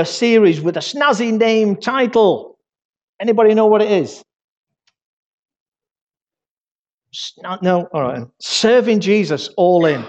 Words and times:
a 0.00 0.04
series 0.06 0.60
with 0.60 0.76
a 0.76 0.80
snazzy 0.80 1.36
name 1.36 1.76
title. 1.76 2.58
Anybody 3.20 3.54
know 3.54 3.66
what 3.66 3.82
it 3.82 3.90
is? 3.90 4.22
No, 7.62 7.88
all 7.92 8.02
right. 8.02 8.24
Serving 8.40 9.00
Jesus 9.00 9.48
all 9.56 9.84
in. 9.84 10.04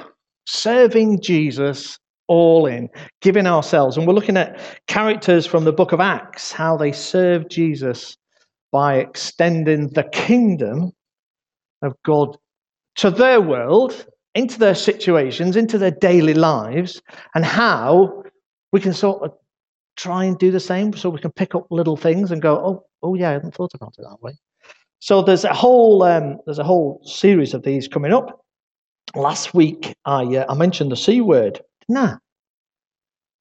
Serving 0.45 1.21
Jesus 1.21 1.97
all 2.27 2.65
in, 2.65 2.89
giving 3.21 3.45
ourselves. 3.45 3.97
And 3.97 4.07
we're 4.07 4.13
looking 4.13 4.37
at 4.37 4.57
characters 4.87 5.45
from 5.45 5.65
the 5.65 5.73
book 5.73 5.91
of 5.91 5.99
Acts, 5.99 6.51
how 6.51 6.77
they 6.77 6.93
serve 6.93 7.49
Jesus 7.49 8.15
by 8.71 8.99
extending 8.99 9.89
the 9.89 10.05
kingdom 10.13 10.93
of 11.81 11.93
God 12.05 12.37
to 12.95 13.11
their 13.11 13.41
world, 13.41 14.05
into 14.33 14.57
their 14.57 14.75
situations, 14.75 15.57
into 15.57 15.77
their 15.77 15.91
daily 15.91 16.33
lives, 16.33 17.01
and 17.35 17.43
how 17.43 18.23
we 18.71 18.79
can 18.79 18.93
sort 18.93 19.21
of 19.23 19.33
try 20.01 20.25
and 20.25 20.37
do 20.39 20.49
the 20.49 20.59
same 20.59 20.93
so 20.93 21.09
we 21.09 21.19
can 21.19 21.31
pick 21.31 21.53
up 21.53 21.67
little 21.69 21.95
things 21.95 22.31
and 22.31 22.41
go, 22.41 22.57
oh, 22.57 22.85
oh 23.03 23.13
yeah, 23.13 23.29
I 23.29 23.33
hadn't 23.33 23.53
thought 23.53 23.73
about 23.75 23.93
it 23.99 24.01
that 24.01 24.21
way. 24.21 24.33
So 24.99 25.21
there's 25.21 25.43
a 25.45 25.53
whole 25.53 26.03
um, 26.03 26.37
there's 26.45 26.59
a 26.59 26.63
whole 26.63 27.01
series 27.03 27.53
of 27.53 27.63
these 27.63 27.87
coming 27.87 28.13
up. 28.13 28.43
Last 29.15 29.53
week 29.53 29.95
I 30.05 30.23
uh, 30.23 30.45
I 30.49 30.53
mentioned 30.55 30.91
the 30.91 30.95
c 30.95 31.21
word, 31.21 31.61
Nah, 31.89 32.17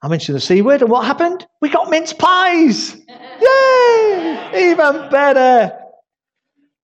I 0.03 0.09
mentioned 0.09 0.37
the 0.37 0.41
c 0.41 0.63
word, 0.63 0.83
and 0.83 0.91
what 0.91 1.05
happened? 1.07 1.47
We 1.61 1.69
got 1.69 1.91
mince 1.91 2.13
pies. 2.13 2.97
Yay! 3.43 4.71
Even 4.71 5.11
better. 5.11 5.77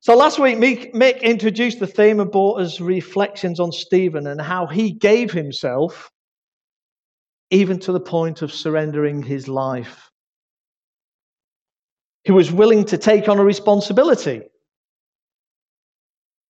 So 0.00 0.14
last 0.16 0.38
week, 0.38 0.58
Mick, 0.58 0.92
Mick 0.94 1.20
introduced 1.20 1.80
the 1.80 1.86
theme 1.86 2.20
and 2.20 2.30
brought 2.30 2.60
us 2.60 2.80
reflections 2.80 3.58
on 3.58 3.72
Stephen 3.72 4.26
and 4.28 4.40
how 4.40 4.66
he 4.66 4.92
gave 4.92 5.32
himself 5.32 6.12
even 7.50 7.78
to 7.80 7.92
the 7.92 8.00
point 8.00 8.42
of 8.42 8.52
surrendering 8.52 9.22
his 9.22 9.48
life. 9.48 10.10
He 12.24 12.32
was 12.32 12.50
willing 12.50 12.84
to 12.86 12.98
take 12.98 13.28
on 13.28 13.38
a 13.38 13.44
responsibility. 13.44 14.42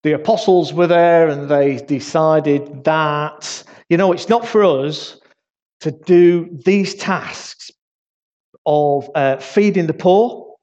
The 0.03 0.12
apostles 0.12 0.72
were 0.72 0.86
there 0.86 1.28
and 1.28 1.48
they 1.50 1.77
decided 1.77 2.84
that, 2.84 3.62
you 3.88 3.97
know, 3.97 4.12
it's 4.12 4.28
not 4.28 4.47
for 4.47 4.64
us 4.64 5.20
to 5.80 5.91
do 5.91 6.48
these 6.64 6.94
tasks 6.94 7.70
of 8.64 9.10
uh, 9.14 9.36
feeding 9.36 9.86
the 9.86 9.94
poor, 9.94 10.55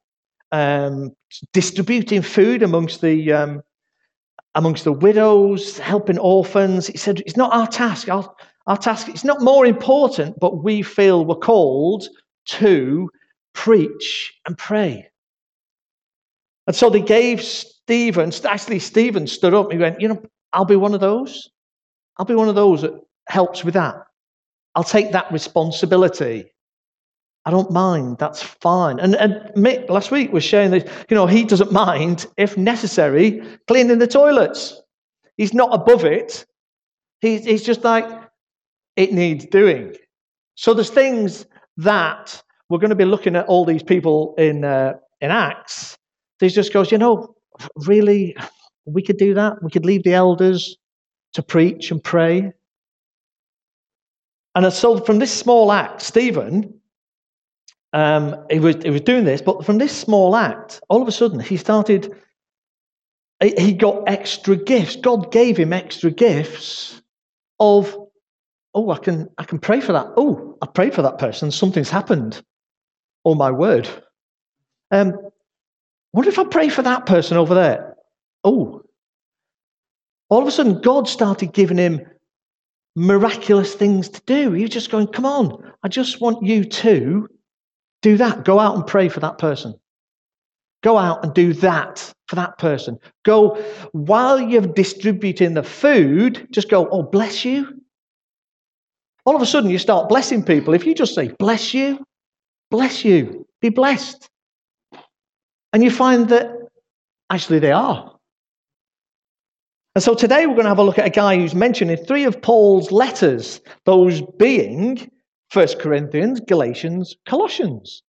um, 0.51 1.15
distributing 1.51 2.21
food 2.21 2.63
amongst 2.63 3.01
the 3.01 3.31
um, 3.31 3.61
amongst 4.55 4.83
the 4.83 4.91
widows, 4.91 5.79
helping 5.79 6.19
orphans. 6.19 6.87
He 6.87 6.97
said, 6.97 7.21
"It's 7.21 7.37
not 7.37 7.53
our 7.53 7.67
task. 7.67 8.09
Our, 8.09 8.33
our 8.67 8.77
task. 8.77 9.09
It's 9.09 9.23
not 9.23 9.41
more 9.41 9.65
important, 9.65 10.39
but 10.39 10.63
we 10.63 10.81
feel 10.81 11.25
we're 11.25 11.35
called 11.35 12.07
to 12.45 13.09
preach 13.53 14.33
and 14.45 14.57
pray." 14.57 15.09
And 16.67 16.75
so 16.75 16.89
they 16.89 17.01
gave 17.01 17.41
Stephen. 17.41 18.31
Actually, 18.45 18.79
Stephen 18.79 19.27
stood 19.27 19.53
up. 19.53 19.71
He 19.71 19.77
went, 19.77 19.99
"You 20.01 20.07
know, 20.09 20.23
I'll 20.53 20.65
be 20.65 20.75
one 20.75 20.93
of 20.93 21.01
those. 21.01 21.49
I'll 22.17 22.25
be 22.25 22.35
one 22.35 22.49
of 22.49 22.55
those 22.55 22.81
that 22.81 22.93
helps 23.27 23.63
with 23.63 23.73
that." 23.73 23.95
I'll 24.75 24.83
take 24.83 25.11
that 25.11 25.31
responsibility. 25.31 26.51
I 27.45 27.51
don't 27.51 27.71
mind. 27.71 28.17
That's 28.19 28.41
fine. 28.41 28.99
And, 28.99 29.15
and 29.15 29.35
Mick 29.55 29.89
last 29.89 30.11
week 30.11 30.31
was 30.31 30.43
sharing 30.43 30.71
that, 30.71 30.87
you 31.09 31.15
know, 31.15 31.27
he 31.27 31.43
doesn't 31.43 31.71
mind, 31.71 32.25
if 32.37 32.57
necessary, 32.57 33.43
cleaning 33.67 33.99
the 33.99 34.07
toilets. 34.07 34.81
He's 35.37 35.53
not 35.53 35.73
above 35.73 36.05
it. 36.05 36.45
He's, 37.21 37.43
he's 37.45 37.63
just 37.63 37.83
like, 37.83 38.05
it 38.95 39.13
needs 39.13 39.45
doing. 39.45 39.95
So 40.55 40.73
there's 40.73 40.89
things 40.89 41.45
that 41.77 42.41
we're 42.69 42.79
going 42.79 42.89
to 42.89 42.95
be 42.95 43.05
looking 43.05 43.35
at 43.35 43.45
all 43.47 43.65
these 43.65 43.83
people 43.83 44.35
in, 44.37 44.63
uh, 44.63 44.93
in 45.21 45.31
Acts. 45.31 45.97
He 46.39 46.49
just 46.49 46.73
goes, 46.73 46.91
you 46.91 46.97
know, 46.97 47.35
really, 47.75 48.35
we 48.85 49.01
could 49.01 49.17
do 49.17 49.33
that. 49.33 49.63
We 49.63 49.71
could 49.71 49.85
leave 49.85 50.03
the 50.03 50.13
elders 50.13 50.77
to 51.33 51.43
preach 51.43 51.91
and 51.91 52.03
pray. 52.03 52.51
And 54.55 54.71
so 54.71 54.99
from 54.99 55.19
this 55.19 55.33
small 55.33 55.71
act, 55.71 56.01
Stephen, 56.01 56.79
um, 57.93 58.35
he, 58.49 58.59
was, 58.59 58.75
he 58.83 58.89
was 58.89 59.01
doing 59.01 59.23
this, 59.23 59.41
but 59.41 59.65
from 59.65 59.77
this 59.77 59.95
small 59.95 60.35
act, 60.35 60.81
all 60.89 61.01
of 61.01 61.07
a 61.07 61.11
sudden 61.11 61.39
he 61.39 61.57
started, 61.57 62.13
he 63.41 63.73
got 63.73 64.03
extra 64.07 64.55
gifts. 64.55 64.95
God 64.95 65.31
gave 65.31 65.57
him 65.57 65.73
extra 65.73 66.11
gifts 66.11 67.01
of, 67.59 67.97
oh, 68.73 68.91
I 68.91 68.97
can, 68.97 69.29
I 69.37 69.43
can 69.43 69.59
pray 69.59 69.81
for 69.81 69.93
that. 69.93 70.07
Oh, 70.17 70.57
I 70.61 70.65
prayed 70.67 70.93
for 70.93 71.01
that 71.01 71.17
person. 71.17 71.51
Something's 71.51 71.89
happened. 71.89 72.41
Oh, 73.25 73.35
my 73.35 73.51
word. 73.51 73.87
Um, 74.91 75.17
what 76.11 76.27
if 76.27 76.37
I 76.37 76.43
pray 76.45 76.69
for 76.69 76.81
that 76.83 77.05
person 77.05 77.37
over 77.37 77.53
there? 77.53 77.95
Oh, 78.43 78.83
all 80.29 80.41
of 80.41 80.47
a 80.47 80.51
sudden 80.51 80.81
God 80.81 81.07
started 81.07 81.53
giving 81.53 81.77
him 81.77 82.01
miraculous 82.95 83.73
things 83.75 84.09
to 84.09 84.21
do. 84.25 84.51
He 84.51 84.63
was 84.63 84.71
just 84.71 84.91
going, 84.91 85.07
come 85.07 85.25
on, 85.25 85.71
I 85.83 85.87
just 85.87 86.21
want 86.21 86.45
you 86.45 86.63
to 86.63 87.27
do 88.01 88.17
that. 88.17 88.43
Go 88.43 88.59
out 88.59 88.75
and 88.75 88.85
pray 88.85 89.09
for 89.09 89.19
that 89.19 89.37
person. 89.37 89.73
Go 90.83 90.97
out 90.97 91.23
and 91.23 91.33
do 91.33 91.53
that 91.53 92.13
for 92.27 92.35
that 92.35 92.57
person. 92.57 92.99
Go 93.23 93.63
while 93.91 94.39
you're 94.39 94.61
distributing 94.61 95.53
the 95.53 95.63
food, 95.63 96.47
just 96.51 96.69
go, 96.69 96.89
oh, 96.89 97.03
bless 97.03 97.45
you. 97.45 97.81
All 99.25 99.35
of 99.35 99.41
a 99.41 99.45
sudden, 99.45 99.69
you 99.69 99.79
start 99.79 100.09
blessing 100.09 100.43
people. 100.43 100.73
If 100.73 100.85
you 100.85 100.93
just 100.93 101.15
say, 101.15 101.29
bless 101.39 101.73
you, 101.73 102.05
bless 102.69 103.05
you, 103.05 103.45
be 103.61 103.69
blessed. 103.69 104.29
And 105.71 105.83
you 105.83 105.91
find 105.91 106.29
that 106.29 106.51
actually 107.29 107.59
they 107.59 107.71
are. 107.71 108.13
And 109.95 110.03
so 110.03 110.15
today 110.15 110.45
we're 110.45 110.53
going 110.53 110.63
to 110.63 110.69
have 110.69 110.79
a 110.79 110.83
look 110.83 110.99
at 110.99 111.05
a 111.05 111.11
guy 111.11 111.37
who's 111.37 111.53
mentioned 111.55 111.91
in 111.91 112.03
three 112.03 112.23
of 112.25 112.41
Paul's 112.41 112.91
letters, 112.91 113.61
those 113.85 114.21
being 114.37 115.09
1 115.53 115.67
Corinthians, 115.79 116.39
Galatians, 116.41 117.15
Colossians. 117.27 118.01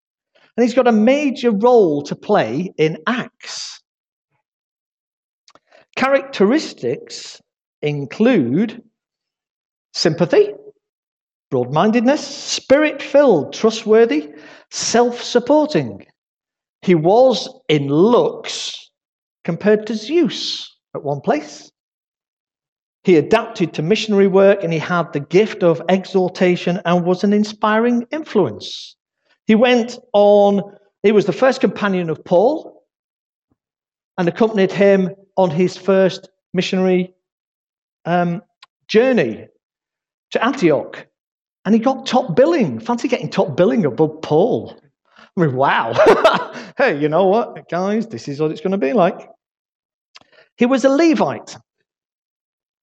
And 0.56 0.64
he's 0.64 0.74
got 0.74 0.88
a 0.88 0.92
major 0.92 1.50
role 1.50 2.02
to 2.04 2.16
play 2.16 2.72
in 2.78 2.98
Acts. 3.06 3.82
Characteristics 5.96 7.40
include 7.82 8.82
sympathy, 9.92 10.54
broad 11.50 11.72
mindedness, 11.72 12.26
spirit 12.26 13.02
filled, 13.02 13.52
trustworthy, 13.52 14.30
self 14.70 15.22
supporting. 15.22 16.06
He 16.82 16.94
was 16.94 17.48
in 17.68 17.88
looks 17.88 18.90
compared 19.44 19.86
to 19.86 19.94
Zeus 19.94 20.70
at 20.94 21.02
one 21.02 21.20
place. 21.20 21.70
He 23.04 23.16
adapted 23.16 23.74
to 23.74 23.82
missionary 23.82 24.26
work 24.26 24.64
and 24.64 24.72
he 24.72 24.78
had 24.78 25.12
the 25.12 25.20
gift 25.20 25.62
of 25.62 25.82
exhortation 25.88 26.80
and 26.84 27.04
was 27.04 27.22
an 27.22 27.34
inspiring 27.34 28.06
influence. 28.10 28.96
He 29.46 29.54
went 29.54 29.98
on, 30.14 30.62
he 31.02 31.12
was 31.12 31.26
the 31.26 31.32
first 31.32 31.60
companion 31.60 32.08
of 32.08 32.24
Paul 32.24 32.82
and 34.16 34.26
accompanied 34.26 34.72
him 34.72 35.10
on 35.36 35.50
his 35.50 35.76
first 35.76 36.30
missionary 36.54 37.14
um, 38.06 38.42
journey 38.88 39.48
to 40.30 40.44
Antioch. 40.44 41.06
And 41.64 41.74
he 41.74 41.80
got 41.80 42.06
top 42.06 42.36
billing. 42.36 42.78
Fancy 42.78 43.08
getting 43.08 43.30
top 43.30 43.56
billing 43.56 43.84
above 43.84 44.20
Paul. 44.22 44.76
I 45.36 45.40
mean, 45.40 45.54
wow. 45.56 45.92
hey, 46.78 47.00
you 47.00 47.08
know 47.08 47.26
what, 47.26 47.68
guys? 47.68 48.06
This 48.06 48.28
is 48.28 48.40
what 48.40 48.50
it's 48.50 48.60
going 48.60 48.72
to 48.72 48.78
be 48.78 48.92
like. 48.92 49.28
He 50.56 50.66
was 50.66 50.84
a 50.84 50.88
Levite. 50.88 51.56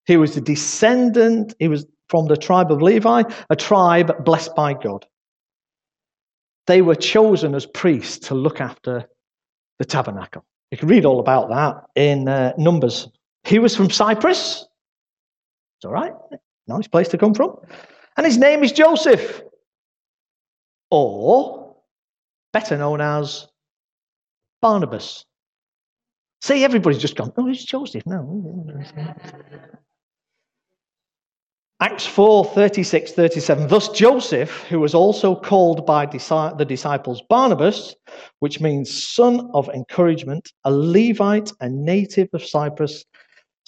He 0.05 0.15
was 0.15 0.37
a 0.37 0.41
descendant, 0.41 1.53
he 1.59 1.67
was 1.67 1.85
from 2.07 2.27
the 2.27 2.37
tribe 2.37 2.71
of 2.71 2.81
Levi, 2.81 3.23
a 3.49 3.55
tribe 3.55 4.23
blessed 4.23 4.55
by 4.55 4.73
God. 4.73 5.05
They 6.65 6.81
were 6.81 6.95
chosen 6.95 7.53
as 7.55 7.65
priests 7.65 8.27
to 8.29 8.35
look 8.35 8.61
after 8.61 9.05
the 9.79 9.85
tabernacle. 9.85 10.45
You 10.71 10.77
can 10.77 10.87
read 10.87 11.05
all 11.05 11.19
about 11.19 11.49
that 11.49 12.01
in 12.01 12.27
uh, 12.27 12.53
Numbers. 12.57 13.09
He 13.43 13.59
was 13.59 13.75
from 13.75 13.89
Cyprus. 13.89 14.65
It's 15.77 15.85
all 15.85 15.91
right. 15.91 16.13
Nice 16.67 16.87
place 16.87 17.09
to 17.09 17.17
come 17.17 17.33
from. 17.33 17.57
And 18.17 18.25
his 18.25 18.37
name 18.37 18.63
is 18.63 18.71
Joseph, 18.71 19.41
or 20.89 21.77
better 22.51 22.75
known 22.75 22.99
as 22.99 23.47
Barnabas. 24.61 25.23
See, 26.41 26.63
everybody's 26.63 26.99
just 27.01 27.15
gone, 27.15 27.31
oh, 27.37 27.47
it's 27.47 27.63
Joseph. 27.63 28.03
No. 28.07 28.65
Acts 31.79 32.07
4 32.07 32.45
36, 32.45 33.11
37. 33.11 33.67
Thus 33.67 33.89
Joseph, 33.89 34.63
who 34.63 34.79
was 34.79 34.95
also 34.95 35.35
called 35.35 35.85
by 35.85 36.07
the 36.07 36.65
disciples 36.67 37.21
Barnabas, 37.29 37.95
which 38.39 38.59
means 38.59 39.07
son 39.07 39.47
of 39.53 39.69
encouragement, 39.69 40.51
a 40.63 40.71
Levite, 40.71 41.51
a 41.59 41.69
native 41.69 42.29
of 42.33 42.43
Cyprus, 42.43 43.05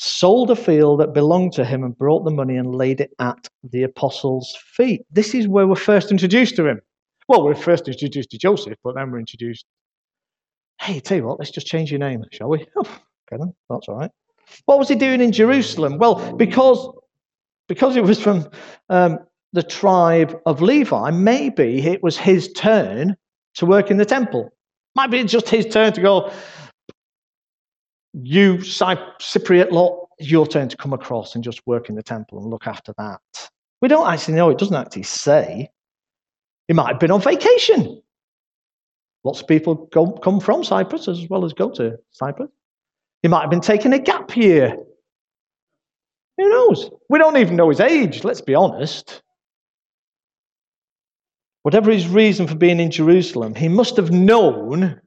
sold 0.01 0.49
a 0.49 0.55
field 0.55 1.01
that 1.01 1.13
belonged 1.13 1.51
to 1.51 1.65
him 1.65 1.83
and 1.83 1.97
brought 1.97 2.23
the 2.23 2.31
money 2.31 2.55
and 2.55 2.73
laid 2.73 3.01
it 3.01 3.11
at 3.19 3.49
the 3.69 3.83
apostles' 3.83 4.57
feet. 4.73 5.01
This 5.11 5.35
is 5.35 5.45
where 5.45 5.67
we're 5.67 5.75
first 5.75 6.09
introduced 6.09 6.55
to 6.55 6.65
him. 6.65 6.79
Well, 7.27 7.43
we're 7.43 7.53
first 7.53 7.85
introduced 7.85 8.31
to 8.31 8.37
Joseph, 8.37 8.77
but 8.81 8.95
then 8.95 9.11
we're 9.11 9.19
introduced. 9.19 9.65
Hey, 10.79 11.01
tell 11.01 11.17
you 11.17 11.25
what, 11.25 11.37
let's 11.37 11.51
just 11.51 11.67
change 11.67 11.91
your 11.91 11.99
name, 11.99 12.23
shall 12.31 12.47
we? 12.47 12.65
Oh, 12.77 12.81
okay, 12.81 13.37
then. 13.37 13.53
That's 13.69 13.89
all 13.89 13.97
right. 13.97 14.09
What 14.65 14.79
was 14.79 14.87
he 14.87 14.95
doing 14.95 15.19
in 15.19 15.33
Jerusalem? 15.33 15.97
Well, 15.97 16.33
because 16.33 16.89
because 17.67 17.97
it 17.97 18.03
was 18.03 18.21
from 18.21 18.49
um, 18.87 19.19
the 19.51 19.63
tribe 19.63 20.39
of 20.45 20.61
Levi, 20.61 21.11
maybe 21.11 21.85
it 21.85 22.01
was 22.01 22.17
his 22.17 22.51
turn 22.53 23.17
to 23.55 23.65
work 23.65 23.91
in 23.91 23.97
the 23.97 24.05
temple. 24.05 24.49
Might 24.95 25.11
be 25.11 25.23
just 25.25 25.49
his 25.49 25.67
turn 25.67 25.91
to 25.93 26.01
go, 26.01 26.31
you 28.23 28.57
Cypriot 28.57 29.71
lot, 29.71 30.07
your 30.19 30.45
turn 30.47 30.69
to 30.69 30.77
come 30.77 30.93
across 30.93 31.35
and 31.35 31.43
just 31.43 31.65
work 31.65 31.89
in 31.89 31.95
the 31.95 32.03
temple 32.03 32.39
and 32.39 32.49
look 32.49 32.67
after 32.67 32.93
that. 32.97 33.49
We 33.81 33.87
don't 33.87 34.11
actually 34.11 34.35
know. 34.35 34.49
It 34.49 34.57
doesn't 34.57 34.75
actually 34.75 35.03
say. 35.03 35.69
He 36.67 36.73
might 36.73 36.89
have 36.89 36.99
been 36.99 37.11
on 37.11 37.21
vacation. 37.21 38.01
Lots 39.23 39.41
of 39.41 39.47
people 39.47 39.87
go, 39.91 40.11
come 40.11 40.39
from 40.39 40.63
Cyprus 40.63 41.07
as 41.07 41.27
well 41.29 41.45
as 41.45 41.53
go 41.53 41.69
to 41.71 41.97
Cyprus. 42.11 42.49
He 43.21 43.27
might 43.27 43.41
have 43.41 43.49
been 43.49 43.61
taking 43.61 43.93
a 43.93 43.99
gap 43.99 44.35
year. 44.35 44.77
Who 46.37 46.49
knows? 46.49 46.89
We 47.09 47.19
don't 47.19 47.37
even 47.37 47.55
know 47.55 47.69
his 47.69 47.81
age, 47.81 48.23
let's 48.23 48.41
be 48.41 48.55
honest. 48.55 49.21
Whatever 51.63 51.91
his 51.91 52.07
reason 52.07 52.47
for 52.47 52.55
being 52.55 52.79
in 52.79 52.91
Jerusalem, 52.91 53.55
he 53.55 53.67
must 53.67 53.97
have 53.97 54.11
known 54.11 55.01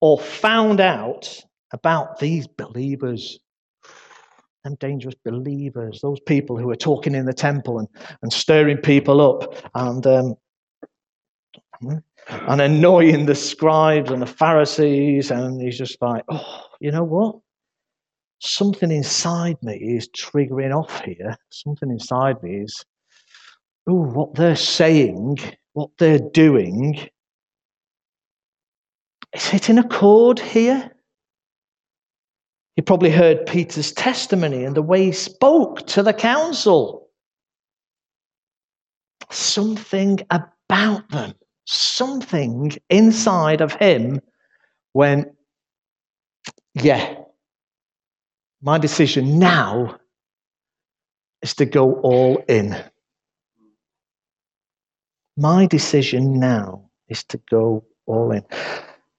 or 0.00 0.20
found 0.20 0.80
out 0.80 1.42
about 1.72 2.18
these 2.18 2.46
believers, 2.46 3.38
them 4.64 4.76
dangerous 4.80 5.14
believers, 5.24 6.00
those 6.02 6.20
people 6.20 6.56
who 6.56 6.70
are 6.70 6.76
talking 6.76 7.14
in 7.14 7.26
the 7.26 7.32
temple 7.32 7.78
and, 7.78 7.88
and 8.22 8.32
stirring 8.32 8.78
people 8.78 9.20
up 9.20 9.54
and, 9.74 10.06
um, 10.06 10.34
and 11.80 12.60
annoying 12.60 13.26
the 13.26 13.34
scribes 13.34 14.10
and 14.10 14.22
the 14.22 14.26
Pharisees. 14.26 15.30
And 15.30 15.60
he's 15.60 15.78
just 15.78 16.00
like, 16.02 16.24
oh, 16.28 16.64
you 16.80 16.90
know 16.90 17.04
what? 17.04 17.36
Something 18.40 18.90
inside 18.92 19.56
me 19.62 19.74
is 19.74 20.08
triggering 20.08 20.74
off 20.74 21.00
here. 21.04 21.36
Something 21.50 21.90
inside 21.90 22.42
me 22.42 22.62
is, 22.62 22.84
oh, 23.88 23.94
what 23.94 24.34
they're 24.34 24.56
saying, 24.56 25.38
what 25.72 25.90
they're 25.98 26.20
doing. 26.32 27.08
Is 29.34 29.52
it 29.52 29.68
in 29.68 29.78
accord 29.78 30.38
here? 30.38 30.90
You 32.78 32.84
probably 32.84 33.10
heard 33.10 33.44
Peter's 33.44 33.90
testimony 33.90 34.62
and 34.62 34.76
the 34.76 34.82
way 34.82 35.06
he 35.06 35.12
spoke 35.12 35.84
to 35.88 36.02
the 36.04 36.12
council. 36.12 37.08
Something 39.32 40.20
about 40.30 41.10
them, 41.10 41.34
something 41.64 42.70
inside 42.88 43.62
of 43.62 43.72
him 43.72 44.20
went, 44.94 45.26
yeah, 46.74 47.16
my 48.62 48.78
decision 48.78 49.40
now 49.40 49.98
is 51.42 51.54
to 51.54 51.66
go 51.66 51.94
all 51.94 52.40
in. 52.46 52.76
My 55.36 55.66
decision 55.66 56.38
now 56.38 56.90
is 57.08 57.24
to 57.24 57.40
go 57.50 57.84
all 58.06 58.30
in. 58.30 58.44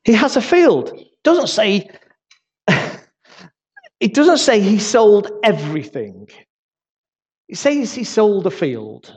He 0.05 0.13
has 0.13 0.37
a 0.37 0.41
field. 0.41 0.97
Doesn't 1.25 1.47
say 1.47 1.89
it 3.99 4.13
doesn't 4.13 4.37
say 4.37 4.59
he 4.59 4.79
sold 4.79 5.31
everything. 5.43 6.29
It 7.47 7.57
says 7.57 7.93
he 7.93 8.03
sold 8.03 8.47
a 8.47 8.51
field. 8.51 9.13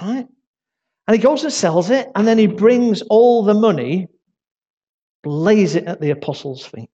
Right? 0.00 0.26
And 1.06 1.16
he 1.16 1.22
goes 1.22 1.44
and 1.44 1.52
sells 1.52 1.90
it, 1.90 2.08
and 2.16 2.26
then 2.26 2.38
he 2.38 2.48
brings 2.48 3.02
all 3.02 3.44
the 3.44 3.54
money, 3.54 4.08
lays 5.24 5.76
it 5.76 5.84
at 5.84 6.00
the 6.00 6.10
apostles' 6.10 6.66
feet. 6.66 6.90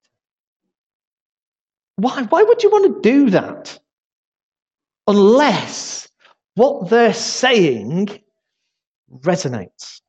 Why, 1.96 2.24
why 2.24 2.42
would 2.42 2.62
you 2.62 2.70
want 2.70 3.02
to 3.02 3.08
do 3.08 3.30
that? 3.30 3.78
Unless 5.06 6.08
what 6.54 6.90
they're 6.90 7.14
saying 7.14 8.08
resonates. 9.10 10.00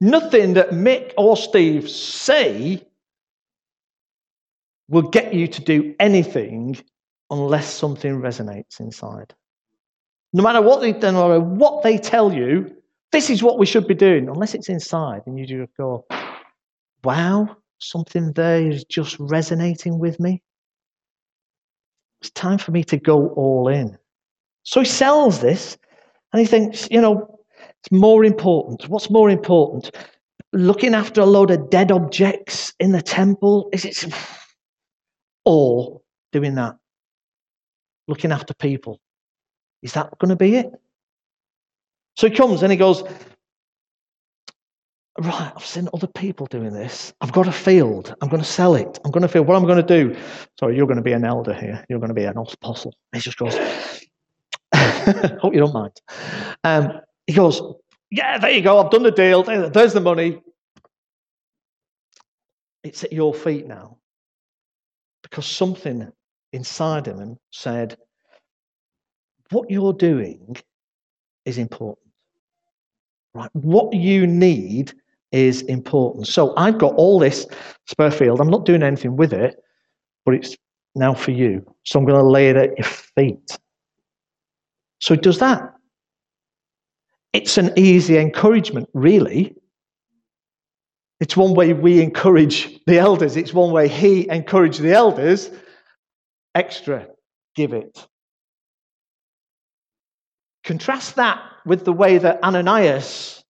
Nothing 0.00 0.54
that 0.54 0.70
Mick 0.70 1.12
or 1.16 1.36
Steve 1.36 1.90
say 1.90 2.82
will 4.88 5.02
get 5.02 5.32
you 5.34 5.46
to 5.46 5.62
do 5.62 5.94
anything 5.98 6.76
unless 7.30 7.72
something 7.72 8.20
resonates 8.20 8.80
inside. 8.80 9.34
No 10.32 10.42
matter 10.42 10.60
what 10.60 10.80
they, 10.80 10.92
no 10.92 11.28
matter 11.28 11.40
what 11.40 11.82
they 11.82 11.96
tell 11.96 12.32
you, 12.32 12.74
this 13.12 13.30
is 13.30 13.42
what 13.42 13.58
we 13.58 13.66
should 13.66 13.86
be 13.86 13.94
doing, 13.94 14.28
unless 14.28 14.54
it's 14.54 14.68
inside, 14.68 15.22
and 15.26 15.38
you 15.38 15.46
just 15.46 15.76
go, 15.76 16.04
wow, 17.04 17.56
something 17.78 18.32
there 18.32 18.66
is 18.68 18.84
just 18.84 19.16
resonating 19.20 19.98
with 19.98 20.18
me. 20.18 20.42
It's 22.20 22.30
time 22.30 22.58
for 22.58 22.72
me 22.72 22.82
to 22.84 22.96
go 22.96 23.28
all 23.28 23.68
in. 23.68 23.96
So 24.64 24.80
he 24.80 24.86
sells 24.86 25.40
this, 25.40 25.78
and 26.32 26.40
he 26.40 26.46
thinks, 26.46 26.88
you 26.90 27.00
know, 27.00 27.38
it's 27.80 27.92
more 27.92 28.24
important. 28.24 28.88
What's 28.88 29.10
more 29.10 29.30
important? 29.30 29.90
Looking 30.52 30.94
after 30.94 31.20
a 31.20 31.26
load 31.26 31.50
of 31.50 31.70
dead 31.70 31.92
objects 31.92 32.72
in 32.80 32.92
the 32.92 33.02
temple? 33.02 33.68
Is 33.72 33.84
it 33.84 34.12
or 35.44 36.00
doing 36.32 36.54
that, 36.56 36.76
looking 38.08 38.32
after 38.32 38.54
people. 38.54 39.00
Is 39.82 39.92
that 39.92 40.18
going 40.18 40.30
to 40.30 40.36
be 40.36 40.56
it? 40.56 40.72
So 42.16 42.28
he 42.28 42.34
comes 42.34 42.62
and 42.62 42.72
he 42.72 42.78
goes, 42.78 43.04
Right, 45.16 45.52
I've 45.54 45.64
seen 45.64 45.88
other 45.94 46.08
people 46.08 46.46
doing 46.46 46.72
this. 46.72 47.12
I've 47.20 47.30
got 47.30 47.46
a 47.46 47.52
field. 47.52 48.12
I'm 48.20 48.28
going 48.28 48.42
to 48.42 48.48
sell 48.48 48.74
it. 48.74 48.98
I'm 49.04 49.12
going 49.12 49.22
to 49.22 49.28
feel 49.28 49.44
what 49.44 49.54
I'm 49.54 49.64
going 49.64 49.80
to 49.80 49.82
do. 49.82 50.16
Sorry, 50.58 50.76
you're 50.76 50.88
going 50.88 50.96
to 50.96 51.04
be 51.04 51.12
an 51.12 51.24
elder 51.24 51.54
here. 51.54 51.84
You're 51.88 52.00
going 52.00 52.08
to 52.08 52.14
be 52.14 52.24
an 52.24 52.36
apostle. 52.36 52.96
He 53.12 53.20
just 53.20 53.38
goes, 53.38 53.56
Hope 54.74 55.54
you 55.54 55.60
don't 55.60 55.72
mind. 55.72 55.92
Um, 56.64 57.00
he 57.28 57.32
goes, 57.32 57.62
Yeah, 58.10 58.38
there 58.38 58.50
you 58.50 58.60
go. 58.60 58.80
I've 58.80 58.90
done 58.90 59.04
the 59.04 59.12
deal. 59.12 59.44
There's 59.44 59.92
the 59.92 60.00
money. 60.00 60.42
It's 62.82 63.04
at 63.04 63.12
your 63.12 63.32
feet 63.34 63.68
now 63.68 63.98
because 65.34 65.46
something 65.46 66.12
inside 66.52 67.08
of 67.08 67.18
him 67.18 67.36
said, 67.50 67.96
What 69.50 69.68
you're 69.68 69.92
doing 69.92 70.56
is 71.44 71.58
important. 71.58 72.06
Right? 73.34 73.50
What 73.52 73.92
you 73.94 74.28
need 74.28 74.92
is 75.32 75.62
important. 75.62 76.28
So 76.28 76.54
I've 76.56 76.78
got 76.78 76.94
all 76.94 77.18
this 77.18 77.48
spare 77.88 78.12
field. 78.12 78.40
I'm 78.40 78.48
not 78.48 78.64
doing 78.64 78.84
anything 78.84 79.16
with 79.16 79.32
it, 79.32 79.56
but 80.24 80.34
it's 80.36 80.56
now 80.94 81.14
for 81.14 81.32
you. 81.32 81.66
So 81.82 81.98
I'm 81.98 82.06
going 82.06 82.20
to 82.20 82.24
lay 82.24 82.50
it 82.50 82.56
at 82.56 82.78
your 82.78 82.86
feet. 82.86 83.58
So 85.00 85.14
he 85.14 85.20
does 85.20 85.40
that. 85.40 85.74
It's 87.32 87.58
an 87.58 87.72
easy 87.76 88.18
encouragement, 88.18 88.88
really. 88.94 89.56
It's 91.20 91.36
one 91.36 91.54
way 91.54 91.72
we 91.72 92.02
encourage 92.02 92.84
the 92.86 92.98
elders. 92.98 93.36
It's 93.36 93.54
one 93.54 93.72
way 93.72 93.88
he 93.88 94.28
encouraged 94.28 94.80
the 94.80 94.92
elders. 94.92 95.50
Extra, 96.54 97.06
give 97.54 97.72
it. 97.72 98.06
Contrast 100.64 101.16
that 101.16 101.42
with 101.66 101.84
the 101.84 101.92
way 101.92 102.18
that 102.18 102.42
Ananias 102.42 103.44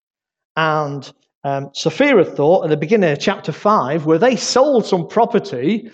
and 0.56 1.10
um, 1.44 1.70
Sapphira 1.74 2.24
thought 2.24 2.64
at 2.64 2.70
the 2.70 2.76
beginning 2.76 3.10
of 3.10 3.20
chapter 3.20 3.52
5, 3.52 4.06
where 4.06 4.18
they 4.18 4.36
sold 4.36 4.86
some 4.86 5.06
property 5.06 5.90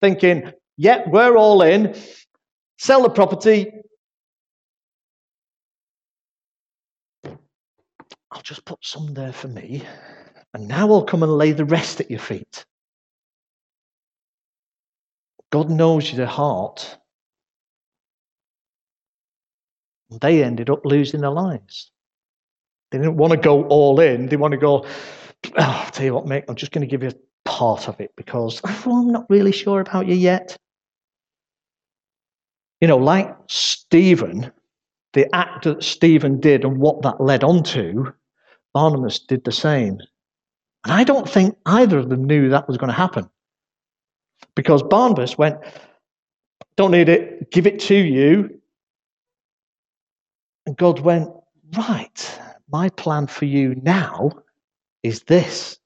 thinking, 0.00 0.52
yep, 0.76 1.06
we're 1.08 1.36
all 1.36 1.62
in, 1.62 1.94
sell 2.78 3.02
the 3.02 3.10
property. 3.10 3.72
I'll 8.30 8.42
just 8.42 8.64
put 8.64 8.78
some 8.82 9.12
there 9.12 9.32
for 9.32 9.48
me. 9.48 9.82
And 10.54 10.68
now 10.68 10.90
I'll 10.92 11.04
come 11.04 11.22
and 11.22 11.32
lay 11.32 11.52
the 11.52 11.64
rest 11.64 12.00
at 12.00 12.10
your 12.10 12.20
feet. 12.20 12.64
God 15.50 15.70
knows 15.70 16.12
your 16.12 16.26
heart. 16.26 16.98
They 20.20 20.42
ended 20.42 20.70
up 20.70 20.84
losing 20.84 21.20
their 21.20 21.30
lives. 21.30 21.90
They 22.90 22.98
didn't 22.98 23.16
want 23.16 23.32
to 23.32 23.38
go 23.38 23.64
all 23.68 24.00
in. 24.00 24.26
They 24.26 24.36
want 24.36 24.52
to 24.52 24.58
go, 24.58 24.84
oh, 24.84 25.50
I'll 25.56 25.90
tell 25.90 26.04
you 26.04 26.14
what, 26.14 26.26
mate, 26.26 26.44
I'm 26.48 26.54
just 26.54 26.72
going 26.72 26.86
to 26.86 26.90
give 26.90 27.02
you 27.02 27.12
part 27.44 27.88
of 27.88 28.00
it 28.00 28.12
because 28.16 28.60
oh, 28.64 29.00
I'm 29.00 29.12
not 29.12 29.28
really 29.30 29.52
sure 29.52 29.80
about 29.80 30.06
you 30.06 30.14
yet. 30.14 30.56
You 32.80 32.88
know, 32.88 32.98
like 32.98 33.34
Stephen, 33.48 34.52
the 35.12 35.34
act 35.34 35.64
that 35.64 35.82
Stephen 35.82 36.40
did 36.40 36.64
and 36.64 36.78
what 36.78 37.02
that 37.02 37.20
led 37.20 37.44
on 37.44 37.62
to, 37.64 38.12
Barnabas 38.74 39.20
did 39.20 39.44
the 39.44 39.52
same. 39.52 39.98
And 40.84 40.92
I 40.92 41.04
don't 41.04 41.28
think 41.28 41.56
either 41.66 41.98
of 41.98 42.08
them 42.08 42.24
knew 42.24 42.48
that 42.48 42.66
was 42.66 42.76
going 42.76 42.88
to 42.88 42.94
happen. 42.94 43.28
Because 44.54 44.82
Barnabas 44.82 45.38
went, 45.38 45.58
Don't 46.76 46.90
need 46.90 47.08
it, 47.08 47.50
give 47.50 47.66
it 47.66 47.80
to 47.80 47.94
you. 47.94 48.60
And 50.66 50.76
God 50.76 51.00
went, 51.00 51.30
Right, 51.76 52.40
My 52.70 52.88
plan 52.90 53.26
for 53.26 53.44
you 53.44 53.74
now 53.82 54.30
is 55.02 55.22
this. 55.22 55.78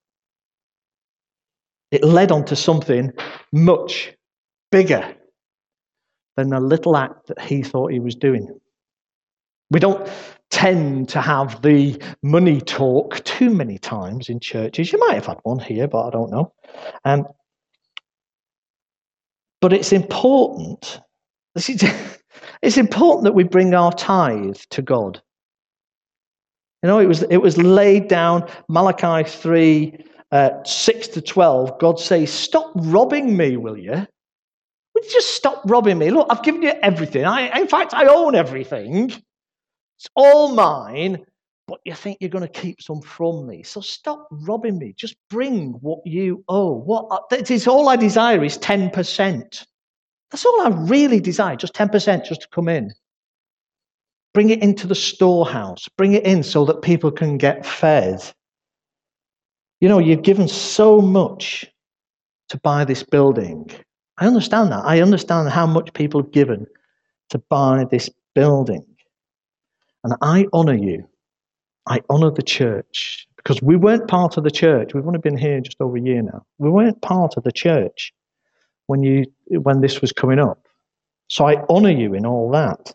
It 1.90 2.02
led 2.02 2.32
on 2.32 2.44
to 2.46 2.56
something 2.56 3.12
much 3.52 4.12
bigger 4.72 5.14
than 6.36 6.50
the 6.50 6.60
little 6.60 6.96
act 6.96 7.28
that 7.28 7.40
he 7.40 7.62
thought 7.62 7.92
he 7.92 8.00
was 8.00 8.14
doing. 8.14 8.48
We 9.70 9.80
don't 9.80 10.08
tend 10.50 11.08
to 11.10 11.20
have 11.20 11.60
the 11.62 12.00
money 12.22 12.60
talk 12.60 13.22
too 13.24 13.50
many 13.50 13.78
times 13.78 14.28
in 14.28 14.40
churches. 14.40 14.92
You 14.92 14.98
might 14.98 15.14
have 15.14 15.26
had 15.26 15.38
one 15.42 15.58
here, 15.58 15.88
but 15.88 16.06
I 16.06 16.10
don't 16.10 16.30
know. 16.30 16.52
Um, 17.04 17.26
but 19.60 19.72
it's 19.72 19.92
important. 19.92 21.00
It's 22.62 22.76
important 22.76 23.24
that 23.24 23.34
we 23.34 23.44
bring 23.44 23.74
our 23.74 23.92
tithe 23.92 24.56
to 24.70 24.82
God. 24.82 25.20
You 26.82 26.88
know, 26.88 26.98
it 26.98 27.06
was 27.06 27.22
it 27.24 27.38
was 27.38 27.58
laid 27.58 28.08
down 28.08 28.48
Malachi 28.68 29.28
three 29.28 30.04
uh, 30.32 30.62
six 30.64 31.08
to 31.08 31.20
twelve. 31.20 31.78
God 31.78 31.98
says, 31.98 32.32
"Stop 32.32 32.72
robbing 32.74 33.36
me, 33.36 33.56
will 33.56 33.76
you? 33.76 33.92
Will 33.92 35.02
you 35.02 35.10
just 35.10 35.34
stop 35.34 35.62
robbing 35.66 35.98
me? 35.98 36.10
Look, 36.10 36.26
I've 36.30 36.42
given 36.42 36.62
you 36.62 36.72
everything. 36.82 37.24
I, 37.24 37.58
in 37.58 37.68
fact, 37.68 37.94
I 37.94 38.06
own 38.06 38.34
everything. 38.34 39.12
It's 39.98 40.08
all 40.14 40.54
mine, 40.54 41.24
but 41.66 41.80
you 41.84 41.94
think 41.94 42.18
you're 42.20 42.30
going 42.30 42.46
to 42.46 42.60
keep 42.60 42.80
some 42.80 43.00
from 43.00 43.46
me. 43.46 43.62
So 43.62 43.80
stop 43.80 44.28
robbing 44.30 44.78
me. 44.78 44.94
Just 44.96 45.16
bring 45.30 45.72
what 45.80 46.00
you 46.04 46.44
owe. 46.48 46.72
What 46.72 47.06
uh, 47.10 47.36
it 47.36 47.50
is 47.50 47.66
all 47.66 47.88
I 47.88 47.96
desire 47.96 48.44
is 48.44 48.58
10%. 48.58 49.66
That's 50.30 50.44
all 50.44 50.60
I 50.60 50.68
really 50.68 51.20
desire, 51.20 51.56
just 51.56 51.74
10% 51.74 52.24
just 52.24 52.42
to 52.42 52.48
come 52.48 52.68
in. 52.68 52.92
Bring 54.34 54.50
it 54.50 54.62
into 54.62 54.86
the 54.86 54.94
storehouse. 54.94 55.88
Bring 55.96 56.12
it 56.12 56.24
in 56.24 56.42
so 56.42 56.64
that 56.66 56.82
people 56.82 57.10
can 57.10 57.38
get 57.38 57.64
fed. 57.64 58.20
You 59.80 59.88
know, 59.88 59.98
you've 59.98 60.22
given 60.22 60.48
so 60.48 61.00
much 61.00 61.64
to 62.50 62.58
buy 62.58 62.84
this 62.84 63.02
building. 63.02 63.70
I 64.18 64.26
understand 64.26 64.72
that. 64.72 64.84
I 64.84 65.00
understand 65.00 65.50
how 65.50 65.66
much 65.66 65.92
people 65.92 66.22
have 66.22 66.32
given 66.32 66.66
to 67.30 67.38
buy 67.38 67.86
this 67.90 68.08
building. 68.34 68.84
And 70.06 70.14
I 70.22 70.46
honor 70.52 70.76
you. 70.76 71.04
I 71.88 72.00
honor 72.08 72.30
the 72.30 72.40
church 72.40 73.26
because 73.38 73.60
we 73.60 73.74
weren't 73.74 74.06
part 74.06 74.36
of 74.36 74.44
the 74.44 74.52
church. 74.52 74.94
We've 74.94 75.04
only 75.04 75.18
been 75.18 75.36
here 75.36 75.60
just 75.60 75.80
over 75.80 75.96
a 75.96 76.00
year 76.00 76.22
now. 76.22 76.46
We 76.58 76.70
weren't 76.70 77.02
part 77.02 77.36
of 77.36 77.42
the 77.42 77.50
church 77.50 78.14
when 78.86 79.02
you 79.02 79.24
when 79.48 79.80
this 79.80 80.00
was 80.00 80.12
coming 80.12 80.38
up. 80.38 80.68
So 81.26 81.48
I 81.48 81.56
honor 81.68 81.90
you 81.90 82.14
in 82.14 82.24
all 82.24 82.48
that. 82.52 82.94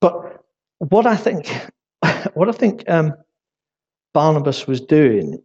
But 0.00 0.44
what 0.78 1.04
I 1.04 1.16
think, 1.16 1.50
what 2.34 2.48
I 2.48 2.52
think 2.52 2.88
um, 2.88 3.14
Barnabas 4.14 4.68
was 4.68 4.80
doing 4.80 5.42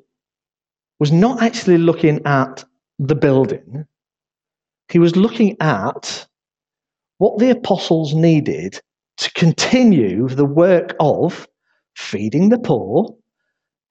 was 0.99 1.11
not 1.11 1.41
actually 1.41 1.79
looking 1.79 2.23
at 2.27 2.63
the 2.99 3.15
building. 3.15 3.87
He 4.89 4.99
was 4.99 5.15
looking 5.15 5.57
at 5.61 6.27
what 7.17 7.37
the 7.39 7.49
apostles 7.49 8.13
needed 8.13 8.79
to 9.17 9.31
continue 9.33 10.27
the 10.29 10.45
work 10.45 10.95
of 10.99 11.47
feeding 11.95 12.49
the 12.49 12.59
poor, 12.59 13.15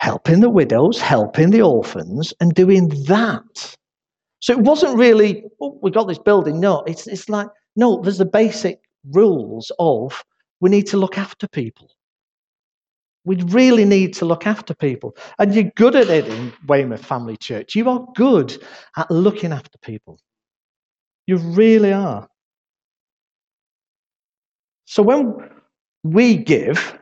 helping 0.01 0.41
the 0.41 0.51
widows, 0.51 1.01
helping 1.01 1.51
the 1.51 1.63
orphans, 1.63 2.33
and 2.41 2.55
doing 2.55 2.89
that. 3.07 3.77
So 4.41 4.53
it 4.53 4.61
wasn't 4.61 4.97
really, 4.97 5.45
oh, 5.61 5.79
we 5.83 5.91
got 5.91 6.07
this 6.07 6.19
building. 6.19 6.61
No, 6.61 6.83
it's, 6.87 7.07
it's 7.07 7.29
like, 7.29 7.49
no, 7.75 8.01
there's 8.03 8.19
the 8.19 8.25
basic 8.25 8.81
rules 9.13 9.73
of 9.79 10.23
we 10.61 10.71
need 10.71 10.87
to 10.89 10.97
look 10.97 11.19
after 11.19 11.49
people. 11.49 11.91
We 13.25 13.43
really 13.43 13.85
need 13.85 14.15
to 14.15 14.25
look 14.25 14.47
after 14.47 14.73
people. 14.73 15.17
And 15.41 15.53
you're 15.53 15.73
good 15.75 15.97
at 15.97 16.09
it 16.09 16.29
in 16.29 16.53
Weymouth 16.69 17.05
Family 17.05 17.37
Church. 17.37 17.75
You 17.75 17.89
are 17.91 18.07
good 18.15 18.63
at 18.97 19.11
looking 19.11 19.53
after 19.53 19.77
people. 19.79 20.21
You 21.27 21.39
really 21.39 21.93
are. 21.93 22.29
So 24.87 25.03
when 25.03 25.51
we 26.05 26.37
give, 26.37 26.99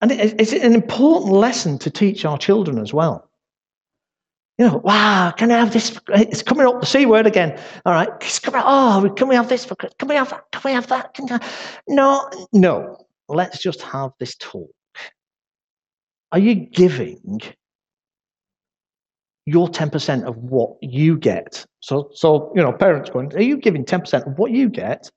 and 0.00 0.10
it's 0.12 0.52
an 0.52 0.74
important 0.74 1.32
lesson 1.32 1.78
to 1.78 1.90
teach 1.90 2.24
our 2.24 2.38
children 2.38 2.78
as 2.78 2.92
well. 2.92 3.28
You 4.56 4.66
know, 4.66 4.78
wow, 4.78 5.32
can 5.36 5.52
I 5.52 5.58
have 5.58 5.72
this? 5.72 6.00
It's 6.08 6.42
coming 6.42 6.66
up 6.66 6.80
the 6.80 6.86
C 6.86 7.06
word 7.06 7.26
again. 7.26 7.60
All 7.86 7.92
right, 7.92 8.08
it's 8.20 8.40
coming, 8.40 8.62
oh, 8.64 9.12
can 9.16 9.28
we 9.28 9.36
have 9.36 9.48
this 9.48 9.66
Can 9.98 10.08
we 10.08 10.16
have 10.16 10.30
that? 10.30 10.44
Can 10.50 10.62
we 10.64 10.72
have 10.72 10.86
that? 10.88 11.14
Can 11.14 11.40
no, 11.86 12.28
no. 12.52 12.96
Let's 13.28 13.62
just 13.62 13.82
have 13.82 14.12
this 14.18 14.34
talk. 14.36 14.70
Are 16.32 16.38
you 16.38 16.54
giving 16.54 17.40
your 19.46 19.68
10% 19.68 20.24
of 20.24 20.36
what 20.36 20.76
you 20.82 21.18
get? 21.18 21.64
So, 21.80 22.10
so 22.14 22.52
you 22.56 22.62
know, 22.62 22.72
parents 22.72 23.10
going, 23.10 23.34
are 23.34 23.42
you 23.42 23.58
giving 23.58 23.84
10% 23.84 24.26
of 24.26 24.38
what 24.38 24.50
you 24.50 24.68
get 24.68 25.10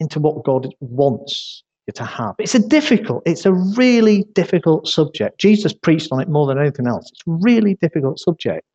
into 0.00 0.20
what 0.20 0.44
God 0.44 0.74
wants 0.80 1.62
you 1.86 1.92
to 1.94 2.04
have. 2.04 2.34
It's 2.38 2.54
a 2.54 2.66
difficult, 2.66 3.22
it's 3.26 3.46
a 3.46 3.52
really 3.52 4.24
difficult 4.34 4.86
subject. 4.86 5.40
Jesus 5.40 5.72
preached 5.72 6.08
on 6.12 6.20
it 6.20 6.28
more 6.28 6.46
than 6.46 6.58
anything 6.58 6.86
else. 6.86 7.10
It's 7.10 7.22
a 7.26 7.38
really 7.42 7.74
difficult 7.74 8.18
subject 8.18 8.66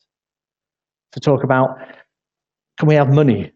to 1.13 1.19
talk 1.19 1.43
about. 1.43 1.77
Can 2.79 2.87
we 2.87 2.95
have 2.95 3.13
money? 3.13 3.51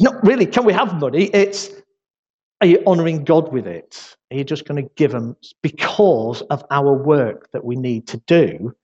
Not 0.00 0.22
really, 0.24 0.46
can 0.46 0.64
we 0.64 0.72
have 0.72 0.98
money? 1.00 1.26
It's, 1.26 1.70
are 2.60 2.66
you 2.66 2.82
honoring 2.86 3.24
God 3.24 3.52
with 3.52 3.66
it? 3.66 4.16
Are 4.30 4.36
you 4.36 4.44
just 4.44 4.66
going 4.66 4.82
to 4.82 4.90
give 4.96 5.12
them 5.12 5.36
because 5.62 6.42
of 6.42 6.64
our 6.70 6.92
work 6.92 7.50
that 7.52 7.64
we 7.64 7.76
need 7.76 8.08
to 8.08 8.16
do? 8.26 8.74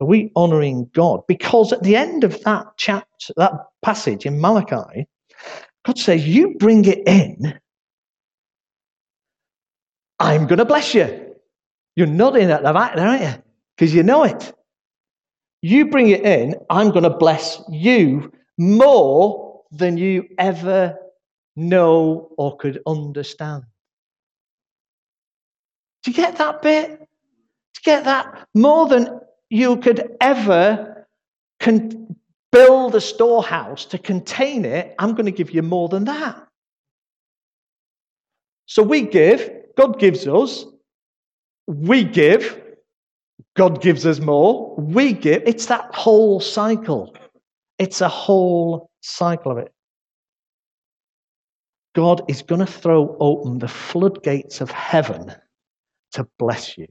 Are 0.00 0.06
we 0.06 0.32
honoring 0.34 0.90
God? 0.92 1.20
Because 1.28 1.72
at 1.72 1.82
the 1.82 1.94
end 1.94 2.24
of 2.24 2.42
that 2.42 2.66
chapter, 2.76 3.32
that 3.36 3.52
passage 3.82 4.26
in 4.26 4.40
Malachi, 4.40 5.06
God 5.84 5.98
says, 5.98 6.26
You 6.26 6.56
bring 6.58 6.84
it 6.84 7.06
in, 7.06 7.58
I'm 10.18 10.46
going 10.46 10.58
to 10.58 10.64
bless 10.64 10.94
you. 10.94 11.34
You're 11.96 12.06
nodding 12.06 12.50
at 12.50 12.62
the 12.62 12.72
back 12.72 12.96
there, 12.96 13.08
aren't 13.08 13.22
you? 13.22 13.34
Because 13.76 13.94
you 13.94 14.02
know 14.02 14.24
it. 14.24 14.52
You 15.62 15.90
bring 15.90 16.08
it 16.10 16.22
in, 16.22 16.56
I'm 16.70 16.90
going 16.90 17.02
to 17.04 17.10
bless 17.10 17.60
you 17.70 18.32
more 18.58 19.62
than 19.72 19.96
you 19.98 20.28
ever 20.38 20.96
know 21.56 22.30
or 22.38 22.56
could 22.56 22.80
understand. 22.86 23.64
Do 26.02 26.10
you 26.12 26.16
get 26.16 26.36
that 26.38 26.62
bit? 26.62 26.90
Do 26.90 26.94
you 26.96 27.82
get 27.84 28.04
that? 28.04 28.46
More 28.54 28.88
than 28.88 29.20
you 29.50 29.78
could 29.78 30.16
ever 30.20 31.06
con- 31.60 31.97
build 32.52 32.94
a 32.94 33.00
storehouse 33.00 33.84
to 33.86 33.98
contain 33.98 34.64
it, 34.64 34.94
I'm 34.98 35.12
going 35.12 35.26
to 35.26 35.32
give 35.32 35.50
you 35.50 35.62
more 35.62 35.88
than 35.88 36.04
that. 36.04 36.46
So 38.66 38.82
we 38.82 39.02
give, 39.02 39.50
God 39.76 39.98
gives 39.98 40.26
us, 40.26 40.64
we 41.66 42.04
give, 42.04 42.60
God 43.56 43.80
gives 43.80 44.06
us 44.06 44.20
more, 44.20 44.76
we 44.76 45.12
give. 45.12 45.42
It's 45.46 45.66
that 45.66 45.94
whole 45.94 46.40
cycle. 46.40 47.14
It's 47.78 48.00
a 48.00 48.08
whole 48.08 48.90
cycle 49.00 49.52
of 49.52 49.58
it. 49.58 49.72
God 51.94 52.22
is 52.28 52.42
going 52.42 52.64
to 52.64 52.70
throw 52.70 53.16
open 53.18 53.58
the 53.58 53.68
floodgates 53.68 54.60
of 54.60 54.70
heaven 54.70 55.32
to 56.12 56.28
bless 56.38 56.76
you. 56.78 56.86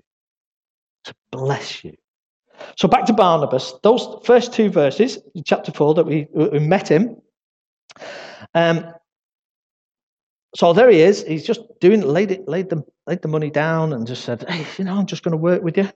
To 1.06 1.16
bless 1.32 1.84
you. 1.84 1.94
So 2.78 2.88
back 2.88 3.06
to 3.06 3.14
Barnabas, 3.14 3.74
those 3.84 4.08
first 4.24 4.54
two 4.54 4.70
verses, 4.70 5.20
chapter 5.46 5.72
four, 5.72 5.94
that 5.96 6.06
we, 6.06 6.28
we 6.34 6.60
met 6.60 6.88
him. 6.90 7.18
Um, 8.54 8.86
so 10.56 10.74
there 10.74 10.90
he 10.90 11.02
is. 11.02 11.24
He's 11.24 11.46
just 11.46 11.62
doing 11.80 12.02
laid 12.02 12.32
it, 12.32 12.48
laid 12.48 12.70
the 12.70 12.84
laid 13.06 13.22
the 13.22 13.28
money 13.28 13.50
down, 13.50 13.94
and 13.94 14.08
just 14.08 14.24
said, 14.24 14.46
"Hey, 14.48 14.66
you 14.78 14.86
know, 14.86 14.96
I'm 14.96 15.06
just 15.06 15.24
going 15.24 15.34
to 15.34 15.38
work 15.38 15.62
with 15.62 15.78
you." 15.78 15.90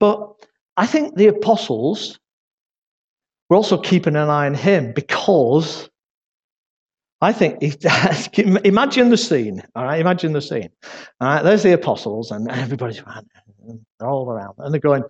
But 0.00 0.34
I 0.76 0.86
think 0.86 1.16
the 1.16 1.28
apostles 1.28 2.18
were 3.48 3.56
also 3.56 3.78
keeping 3.78 4.16
an 4.16 4.28
eye 4.28 4.46
on 4.46 4.54
him 4.54 4.92
because 4.92 5.88
I 7.20 7.32
think 7.32 7.62
imagine 8.38 9.08
the 9.08 9.16
scene. 9.16 9.62
All 9.74 9.84
right, 9.84 10.00
imagine 10.00 10.32
the 10.32 10.42
scene. 10.42 10.68
All 11.20 11.28
right, 11.28 11.42
there's 11.42 11.62
the 11.62 11.72
apostles, 11.72 12.30
and 12.30 12.50
everybody's 12.50 13.00
around. 13.00 13.28
They're 13.98 14.08
all 14.08 14.30
around, 14.30 14.56
and 14.58 14.74
they're 14.74 14.80
going, 14.80 15.04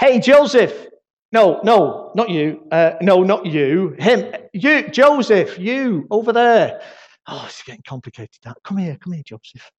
Hey, 0.00 0.20
Joseph. 0.20 0.88
No, 1.32 1.60
no, 1.64 2.12
not 2.16 2.30
you. 2.30 2.62
Uh, 2.72 2.92
no, 3.02 3.22
not 3.22 3.46
you. 3.46 3.96
Him. 3.98 4.34
You, 4.54 4.88
Joseph, 4.88 5.58
you 5.58 6.06
over 6.10 6.32
there. 6.32 6.80
Oh, 7.28 7.44
it's 7.46 7.62
getting 7.62 7.82
complicated. 7.86 8.38
That. 8.44 8.56
Come 8.64 8.78
here, 8.78 8.96
come 9.02 9.14
here, 9.14 9.22
Joseph. 9.24 9.70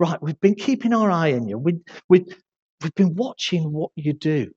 Right, 0.00 0.20
we've 0.22 0.40
been 0.40 0.56
keeping 0.56 0.94
our 0.94 1.10
eye 1.10 1.34
on 1.34 1.48
you. 1.48 1.58
We, 1.58 1.80
we, 2.08 2.26
we've 2.82 2.94
been 2.94 3.14
watching 3.14 3.72
what 3.72 3.92
you 3.96 4.12
do. 4.14 4.50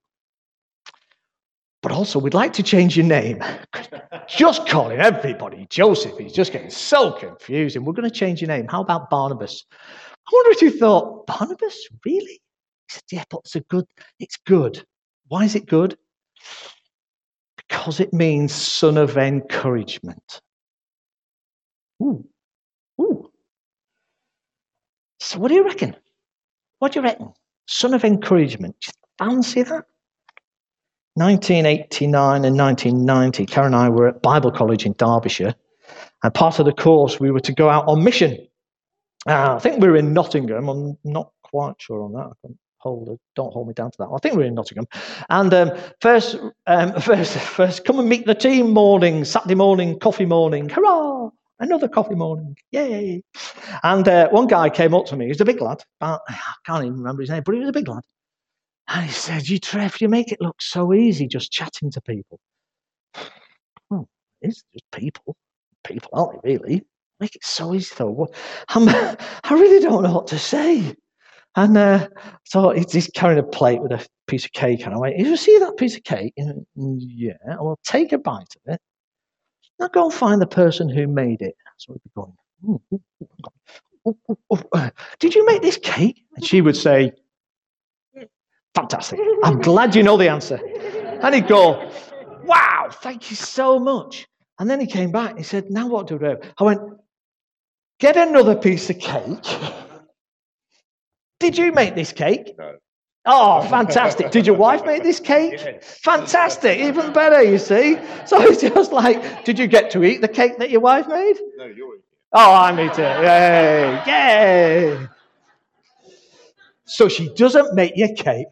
but 1.81 1.91
also 1.91 2.19
we'd 2.19 2.33
like 2.33 2.53
to 2.53 2.63
change 2.63 2.97
your 2.97 3.05
name. 3.05 3.43
just 4.27 4.67
calling 4.67 5.00
everybody 5.00 5.67
Joseph. 5.69 6.17
He's 6.17 6.33
just 6.33 6.51
getting 6.51 6.71
so 6.71 7.12
confusing. 7.12 7.85
We're 7.85 7.93
going 7.93 8.09
to 8.09 8.15
change 8.15 8.41
your 8.41 8.50
name. 8.50 8.67
How 8.67 8.81
about 8.81 9.09
Barnabas? 9.12 9.65
I 10.27 10.31
wonder 10.33 10.51
if 10.51 10.62
you 10.63 10.71
thought, 10.71 11.27
Barnabas? 11.27 11.77
Really? 12.05 12.41
He 12.88 12.94
said, 12.94 13.04
Yeah, 13.12 13.24
but 13.30 13.42
it's 13.46 13.56
a 13.56 13.62
good, 13.62 13.86
it's 14.20 14.38
good. 14.38 14.86
Why 15.27 15.44
is 15.44 15.56
it 15.56 15.65
good? 15.65 15.98
Because 17.58 18.00
it 18.00 18.13
means 18.13 18.54
son 18.54 18.98
of 18.98 19.18
encouragement. 19.18 20.42
Ooh. 22.01 22.25
Ooh. 23.01 23.32
So 25.20 25.39
what 25.39 25.48
do 25.50 25.56
you 25.56 25.63
reckon? 25.63 25.96
What 26.80 26.92
do 26.92 27.00
you 27.00 27.04
reckon? 27.04 27.34
Son 27.68 27.94
of 27.94 28.04
encouragement. 28.04 28.80
Just 28.80 28.98
fancy 29.18 29.63
that? 29.63 29.86
1989 31.15 32.44
and 32.44 32.58
1990, 32.58 33.46
Karen 33.46 33.68
and 33.68 33.75
I 33.75 33.89
were 33.89 34.10
at 34.10 34.22
Bible 34.22 34.51
College 34.51 34.86
in 34.86 34.94
Derbyshire, 34.94 35.56
and 36.24 36.34
part 36.34 36.60
of 36.60 36.65
the 36.65 36.74
course 36.74 37.20
we 37.22 37.32
were 37.32 37.39
to 37.39 37.54
go 37.54 37.70
out 37.70 37.88
on 37.88 38.04
mission. 38.04 38.38
Uh, 39.25 39.56
I 39.56 39.60
think 39.60 39.82
we 39.82 39.88
were 39.88 39.96
in 39.96 40.13
Nottingham. 40.13 40.68
I'm 40.68 40.98
not 41.06 41.32
quite 41.44 41.75
sure 41.80 42.04
on 42.04 42.12
that. 42.13 42.27
I 42.27 42.34
can 42.46 42.60
hold. 42.86 43.20
Don't 43.36 43.51
hold 43.51 43.68
me 43.68 43.74
down 43.74 43.92
to 43.92 43.98
that. 44.00 44.10
I 44.13 44.18
think 44.20 44.36
we 44.36 44.44
are 44.44 44.48
in 44.48 44.56
Nottingham. 44.56 44.88
And 45.30 45.54
um, 45.54 45.72
first, 46.01 46.38
um, 46.68 47.00
first, 47.01 47.34
first, 47.38 47.84
come 47.84 48.00
and 48.00 48.08
meet 48.08 48.25
the 48.25 48.36
team 48.36 48.72
morning, 48.72 49.25
Saturday 49.25 49.56
morning, 49.56 50.00
coffee 50.00 50.25
morning. 50.25 50.70
Hurrah! 50.70 51.30
Another 51.60 51.88
coffee 51.88 52.15
morning. 52.15 52.56
Yay! 52.72 53.24
And 53.84 54.08
uh, 54.08 54.30
one 54.30 54.48
guy 54.48 54.70
came 54.70 54.94
up 54.94 55.06
to 55.08 55.18
me. 55.18 55.27
He's 55.27 55.42
a 55.42 55.46
big 55.46 55.62
lad. 55.62 55.84
I 56.00 56.18
can't 56.65 56.86
even 56.86 56.98
remember 56.98 57.22
his 57.22 57.30
name, 57.30 57.44
but 57.46 57.54
he 57.56 57.60
was 57.60 57.70
a 57.70 57.74
big 57.74 57.88
lad. 57.88 58.04
And 58.88 59.06
he 59.06 59.12
said, 59.12 59.50
You, 59.50 59.60
Trev, 59.60 60.00
you 60.00 60.08
make 60.10 60.32
it 60.32 60.42
look 60.42 60.62
so 60.62 60.94
easy 60.94 61.27
just 61.27 61.51
chatting 61.51 61.92
to 61.92 62.01
people. 62.01 62.39
Oh, 63.92 64.08
it's 64.42 64.63
just 64.74 64.84
people. 64.92 65.36
People, 65.84 66.10
aren't 66.13 66.42
they, 66.42 66.58
really? 66.58 66.84
Make 67.20 67.36
it 67.36 67.46
so 67.46 67.75
easy, 67.75 67.94
though. 67.96 68.27
I'm, 68.70 68.89
I 69.44 69.51
really 69.51 69.80
don't 69.80 70.01
know 70.01 70.12
what 70.12 70.27
to 70.27 70.39
say. 70.39 70.96
And 71.55 71.77
uh, 71.77 72.09
so 72.43 72.71
he's 72.71 73.09
carrying 73.13 73.39
a 73.39 73.43
plate 73.43 73.81
with 73.81 73.91
a 73.91 74.05
piece 74.27 74.45
of 74.45 74.51
cake. 74.51 74.85
And 74.85 74.93
I 74.93 74.97
went, 74.97 75.17
You 75.17 75.38
see 75.38 75.57
that 75.59 75.77
piece 75.77 75.95
of 75.95 76.03
cake? 76.03 76.33
And, 76.38 76.65
yeah, 76.75 77.33
I'll 77.50 77.79
take 77.83 78.12
a 78.12 78.17
bite 78.17 78.55
of 78.65 78.74
it. 78.74 78.81
Now 79.79 79.88
go 79.88 80.05
and 80.05 80.13
find 80.13 80.41
the 80.41 80.47
person 80.47 80.89
who 80.89 81.07
made 81.07 81.41
it. 81.41 81.55
So 81.77 81.93
we'd 81.93 82.01
be 82.03 82.12
going, 82.15 82.33
Did 85.19 85.35
you 85.35 85.45
make 85.45 85.62
this 85.62 85.77
cake? 85.77 86.24
And 86.35 86.45
she 86.45 86.62
would 86.62 86.75
say, 86.75 87.13
Fantastic. 88.74 89.19
I'm 89.43 89.62
glad 89.62 89.95
you 89.95 90.03
know 90.03 90.17
the 90.17 90.29
answer. 90.29 90.59
And 91.21 91.33
he'd 91.33 91.47
go, 91.47 91.89
Wow, 92.43 92.89
thank 92.91 93.29
you 93.29 93.38
so 93.38 93.79
much. 93.79 94.27
And 94.59 94.69
then 94.69 94.79
he 94.79 94.88
came 94.88 95.12
back 95.12 95.31
and 95.31 95.39
he 95.39 95.45
said, 95.45 95.69
Now 95.69 95.88
what 95.88 96.07
do 96.07 96.17
we 96.17 96.27
do? 96.27 96.38
I 96.57 96.63
went, 96.65 96.81
Get 98.00 98.17
another 98.17 98.55
piece 98.55 98.89
of 98.89 99.00
cake. 99.00 99.85
Did 101.45 101.59
you 101.59 101.71
make 101.73 101.93
this 101.93 102.11
cake? 102.11 102.55
No. 102.57 102.73
Oh, 103.27 103.61
fantastic. 103.69 104.31
Did 104.31 104.47
your 104.47 104.55
wife 104.55 104.83
make 104.83 105.03
this 105.03 105.19
cake? 105.19 105.53
Yes. 105.65 105.99
Fantastic. 106.03 106.79
Even 106.79 107.13
better, 107.13 107.43
you 107.43 107.59
see. 107.59 107.99
So 108.25 108.41
it's 108.41 108.61
just 108.61 108.91
like, 108.91 109.45
did 109.45 109.59
you 109.59 109.67
get 109.67 109.91
to 109.91 110.03
eat 110.03 110.21
the 110.21 110.27
cake 110.27 110.57
that 110.57 110.71
your 110.71 110.81
wife 110.81 111.07
made? 111.07 111.35
No, 111.57 111.65
you're 111.65 111.97
Oh, 112.33 112.53
I 112.55 112.75
need 112.75 112.93
to. 112.93 113.03
Yay. 113.03 114.01
Yay. 114.07 115.07
So 116.85 117.07
she 117.07 117.31
doesn't 117.35 117.75
make 117.75 117.93
your 117.95 118.11
cake. 118.15 118.47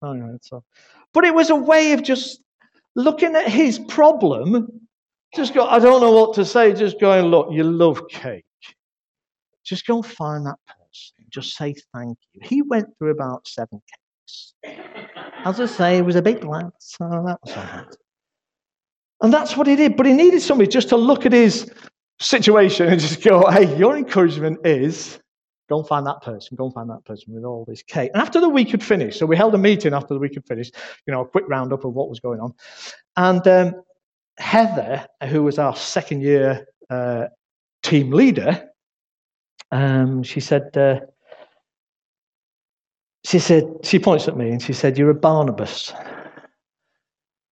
All 0.00 0.16
right, 0.16 0.42
so. 0.42 0.64
But 1.12 1.24
it 1.24 1.34
was 1.34 1.50
a 1.50 1.54
way 1.54 1.92
of 1.92 2.02
just 2.02 2.40
looking 2.94 3.36
at 3.36 3.46
his 3.46 3.78
problem, 3.78 4.88
just 5.34 5.52
go, 5.52 5.66
I 5.66 5.78
don't 5.80 6.00
know 6.00 6.12
what 6.12 6.34
to 6.36 6.46
say, 6.46 6.72
just 6.72 6.98
going, 6.98 7.26
look, 7.26 7.48
you 7.52 7.62
love 7.62 8.08
cake. 8.08 8.46
Just 9.64 9.86
go 9.86 9.96
and 9.96 10.06
find 10.06 10.46
that. 10.46 10.56
Just 11.28 11.56
say 11.56 11.74
thank 11.94 12.18
you. 12.32 12.40
He 12.42 12.62
went 12.62 12.88
through 12.98 13.10
about 13.10 13.46
seven 13.46 13.80
cakes. 13.80 14.54
As 15.44 15.60
I 15.60 15.66
say, 15.66 15.96
he 15.96 16.02
was 16.02 16.16
a 16.16 16.22
big 16.22 16.44
lad, 16.44 16.70
so 16.78 17.04
that 17.26 17.38
was. 17.42 17.96
And 19.20 19.32
that's 19.32 19.56
what 19.56 19.66
he 19.66 19.76
did. 19.76 19.96
But 19.96 20.06
he 20.06 20.12
needed 20.12 20.40
somebody 20.40 20.68
just 20.68 20.90
to 20.90 20.96
look 20.96 21.26
at 21.26 21.32
his 21.32 21.70
situation 22.20 22.88
and 22.88 23.00
just 23.00 23.22
go, 23.22 23.48
hey, 23.50 23.76
your 23.76 23.96
encouragement 23.96 24.64
is 24.64 25.18
Go 25.68 25.78
and 25.78 25.86
find 25.86 26.06
that 26.06 26.22
person. 26.22 26.56
Go 26.56 26.66
and 26.66 26.74
find 26.74 26.88
that 26.88 27.04
person 27.04 27.34
with 27.34 27.44
all 27.44 27.64
this 27.66 27.82
cake. 27.82 28.10
And 28.14 28.22
after 28.22 28.40
the 28.40 28.48
week 28.48 28.70
had 28.70 28.82
finished, 28.82 29.18
so 29.18 29.26
we 29.26 29.36
held 29.36 29.54
a 29.54 29.58
meeting 29.58 29.92
after 29.92 30.14
the 30.14 30.20
week 30.20 30.34
had 30.34 30.46
finished, 30.46 30.74
you 31.06 31.12
know, 31.12 31.22
a 31.22 31.28
quick 31.28 31.44
roundup 31.46 31.84
of 31.84 31.92
what 31.92 32.08
was 32.08 32.20
going 32.20 32.40
on. 32.40 32.54
And 33.16 33.46
um, 33.46 33.82
Heather, 34.38 35.06
who 35.28 35.42
was 35.42 35.58
our 35.58 35.76
second 35.76 36.22
year 36.22 36.66
uh, 36.88 37.26
team 37.82 38.12
leader, 38.12 38.70
um, 39.70 40.22
she 40.22 40.40
said, 40.40 40.74
uh, 40.74 41.00
she 43.28 43.38
said, 43.38 43.68
she 43.82 43.98
points 43.98 44.26
at 44.26 44.38
me 44.38 44.48
and 44.48 44.62
she 44.62 44.72
said, 44.72 44.96
You're 44.96 45.10
a 45.10 45.14
Barnabas. 45.14 45.92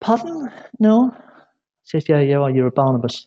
Pardon? 0.00 0.50
No? 0.80 1.14
She 1.84 2.00
says, 2.00 2.08
Yeah, 2.08 2.20
yeah, 2.20 2.48
you're 2.48 2.68
a 2.68 2.72
Barnabas. 2.72 3.26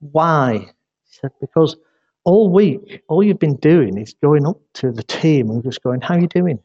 Why? 0.00 0.66
She 1.08 1.20
said, 1.22 1.30
Because 1.40 1.76
all 2.24 2.50
week, 2.50 3.02
all 3.08 3.22
you've 3.22 3.38
been 3.38 3.56
doing 3.56 3.96
is 3.96 4.14
going 4.22 4.46
up 4.46 4.58
to 4.74 4.92
the 4.92 5.02
team 5.04 5.48
and 5.48 5.64
just 5.64 5.82
going, 5.82 6.02
How 6.02 6.16
are 6.16 6.20
you 6.20 6.28
doing? 6.28 6.58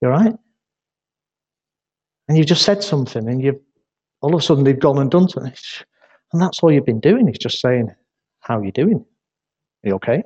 You 0.00 0.08
all 0.08 0.14
right? 0.14 0.34
And 2.28 2.38
you've 2.38 2.46
just 2.46 2.62
said 2.62 2.84
something, 2.84 3.28
and 3.28 3.42
you've 3.42 3.58
all 4.20 4.32
of 4.32 4.38
a 4.38 4.42
sudden 4.42 4.62
they've 4.62 4.78
gone 4.78 4.98
and 4.98 5.10
done 5.10 5.28
something. 5.28 5.52
And 6.32 6.40
that's 6.40 6.62
all 6.62 6.70
you've 6.70 6.86
been 6.86 7.00
doing 7.00 7.28
is 7.28 7.38
just 7.38 7.60
saying, 7.60 7.92
How 8.38 8.60
are 8.60 8.64
you 8.64 8.70
doing? 8.70 9.04
Are 9.84 9.88
you 9.88 9.94
okay? 9.96 10.22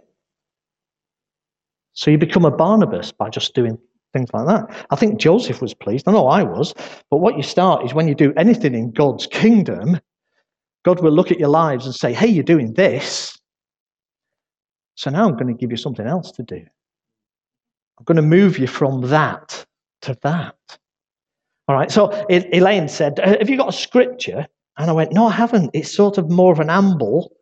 So 1.94 2.10
you 2.10 2.18
become 2.18 2.44
a 2.44 2.50
Barnabas 2.50 3.10
by 3.10 3.30
just 3.30 3.54
doing 3.54 3.78
things 4.16 4.30
like 4.32 4.46
that. 4.46 4.86
I 4.90 4.96
think 4.96 5.20
Joseph 5.20 5.60
was 5.60 5.74
pleased. 5.74 6.08
I 6.08 6.12
know 6.12 6.28
I 6.28 6.42
was. 6.42 6.74
But 7.10 7.18
what 7.18 7.36
you 7.36 7.42
start 7.42 7.84
is 7.84 7.92
when 7.92 8.08
you 8.08 8.14
do 8.14 8.32
anything 8.36 8.74
in 8.74 8.90
God's 8.92 9.26
kingdom, 9.26 10.00
God 10.84 11.02
will 11.02 11.12
look 11.12 11.30
at 11.30 11.38
your 11.38 11.48
lives 11.48 11.84
and 11.84 11.94
say, 11.94 12.12
Hey, 12.12 12.28
you're 12.28 12.44
doing 12.44 12.72
this. 12.74 13.38
So 14.94 15.10
now 15.10 15.26
I'm 15.26 15.34
going 15.34 15.48
to 15.48 15.60
give 15.60 15.70
you 15.70 15.76
something 15.76 16.06
else 16.06 16.32
to 16.32 16.42
do. 16.42 16.64
I'm 17.98 18.04
going 18.04 18.16
to 18.16 18.22
move 18.22 18.58
you 18.58 18.66
from 18.66 19.02
that 19.02 19.66
to 20.02 20.16
that. 20.22 20.56
All 21.68 21.76
right. 21.76 21.90
So 21.90 22.10
Elaine 22.30 22.88
said, 22.88 23.20
uh, 23.20 23.36
Have 23.38 23.50
you 23.50 23.56
got 23.56 23.68
a 23.68 23.72
scripture? 23.72 24.46
And 24.78 24.90
I 24.90 24.92
went, 24.92 25.12
No, 25.12 25.26
I 25.26 25.32
haven't. 25.32 25.70
It's 25.74 25.92
sort 25.92 26.16
of 26.16 26.30
more 26.30 26.52
of 26.52 26.60
an 26.60 26.70
amble 26.70 27.32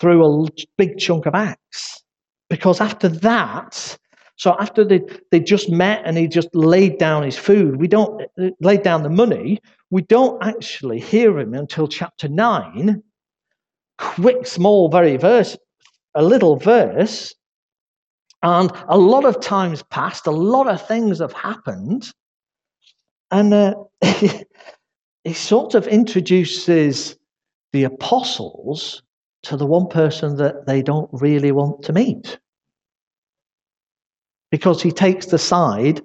through 0.00 0.24
a 0.24 0.48
big 0.76 0.98
chunk 0.98 1.26
of 1.26 1.34
Acts. 1.34 2.02
Because 2.48 2.80
after 2.80 3.08
that, 3.08 3.96
so 4.40 4.56
after 4.58 4.86
they, 4.86 5.02
they 5.30 5.38
just 5.38 5.68
met 5.68 6.00
and 6.06 6.16
he 6.16 6.26
just 6.26 6.48
laid 6.54 6.96
down 6.96 7.24
his 7.24 7.36
food, 7.36 7.76
we 7.76 7.86
don't 7.86 8.22
laid 8.60 8.82
down 8.82 9.02
the 9.02 9.10
money, 9.10 9.60
we 9.90 10.00
don't 10.00 10.42
actually 10.42 10.98
hear 10.98 11.38
him 11.38 11.52
until 11.52 11.86
chapter 11.86 12.26
nine. 12.26 13.02
Quick, 13.98 14.46
small, 14.46 14.88
very 14.88 15.18
verse, 15.18 15.58
a 16.14 16.22
little 16.22 16.56
verse, 16.56 17.34
and 18.42 18.72
a 18.88 18.96
lot 18.96 19.26
of 19.26 19.42
times 19.42 19.82
passed, 19.90 20.26
a 20.26 20.30
lot 20.30 20.68
of 20.68 20.88
things 20.88 21.18
have 21.18 21.34
happened, 21.34 22.10
and 23.30 23.52
uh, 23.52 23.74
he 25.24 25.34
sort 25.34 25.74
of 25.74 25.86
introduces 25.86 27.14
the 27.74 27.84
apostles 27.84 29.02
to 29.42 29.58
the 29.58 29.66
one 29.66 29.88
person 29.88 30.36
that 30.36 30.66
they 30.66 30.80
don't 30.80 31.10
really 31.12 31.52
want 31.52 31.82
to 31.82 31.92
meet. 31.92 32.38
Because 34.50 34.82
he 34.82 34.90
takes 34.90 35.26
the 35.26 35.38
side 35.38 36.02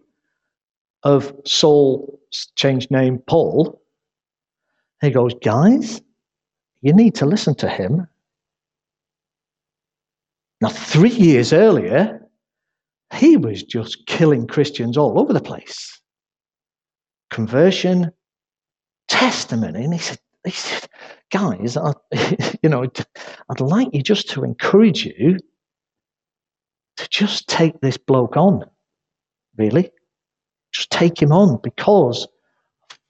of 1.03 1.33
Saul's 1.45 2.51
changed 2.55 2.91
name, 2.91 3.19
Paul. 3.19 3.81
He 5.01 5.09
goes, 5.09 5.33
Guys, 5.43 6.01
you 6.81 6.93
need 6.93 7.15
to 7.15 7.25
listen 7.25 7.55
to 7.55 7.69
him 7.69 8.07
now, 10.61 10.69
three 10.69 11.11
years 11.11 11.53
earlier, 11.53 12.21
he 13.13 13.37
was 13.37 13.63
just 13.63 14.07
killing 14.07 14.47
Christians 14.47 14.97
all 14.97 15.19
over 15.19 15.33
the 15.33 15.41
place. 15.41 15.99
Conversion, 17.29 18.11
testimony. 19.07 19.83
And 19.83 19.93
he 19.93 19.99
said, 19.99 20.19
he 20.45 20.51
said 20.51 20.87
guys, 21.31 21.75
I, 21.75 21.93
you 22.63 22.69
know, 22.69 22.85
I'd 23.49 23.59
like 23.59 23.89
you 23.93 24.01
just 24.01 24.29
to 24.31 24.43
encourage 24.43 25.05
you 25.05 25.37
to 26.97 27.07
just 27.09 27.47
take 27.47 27.79
this 27.81 27.97
bloke 27.97 28.37
on, 28.37 28.63
really. 29.57 29.91
Just 30.73 30.91
take 30.91 31.21
him 31.21 31.31
on 31.31 31.59
because 31.63 32.27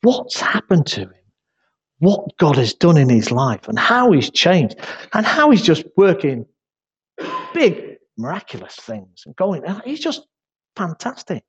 what's 0.02 0.40
happened 0.40 0.86
to 0.88 1.02
him, 1.02 1.14
what 2.00 2.38
God 2.38 2.58
has 2.58 2.74
done 2.74 2.98
in 2.98 3.10
his 3.10 3.32
life, 3.32 3.68
and 3.68 3.80
how 3.80 4.12
he's 4.12 4.30
changed, 4.30 4.76
and 5.14 5.26
how 5.26 5.50
he's 5.50 5.62
just 5.64 5.86
working 5.98 6.46
big, 7.54 7.98
miraculous 8.18 8.76
things 8.76 9.24
and 9.26 9.36
going. 9.36 9.64
He's 9.84 10.00
just 10.00 10.28
fantastic. 10.76 11.44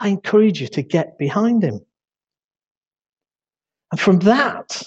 I 0.00 0.08
encourage 0.08 0.60
you 0.60 0.68
to 0.68 0.82
get 0.82 1.18
behind 1.18 1.62
him. 1.62 1.80
And 3.92 4.00
from 4.00 4.20
that, 4.20 4.82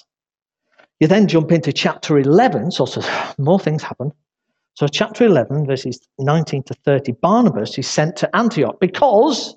you 0.99 1.07
then 1.07 1.27
jump 1.27 1.51
into 1.51 1.71
chapter 1.71 2.17
11. 2.17 2.71
So, 2.71 2.85
so 2.85 3.01
more 3.37 3.59
things 3.59 3.83
happen. 3.83 4.11
So, 4.75 4.87
chapter 4.87 5.25
11, 5.25 5.65
verses 5.65 6.05
19 6.19 6.63
to 6.63 6.73
30, 6.73 7.13
Barnabas 7.13 7.77
is 7.77 7.87
sent 7.87 8.17
to 8.17 8.35
Antioch 8.35 8.77
because 8.81 9.55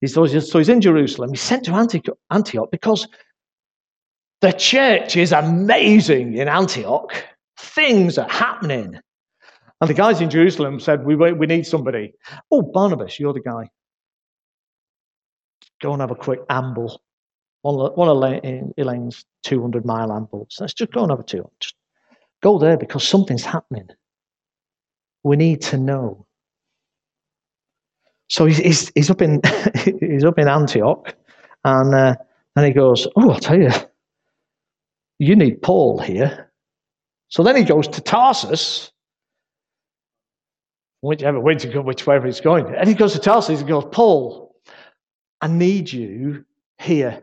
he's, 0.00 0.14
so 0.14 0.24
he's 0.24 0.68
in 0.68 0.80
Jerusalem. 0.80 1.30
He's 1.30 1.40
sent 1.40 1.64
to 1.66 1.74
Antioch 2.30 2.70
because 2.72 3.06
the 4.40 4.52
church 4.52 5.16
is 5.16 5.30
amazing 5.30 6.36
in 6.36 6.48
Antioch. 6.48 7.24
Things 7.56 8.18
are 8.18 8.28
happening. 8.28 8.98
And 9.80 9.88
the 9.88 9.94
guys 9.94 10.20
in 10.20 10.28
Jerusalem 10.28 10.80
said, 10.80 11.04
We, 11.04 11.14
we 11.14 11.46
need 11.46 11.64
somebody. 11.64 12.14
Oh, 12.50 12.62
Barnabas, 12.62 13.20
you're 13.20 13.32
the 13.32 13.40
guy. 13.40 13.70
Go 15.80 15.92
and 15.92 16.00
have 16.00 16.10
a 16.10 16.16
quick 16.16 16.40
amble. 16.50 17.00
One 17.62 17.78
of, 17.78 17.96
one 17.96 18.08
of 18.08 18.74
Elaine's 18.76 19.24
200 19.44 19.84
mile 19.84 20.12
ambles. 20.12 20.56
Let's 20.58 20.74
just 20.74 20.92
go 20.92 21.02
and 21.02 21.12
have 21.12 21.20
a 21.20 21.24
two. 21.24 21.48
Just 21.60 21.76
go 22.42 22.58
there 22.58 22.76
because 22.76 23.06
something's 23.06 23.44
happening. 23.44 23.88
We 25.24 25.36
need 25.36 25.60
to 25.62 25.76
know. 25.76 26.26
So 28.28 28.44
he's, 28.44 28.58
he's, 28.58 28.92
he's 28.94 29.10
up 29.10 29.22
in 29.22 29.40
he's 30.00 30.24
up 30.24 30.38
in 30.38 30.48
Antioch, 30.48 31.14
and 31.64 31.94
uh, 31.94 32.14
and 32.56 32.66
he 32.66 32.72
goes, 32.72 33.06
"Oh, 33.16 33.30
I'll 33.30 33.40
tell 33.40 33.58
you, 33.58 33.70
you 35.18 35.34
need 35.34 35.62
Paul 35.62 35.98
here." 35.98 36.52
So 37.28 37.42
then 37.42 37.56
he 37.56 37.64
goes 37.64 37.88
to 37.88 38.00
Tarsus, 38.00 38.92
whichever 41.00 41.40
way 41.40 41.54
to 41.54 41.68
go, 41.68 41.80
whichever 41.80 42.26
he's 42.26 42.40
going, 42.40 42.74
and 42.74 42.88
he 42.88 42.94
goes 42.94 43.14
to 43.14 43.18
Tarsus 43.18 43.60
and 43.60 43.68
goes, 43.68 43.86
"Paul, 43.92 44.54
I 45.40 45.48
need 45.48 45.90
you 45.90 46.44
here. 46.78 47.22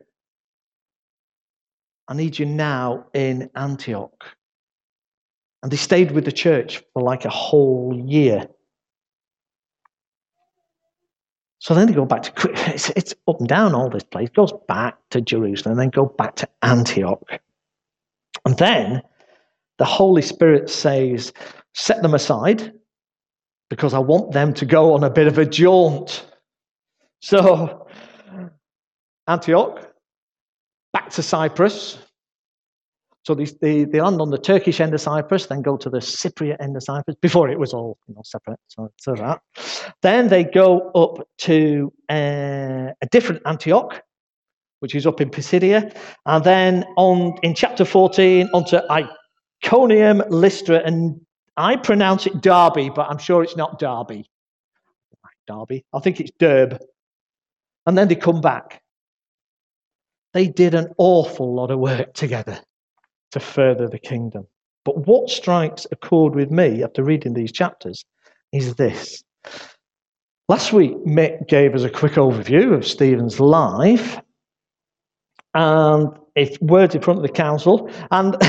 I 2.07 2.15
need 2.15 2.39
you 2.39 2.47
now 2.47 3.05
in 3.13 3.51
Antioch." 3.55 4.34
And 5.65 5.71
they 5.71 5.77
stayed 5.77 6.11
with 6.11 6.25
the 6.25 6.31
church 6.31 6.83
for 6.93 7.01
like 7.01 7.25
a 7.25 7.29
whole 7.31 7.99
year. 8.05 8.47
So 11.57 11.73
then 11.73 11.87
they 11.87 11.93
go 11.93 12.05
back 12.05 12.21
to, 12.21 12.51
it's, 12.71 12.91
it's 12.91 13.15
up 13.27 13.39
and 13.39 13.49
down 13.49 13.73
all 13.73 13.89
this 13.89 14.03
place, 14.03 14.29
goes 14.29 14.53
back 14.67 14.95
to 15.09 15.21
Jerusalem, 15.21 15.77
then 15.77 15.89
go 15.89 16.05
back 16.05 16.35
to 16.35 16.49
Antioch. 16.61 17.41
And 18.45 18.55
then 18.59 19.01
the 19.79 19.85
Holy 19.85 20.21
Spirit 20.21 20.69
says, 20.69 21.33
set 21.73 22.03
them 22.03 22.13
aside 22.13 22.71
because 23.67 23.95
I 23.95 23.99
want 23.99 24.33
them 24.33 24.53
to 24.53 24.67
go 24.67 24.93
on 24.93 25.03
a 25.03 25.09
bit 25.09 25.25
of 25.25 25.39
a 25.39 25.47
jaunt. 25.47 26.27
So, 27.21 27.87
Antioch, 29.27 29.91
back 30.93 31.09
to 31.09 31.23
Cyprus, 31.23 31.97
so 33.25 33.33
they, 33.33 33.45
they, 33.59 33.85
they, 33.85 34.01
land 34.01 34.21
on 34.21 34.29
the 34.29 34.37
Turkish 34.37 34.79
end 34.79 34.93
of 34.93 35.01
Cyprus, 35.01 35.47
then 35.47 35.63
go 35.63 35.77
to 35.77 35.89
the 35.89 35.97
Cypriot 35.97 36.57
end 36.59 36.77
of 36.77 36.83
Cyprus, 36.83 37.15
before 37.21 37.49
it 37.49 37.57
was 37.57 37.73
all 37.73 37.97
you 38.07 38.13
know, 38.13 38.21
separate. 38.23 38.59
So, 38.67 38.91
so 38.97 39.15
that. 39.15 39.41
Then 40.03 40.27
they 40.27 40.43
go 40.43 40.91
up 40.91 41.27
to 41.39 41.91
uh, 42.07 42.93
a 43.01 43.07
different 43.09 43.41
Antioch, 43.47 43.99
which 44.79 44.93
is 44.93 45.07
up 45.07 45.21
in 45.21 45.31
Pisidia. 45.31 45.91
And 46.27 46.43
then 46.43 46.85
on 46.97 47.35
in 47.41 47.55
chapter 47.55 47.83
14, 47.83 48.47
onto 48.53 48.77
Iconium, 49.63 50.21
Lystra, 50.29 50.83
and 50.85 51.19
I 51.57 51.77
pronounce 51.77 52.27
it 52.27 52.41
Derby, 52.41 52.89
but 52.89 53.09
I'm 53.09 53.17
sure 53.17 53.41
it's 53.41 53.57
not 53.57 53.79
Derby. 53.79 54.29
Derby. 55.47 55.83
I 55.93 55.99
think 55.99 56.19
it's 56.19 56.31
Derb. 56.39 56.79
And 57.87 57.97
then 57.97 58.07
they 58.07 58.15
come 58.15 58.41
back. 58.41 58.83
They 60.33 60.47
did 60.47 60.75
an 60.75 60.93
awful 60.99 61.55
lot 61.55 61.71
of 61.71 61.79
work 61.79 62.13
together 62.13 62.59
to 63.35 63.39
further 63.41 63.89
the 63.89 63.99
kingdom. 63.99 64.47
But 64.85 65.05
what 65.07 65.29
strikes 65.29 65.85
a 65.91 65.95
chord 65.97 66.35
with 66.35 66.51
me 66.51 66.83
after 66.83 67.03
reading 67.03 67.33
these 67.33 67.51
chapters 67.51 68.05
is 68.53 68.75
this. 68.75 69.21
Last 70.47 70.71
week, 70.71 70.93
Mick 71.05 71.49
gave 71.49 71.75
us 71.75 71.83
a 71.83 71.89
quick 71.89 72.13
overview 72.13 72.73
of 72.73 72.87
Stephen's 72.87 73.41
life 73.41 74.17
and 75.53 76.17
it's 76.35 76.59
words 76.61 76.95
in 76.95 77.01
front 77.01 77.19
of 77.19 77.23
the 77.23 77.29
council. 77.29 77.91
And 78.11 78.33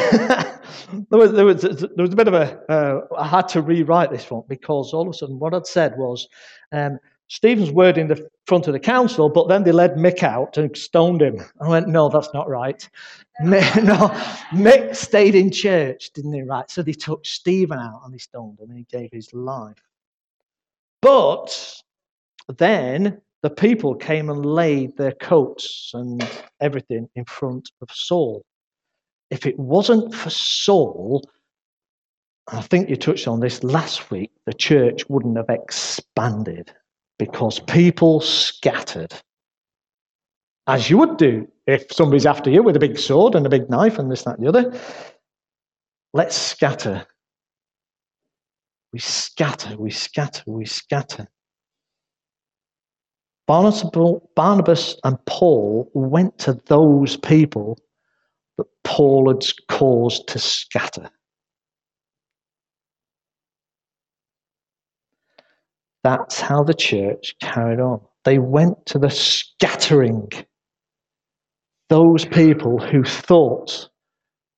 there, 1.10 1.18
was, 1.18 1.32
there, 1.32 1.44
was, 1.44 1.62
there 1.62 1.88
was 1.96 2.12
a 2.12 2.16
bit 2.16 2.28
of 2.28 2.34
a. 2.34 2.60
Uh, 2.70 3.00
I 3.18 3.26
had 3.26 3.48
to 3.48 3.62
rewrite 3.62 4.12
this 4.12 4.30
one 4.30 4.44
because 4.48 4.92
all 4.92 5.02
of 5.02 5.08
a 5.08 5.14
sudden 5.14 5.40
what 5.40 5.52
I'd 5.52 5.66
said 5.66 5.96
was 5.96 6.28
um, 6.70 7.00
Stephen's 7.28 7.70
word 7.70 7.98
in 7.98 8.06
the 8.06 8.28
front 8.46 8.68
of 8.68 8.72
the 8.72 8.80
council, 8.80 9.28
but 9.28 9.48
then 9.48 9.64
they 9.64 9.72
led 9.72 9.96
Mick 9.96 10.22
out 10.22 10.56
and 10.56 10.76
stoned 10.76 11.20
him. 11.20 11.40
I 11.60 11.68
went, 11.68 11.88
no, 11.88 12.08
that's 12.08 12.32
not 12.32 12.48
right. 12.48 12.88
Mick, 13.42 13.84
no, 13.84 14.08
Mick 14.56 14.94
stayed 14.94 15.34
in 15.34 15.50
church, 15.50 16.12
didn't 16.14 16.32
he? 16.32 16.42
Right. 16.42 16.70
So 16.70 16.82
they 16.82 16.92
took 16.92 17.26
Stephen 17.26 17.78
out 17.78 18.02
and 18.04 18.14
they 18.14 18.18
stoned 18.18 18.60
him 18.60 18.70
and 18.70 18.78
he 18.78 18.84
gave 18.84 19.10
his 19.12 19.32
life. 19.34 19.82
But 21.02 21.82
then 22.48 23.20
the 23.42 23.50
people 23.50 23.94
came 23.96 24.30
and 24.30 24.46
laid 24.46 24.96
their 24.96 25.12
coats 25.12 25.90
and 25.94 26.26
everything 26.60 27.08
in 27.16 27.24
front 27.24 27.70
of 27.82 27.88
Saul. 27.92 28.44
If 29.30 29.46
it 29.46 29.58
wasn't 29.58 30.14
for 30.14 30.30
Saul, 30.30 31.28
I 32.46 32.60
think 32.60 32.88
you 32.88 32.94
touched 32.94 33.26
on 33.26 33.40
this 33.40 33.64
last 33.64 34.12
week, 34.12 34.30
the 34.46 34.54
church 34.54 35.08
wouldn't 35.08 35.36
have 35.36 35.50
expanded 35.50 36.72
because 37.18 37.60
people 37.60 38.20
scattered. 38.20 39.14
As 40.66 40.90
you 40.90 40.98
would 40.98 41.16
do 41.16 41.48
if 41.66 41.92
somebody's 41.92 42.26
after 42.26 42.50
you 42.50 42.62
with 42.62 42.76
a 42.76 42.80
big 42.80 42.98
sword 42.98 43.34
and 43.34 43.46
a 43.46 43.50
big 43.50 43.70
knife 43.70 43.98
and 43.98 44.10
this, 44.10 44.22
that, 44.24 44.38
and 44.38 44.44
the 44.44 44.48
other. 44.48 44.78
Let's 46.12 46.36
scatter. 46.36 47.06
We 48.92 49.00
scatter, 49.00 49.76
we 49.76 49.90
scatter, 49.90 50.42
we 50.46 50.64
scatter. 50.64 51.28
Barnabas 53.46 54.96
and 55.04 55.24
Paul 55.26 55.90
went 55.94 56.38
to 56.38 56.54
those 56.66 57.16
people 57.16 57.78
that 58.58 58.66
Paul 58.82 59.28
had 59.28 59.44
caused 59.68 60.26
to 60.28 60.38
scatter. 60.38 61.10
That's 66.06 66.40
how 66.40 66.62
the 66.62 66.72
church 66.72 67.34
carried 67.40 67.80
on. 67.80 68.00
They 68.24 68.38
went 68.38 68.86
to 68.86 68.98
the 69.00 69.10
scattering. 69.10 70.30
Those 71.88 72.24
people 72.24 72.78
who 72.78 73.02
thought 73.02 73.88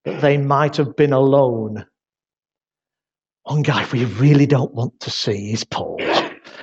that 0.05 0.21
they 0.21 0.37
might 0.37 0.77
have 0.77 0.95
been 0.95 1.15
alone. 1.15 1.87
One 3.45 3.63
guy 3.63 3.89
we 3.91 4.05
really 4.05 4.45
don't 4.45 4.75
want 4.75 5.01
to 5.01 5.11
see 5.11 5.55
is 5.55 5.65
Paul, 5.65 5.97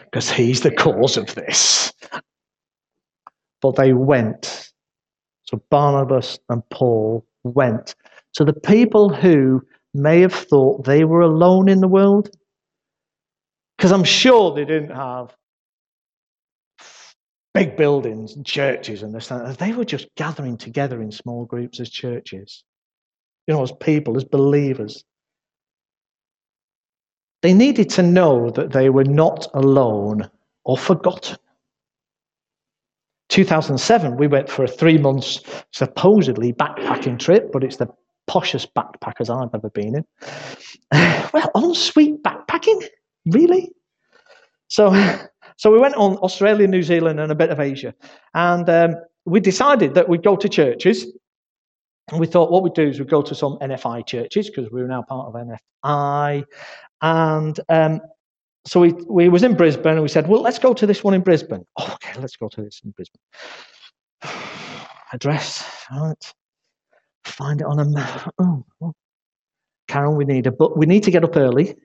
because 0.03 0.29
he's 0.29 0.61
the 0.61 0.69
cause 0.69 1.17
of 1.17 1.33
this. 1.33 1.91
But 3.63 3.77
they 3.77 3.93
went. 3.93 4.71
So 5.45 5.63
Barnabas 5.71 6.37
and 6.49 6.61
Paul 6.69 7.25
went 7.43 7.95
to 8.35 8.45
the 8.45 8.53
people 8.53 9.11
who 9.11 9.63
may 9.95 10.21
have 10.21 10.35
thought 10.35 10.85
they 10.85 11.05
were 11.05 11.21
alone 11.21 11.69
in 11.69 11.79
the 11.79 11.87
world 11.87 12.29
because 13.77 13.91
I'm 13.91 14.03
sure 14.03 14.53
they 14.53 14.65
didn't 14.65 14.95
have 14.95 15.35
big 17.53 17.77
buildings 17.77 18.35
and 18.35 18.45
churches 18.45 19.01
and 19.01 19.13
this. 19.13 19.31
And 19.31 19.47
that. 19.47 19.57
they 19.57 19.71
were 19.71 19.85
just 19.85 20.07
gathering 20.15 20.57
together 20.57 21.01
in 21.01 21.11
small 21.11 21.45
groups 21.45 21.79
as 21.79 21.89
churches, 21.89 22.63
you 23.47 23.53
know, 23.53 23.63
as 23.63 23.71
people, 23.71 24.17
as 24.17 24.23
believers. 24.23 25.03
They 27.41 27.53
needed 27.53 27.89
to 27.91 28.03
know 28.03 28.49
that 28.51 28.71
they 28.71 28.89
were 28.89 29.03
not 29.03 29.47
alone 29.53 30.29
or 30.63 30.77
forgotten. 30.77 31.37
2007, 33.29 34.17
we 34.17 34.27
went 34.27 34.49
for 34.49 34.63
a 34.63 34.67
three 34.67 34.97
months 34.97 35.41
supposedly 35.71 36.53
backpacking 36.53 37.19
trip, 37.19 37.51
but 37.51 37.63
it's 37.63 37.77
the 37.77 37.87
poshest 38.29 38.67
backpackers 38.73 39.29
I've 39.29 39.53
ever 39.53 39.69
been 39.69 39.95
in. 39.95 40.05
well, 41.33 41.51
en 41.55 41.73
suite 41.73 42.21
backpacking? 42.23 42.87
Really? 43.25 43.71
So, 44.67 44.93
so 45.57 45.71
we 45.71 45.79
went 45.79 45.95
on 45.95 46.17
Australia, 46.17 46.67
New 46.67 46.83
Zealand, 46.83 47.19
and 47.19 47.31
a 47.31 47.35
bit 47.35 47.49
of 47.49 47.59
Asia. 47.59 47.93
And 48.33 48.69
um, 48.69 48.95
we 49.25 49.39
decided 49.39 49.93
that 49.95 50.07
we'd 50.07 50.23
go 50.23 50.35
to 50.35 50.49
churches. 50.49 51.07
And 52.11 52.19
we 52.19 52.27
thought 52.27 52.51
what 52.51 52.61
we'd 52.61 52.73
do 52.73 52.87
is 52.87 52.99
we'd 52.99 53.09
go 53.09 53.23
to 53.23 53.33
some 53.33 53.57
NFI 53.61 54.05
churches 54.05 54.49
because 54.49 54.71
we 54.71 54.81
were 54.81 54.87
now 54.87 55.01
part 55.01 55.27
of 55.27 55.33
NFI. 55.33 56.45
And 57.01 57.59
um, 57.69 58.01
so 58.67 58.79
we, 58.79 58.93
we 59.07 59.29
was 59.29 59.43
in 59.43 59.55
Brisbane 59.55 59.93
and 59.93 60.01
we 60.01 60.07
said, 60.07 60.27
well, 60.27 60.41
let's 60.41 60.59
go 60.59 60.73
to 60.73 60.85
this 60.85 61.03
one 61.03 61.15
in 61.15 61.21
Brisbane. 61.21 61.65
Oh, 61.77 61.91
okay, 61.93 62.19
let's 62.19 62.35
go 62.35 62.47
to 62.49 62.61
this 62.61 62.81
in 62.83 62.91
Brisbane. 62.91 63.21
Address, 65.13 65.67
right. 65.91 66.33
Find 67.23 67.61
it 67.61 67.67
on 67.67 67.79
a 67.79 67.85
map. 67.85 68.33
Oh, 68.37 68.65
oh. 68.81 68.93
Karen, 69.87 70.15
we 70.15 70.25
need 70.25 70.47
a 70.47 70.51
book. 70.51 70.75
we 70.75 70.85
need 70.85 71.03
to 71.03 71.11
get 71.11 71.23
up 71.23 71.37
early. 71.37 71.75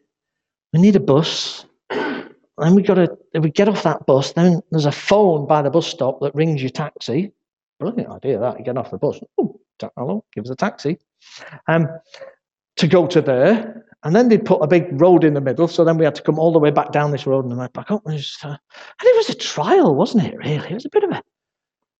We 0.72 0.80
need 0.80 0.96
a 0.96 1.00
bus. 1.00 1.64
Then 1.88 2.74
we 2.74 2.82
got 2.82 2.94
to 2.94 3.16
we 3.40 3.50
get 3.50 3.68
off 3.68 3.82
that 3.84 4.06
bus. 4.06 4.32
Then 4.32 4.60
there's 4.70 4.86
a 4.86 4.92
phone 4.92 5.46
by 5.46 5.62
the 5.62 5.70
bus 5.70 5.86
stop 5.86 6.20
that 6.20 6.34
rings 6.34 6.60
your 6.60 6.70
taxi. 6.70 7.32
Brilliant 7.78 8.10
idea 8.10 8.38
that 8.38 8.58
you 8.58 8.64
get 8.64 8.76
off 8.76 8.90
the 8.90 8.98
bus. 8.98 9.18
Oh, 9.38 9.58
hello, 9.96 10.24
give 10.34 10.44
us 10.44 10.50
a 10.50 10.56
taxi, 10.56 10.98
um, 11.68 11.88
to 12.76 12.86
go 12.86 13.06
to 13.06 13.22
there. 13.22 13.86
And 14.02 14.16
then 14.16 14.28
they'd 14.28 14.44
put 14.44 14.62
a 14.62 14.66
big 14.66 15.00
road 15.00 15.24
in 15.24 15.34
the 15.34 15.40
middle, 15.42 15.68
so 15.68 15.84
then 15.84 15.98
we 15.98 16.04
had 16.06 16.14
to 16.14 16.22
come 16.22 16.38
all 16.38 16.52
the 16.52 16.58
way 16.58 16.70
back 16.70 16.90
down 16.90 17.10
this 17.10 17.26
road 17.26 17.44
and 17.44 17.58
then 17.58 17.68
back 17.74 17.90
up. 17.90 18.02
And 18.06 18.14
it, 18.14 18.18
was, 18.18 18.38
uh, 18.42 18.48
and 18.48 18.58
it 19.02 19.16
was 19.16 19.30
a 19.30 19.34
trial, 19.34 19.94
wasn't 19.94 20.24
it? 20.24 20.36
Really, 20.38 20.70
it 20.70 20.74
was 20.74 20.86
a 20.86 20.90
bit 20.90 21.04
of 21.04 21.10
a 21.10 21.22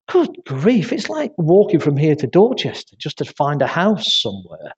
good 0.08 0.30
grief. 0.46 0.92
It's 0.92 1.08
like 1.08 1.32
walking 1.36 1.80
from 1.80 1.96
here 1.96 2.16
to 2.16 2.26
Dorchester 2.26 2.96
just 2.98 3.18
to 3.18 3.24
find 3.24 3.60
a 3.60 3.66
house 3.66 4.12
somewhere. 4.14 4.72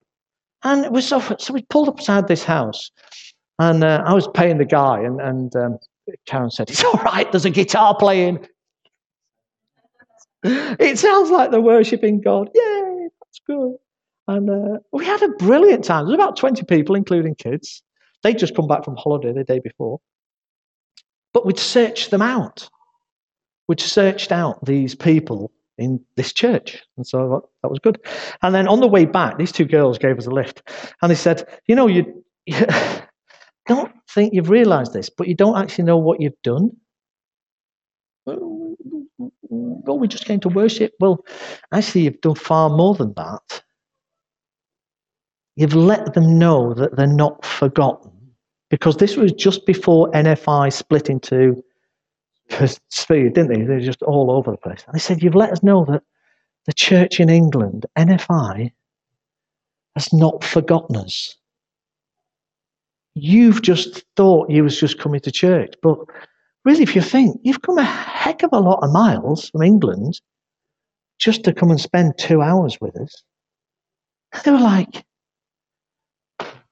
And 0.65 0.85
it 0.85 0.93
was 0.93 1.07
so. 1.07 1.21
So 1.39 1.53
we 1.53 1.63
pulled 1.63 1.89
up 1.89 1.97
beside 1.97 2.29
this 2.29 2.45
house, 2.45 2.91
and 3.63 3.85
uh, 3.85 4.03
I 4.05 4.13
was 4.13 4.29
paying 4.29 4.59
the 4.59 4.65
guy, 4.65 5.01
and 5.01 5.21
and 5.21 5.55
um, 5.57 5.79
Karen 6.27 6.51
said, 6.51 6.71
"It's 6.71 6.85
all 6.85 7.01
right. 7.05 7.31
There's 7.31 7.45
a 7.45 7.51
guitar 7.51 7.97
playing." 7.97 8.47
it 10.45 10.99
sounds 10.99 11.31
like 11.31 11.53
they're 11.53 11.61
worshiping 11.61 12.21
God. 12.21 12.51
Yay, 12.55 13.09
that's 13.21 13.41
good. 13.47 13.77
And 14.27 14.51
uh, 14.51 14.79
we 14.93 15.05
had 15.05 15.23
a 15.23 15.29
brilliant 15.29 15.85
time. 15.85 16.05
There 16.05 16.17
was 16.17 16.25
about 16.25 16.37
20 16.37 16.65
people, 16.65 16.97
including 16.97 17.37
kids. 17.37 17.83
They'd 18.23 18.39
just 18.39 18.57
come 18.57 18.67
back 18.67 18.85
from 18.85 18.97
holiday 18.97 19.33
the 19.33 19.45
day 19.45 19.61
before. 19.61 20.01
But 21.33 21.47
we'd 21.47 21.59
searched 21.59 22.11
them 22.11 22.23
out. 22.23 22.69
We'd 23.69 23.81
searched 23.81 24.33
out 24.33 24.65
these 24.65 24.97
people 24.97 25.53
in 25.79 26.05
this 26.17 26.33
church. 26.33 26.83
And 26.97 27.07
so 27.07 27.49
that 27.63 27.69
was 27.69 27.79
good. 27.79 28.01
And 28.43 28.55
then 28.55 28.67
on 28.67 28.81
the 28.81 28.89
way 28.89 29.05
back, 29.05 29.39
these 29.39 29.53
two 29.53 29.65
girls 29.65 29.99
gave 29.99 30.19
us 30.19 30.27
a 30.27 30.31
lift. 30.31 30.63
And 31.03 31.11
they 31.11 31.17
said, 31.17 31.47
You 31.67 31.77
know, 31.77 31.87
you 31.87 32.25
don't 33.67 33.93
think 34.11 34.35
you've 34.35 34.51
realized 34.51 34.93
this, 34.93 35.11
but 35.11 35.29
you 35.29 35.35
don't 35.35 35.57
actually 35.57 35.85
know 35.85 35.99
what 35.99 36.21
you've 36.21 36.41
done. 36.43 36.71
Well, 38.25 39.99
we 39.99 40.09
just 40.09 40.25
came 40.25 40.41
to 40.41 40.49
worship. 40.49 40.93
Well, 41.01 41.25
actually, 41.73 42.03
you've 42.03 42.21
done 42.21 42.35
far 42.35 42.71
more 42.71 42.95
than 42.95 43.13
that. 43.17 43.63
You've 45.57 45.75
let 45.75 46.15
them 46.15 46.39
know 46.39 46.73
that 46.75 46.97
they're 46.97 47.07
not 47.07 47.45
forgotten. 47.45 48.11
Because 48.71 48.97
this 48.97 49.17
was 49.17 49.33
just 49.33 49.67
before 49.67 50.11
NFI 50.13 50.73
split 50.73 51.11
into 51.11 51.63
speed, 52.89 53.35
didn't 53.35 53.49
they? 53.53 53.67
They're 53.67 53.81
just 53.81 54.03
all 54.03 54.31
over 54.31 54.51
the 54.51 54.57
place. 54.57 54.83
And 54.87 54.95
they 54.95 54.99
said, 54.99 55.23
You've 55.23 55.35
let 55.35 55.53
us 55.53 55.63
know 55.63 55.85
that 55.91 56.03
the 56.65 56.73
church 56.73 57.21
in 57.21 57.29
England, 57.29 57.85
NFI, 57.99 58.73
has 59.95 60.13
not 60.13 60.43
forgotten 60.43 60.97
us. 60.97 61.37
You've 63.15 63.63
just 63.63 64.05
thought 64.17 64.51
you 64.51 64.65
was 64.65 64.79
just 64.79 64.99
coming 64.99 65.21
to 65.21 65.31
church. 65.31 65.75
But 65.83 65.99
really, 66.65 66.83
if 66.83 66.95
you 66.95 67.03
think, 67.03 67.39
you've 67.43 67.63
come 67.63 67.79
a 67.79 67.85
heck 67.85 68.43
of 68.43 68.51
a 68.53 68.61
lot 68.61 68.83
of 68.83 68.93
miles 68.93 69.51
from 69.51 69.63
England 69.63 70.21
just 71.19 71.45
to 71.45 71.53
come 71.53 71.71
and 71.71 71.81
spend 71.81 72.15
two 72.19 72.43
hours 72.43 72.79
with 72.81 72.97
us. 72.99 73.23
And 74.33 74.43
they 74.45 74.51
were 74.51 74.59
like, 74.59 75.05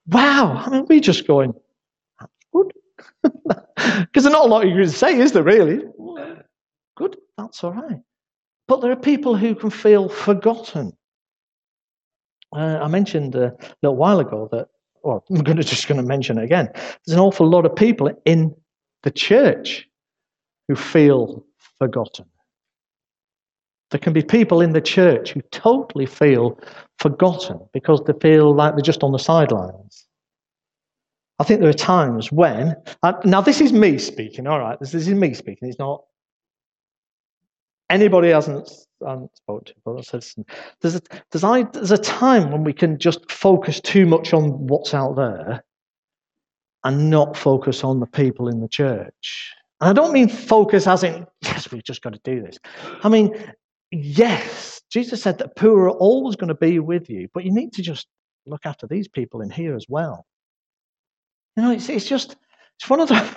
wow. 0.07 0.63
I 0.65 0.71
mean, 0.71 0.87
we're 0.89 1.01
just 1.01 1.27
going, 1.27 1.53
that's 2.19 2.33
good. 2.53 2.73
Because 4.01 4.25
there's 4.25 4.33
not 4.33 4.45
a 4.45 4.49
lot 4.49 4.69
you 4.69 4.75
can 4.75 4.89
say, 4.89 5.19
is 5.19 5.33
there 5.33 5.43
really? 5.43 5.83
Good, 6.97 7.17
that's 7.39 7.65
all 7.65 7.73
right. 7.73 8.01
But 8.69 8.83
there 8.83 8.93
are 8.93 8.97
people 8.97 9.37
who 9.37 9.55
can 9.55 9.71
feel 9.71 10.09
forgotten. 10.09 10.93
Uh, 12.55 12.79
I 12.83 12.89
mentioned 12.89 13.35
a 13.35 13.57
little 13.83 13.97
while 13.97 14.21
ago 14.21 14.49
that, 14.53 14.69
well, 15.03 15.25
I'm 15.31 15.43
going 15.43 15.57
to 15.57 15.65
just 15.65 15.89
going 15.89 16.01
to 16.01 16.07
mention 16.07 16.39
it 16.39 16.45
again. 16.45 16.69
There's 16.75 17.15
an 17.15 17.21
awful 17.21 17.49
lot 17.49 17.67
of 17.67 17.75
people 17.75 18.11
in 18.25 18.55
the 19.03 19.11
church 19.11 19.87
who 20.69 20.77
feel 20.77 21.45
forgotten. 21.79 22.27
There 23.91 23.99
can 23.99 24.13
be 24.13 24.23
people 24.23 24.61
in 24.61 24.73
the 24.73 24.81
church 24.81 25.33
who 25.33 25.41
totally 25.51 26.07
feel 26.07 26.61
forgotten 26.99 27.59
because 27.73 28.01
they 28.07 28.13
feel 28.21 28.55
like 28.55 28.75
they're 28.75 28.83
just 28.83 29.03
on 29.03 29.11
the 29.13 29.19
sidelines. 29.19 30.07
I 31.41 31.45
think 31.45 31.61
there 31.61 31.71
are 31.71 31.73
times 31.73 32.31
when, 32.31 32.77
uh, 33.03 33.15
now 33.25 33.41
this 33.41 33.61
is 33.61 33.73
me 33.73 33.99
speaking, 33.99 34.47
all 34.47 34.61
right, 34.61 34.79
this, 34.79 34.93
this 34.93 35.09
is 35.09 35.15
me 35.15 35.35
speaking, 35.35 35.69
it's 35.69 35.79
not 35.79 36.05
anybody 37.91 38.31
hasn't, 38.31 38.71
hasn't 39.07 39.37
spoken 39.37 39.65
to, 39.67 39.75
but 39.85 40.11
there's 40.81 40.95
a, 40.95 41.01
there's, 41.31 41.45
I, 41.45 41.65
there's 41.65 41.91
a 41.91 41.99
time 41.99 42.51
when 42.51 42.65
we 42.65 42.73
can 42.73 42.99
just 42.99 43.31
focus 43.31 43.81
too 43.81 44.07
much 44.07 44.33
on 44.33 44.67
what's 44.67 44.95
out 44.95 45.17
there 45.17 45.65
and 46.85 47.11
not 47.11 47.37
focus 47.37 47.85
on 47.85 48.01
the 48.01 48.07
people 48.07 48.49
in 48.49 48.61
the 48.61 48.69
church. 48.69 49.53
And 49.81 49.91
I 49.91 49.93
don't 49.93 50.13
mean 50.13 50.29
focus 50.29 50.87
as 50.87 51.03
in, 51.03 51.27
yes, 51.43 51.71
we've 51.71 51.85
just 51.85 52.03
got 52.03 52.13
to 52.15 52.21
do 52.25 52.41
this. 52.43 52.59
I 53.03 53.09
mean, 53.09 53.35
yes, 53.91 54.81
Jesus 54.91 55.23
said 55.23 55.39
that 55.39 55.57
poor 55.57 55.85
are 55.85 55.91
always 55.91 56.37
going 56.37 56.49
to 56.49 56.55
be 56.55 56.79
with 56.79 57.11
you, 57.11 57.29
but 57.35 57.45
you 57.45 57.53
need 57.53 57.73
to 57.75 57.83
just 57.83 58.07
look 58.47 58.65
after 58.65 58.87
these 58.87 59.09
people 59.09 59.43
in 59.43 59.51
here 59.51 59.75
as 59.75 59.87
well. 59.89 60.27
You 61.57 61.65
know, 61.65 61.71
it's, 61.73 61.89
it's 61.89 62.09
just, 62.09 62.37
it's 62.79 62.89
one 62.89 63.01
of 63.01 63.09
the, 63.09 63.37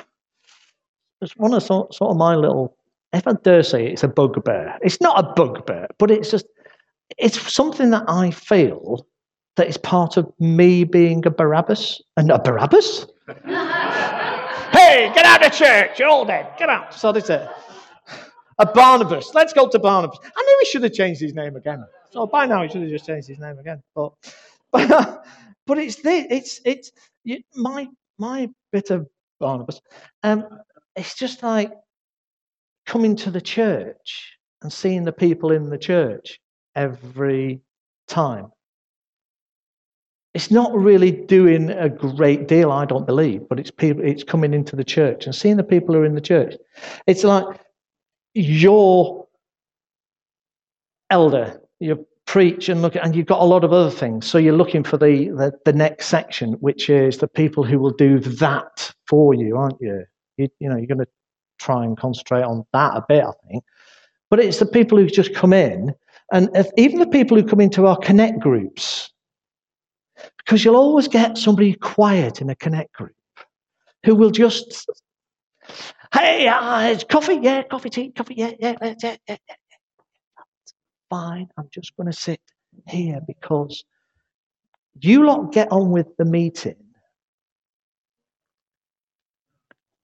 it's 1.22 1.36
one 1.36 1.54
of 1.54 1.64
sort 1.64 1.92
of 2.02 2.18
my 2.18 2.36
little, 2.36 2.78
if 3.14 3.28
I 3.28 3.34
dare 3.44 3.64
say 3.64 3.88
it's 3.88 4.04
a 4.04 4.08
bugbear. 4.08 4.78
It's 4.82 5.00
not 5.00 5.24
a 5.24 5.34
bugbear, 5.34 5.88
but 6.00 6.12
it's 6.12 6.32
just, 6.32 6.46
it's 7.18 7.40
something 7.54 7.92
that 7.92 8.04
I 8.08 8.32
feel 8.32 9.06
that 9.56 9.68
is 9.68 9.78
part 9.78 10.18
of 10.18 10.32
me 10.40 10.84
being 10.84 11.26
a 11.26 11.30
Barabbas. 11.30 12.02
And 12.18 12.32
a 12.32 12.40
Barabbas? 12.40 13.06
hey, 13.46 15.12
get 15.14 15.26
out 15.26 15.46
of 15.46 15.52
church, 15.54 16.00
you're 16.00 16.10
all 16.10 16.26
dead, 16.26 16.48
get 16.58 16.70
out. 16.70 16.94
So 16.94 17.12
that's 17.12 17.30
it. 17.30 17.48
A 18.60 18.66
Barnabas. 18.66 19.34
Let's 19.34 19.54
go 19.54 19.68
to 19.68 19.80
Barnabas. 19.80 20.20
I 20.24 20.42
knew 20.42 20.58
he 20.62 20.66
should 20.66 20.84
have 20.84 20.94
changed 20.94 21.22
his 21.22 21.34
name 21.34 21.56
again. 21.56 21.86
So 22.12 22.28
by 22.28 22.46
now 22.46 22.62
he 22.64 22.70
should 22.70 22.82
have 22.82 22.92
just 22.92 23.06
changed 23.06 23.28
his 23.28 23.40
name 23.40 23.58
again. 23.58 23.82
But 23.96 24.14
but, 24.72 25.24
but 25.68 25.78
it's 25.80 25.96
this, 25.98 26.28
it's 26.30 26.62
it's 26.64 26.92
you, 27.24 27.42
my 27.56 27.88
my 28.20 28.50
bit 28.72 28.92
of 28.92 29.08
Barnabas, 29.40 29.82
um, 30.22 30.46
it's 30.96 31.16
just 31.16 31.42
like 31.42 31.72
coming 32.86 33.16
to 33.18 33.32
the 33.32 33.42
church 33.42 34.38
and 34.62 34.72
seeing 34.72 35.04
the 35.04 35.12
people 35.12 35.52
in 35.52 35.70
the 35.70 35.78
church 35.78 36.40
every 36.76 37.62
time. 38.08 38.52
It's 40.34 40.50
not 40.50 40.74
really 40.74 41.12
doing 41.12 41.70
a 41.70 41.90
great 41.90 42.48
deal, 42.48 42.72
I 42.72 42.86
don't 42.86 43.06
believe, 43.06 43.48
but 43.48 43.60
it's 43.60 43.70
people, 43.70 44.04
it's 44.04 44.24
coming 44.24 44.54
into 44.54 44.76
the 44.76 44.84
church 44.84 45.26
and 45.26 45.36
seeing 45.36 45.58
the 45.58 45.64
people 45.64 45.94
who 45.94 46.02
are 46.02 46.06
in 46.06 46.16
the 46.16 46.22
church. 46.22 46.56
It's 47.06 47.24
like 47.24 47.46
your 48.34 49.28
elder, 51.12 51.62
you 51.80 52.08
preach 52.26 52.70
and 52.70 52.82
look 52.82 52.96
and 52.96 53.16
you've 53.16 53.28
got 53.28 53.42
a 53.42 53.46
lot 53.46 53.64
of 53.64 53.72
other 53.72 53.92
things. 53.92 54.26
So 54.26 54.40
you're 54.40 54.58
looking 54.58 54.84
for 54.84 54.98
the, 54.98 55.30
the, 55.30 55.52
the 55.66 55.74
next 55.74 56.08
section, 56.08 56.54
which 56.54 56.90
is 56.90 57.20
the 57.20 57.28
people 57.28 57.64
who 57.64 57.78
will 57.78 57.94
do 57.94 58.20
that 58.20 58.92
for 59.08 59.36
you, 59.36 59.56
aren't 59.56 59.80
you? 59.80 60.04
You, 60.38 60.48
you 60.60 60.70
know, 60.70 60.78
you're 60.78 60.88
going 60.88 60.98
to 61.00 61.08
try 61.64 61.84
and 61.84 61.98
concentrate 61.98 62.44
on 62.44 62.66
that 62.74 62.96
a 62.96 63.04
bit, 63.08 63.24
I 63.24 63.32
think. 63.48 63.64
But 64.30 64.40
it's 64.40 64.60
the 64.60 64.66
people 64.66 64.98
who 64.98 65.08
just 65.08 65.34
come 65.34 65.54
in, 65.54 65.94
and 66.32 66.50
if, 66.56 66.68
even 66.78 67.00
the 67.00 67.08
people 67.08 67.38
who 67.38 67.48
come 67.48 67.62
into 67.62 67.86
our 67.86 67.98
connect 67.98 68.40
groups, 68.40 69.12
because 70.38 70.66
you'll 70.66 70.76
always 70.76 71.08
get 71.08 71.38
somebody 71.38 71.74
quiet 71.74 72.42
in 72.42 72.50
a 72.50 72.56
connect 72.56 72.94
group 72.94 73.16
who 74.06 74.16
will 74.16 74.32
just, 74.32 74.90
hey, 76.14 76.48
uh, 76.48 76.98
coffee, 77.10 77.40
yeah, 77.42 77.64
coffee, 77.64 77.90
tea, 77.90 78.12
coffee, 78.12 78.36
yeah, 78.36 78.52
yeah, 78.60 78.76
yeah, 78.82 78.96
yeah, 79.02 79.16
yeah 79.28 79.38
fine. 81.14 81.48
I'm 81.58 81.70
just 81.72 81.96
going 81.96 82.12
to 82.12 82.18
sit 82.18 82.42
here 82.88 83.20
because 83.28 83.86
you 85.00 85.26
lot 85.26 85.52
get 85.52 85.72
on 85.72 85.92
with 85.92 86.08
the 86.18 86.26
meeting. 86.26 86.83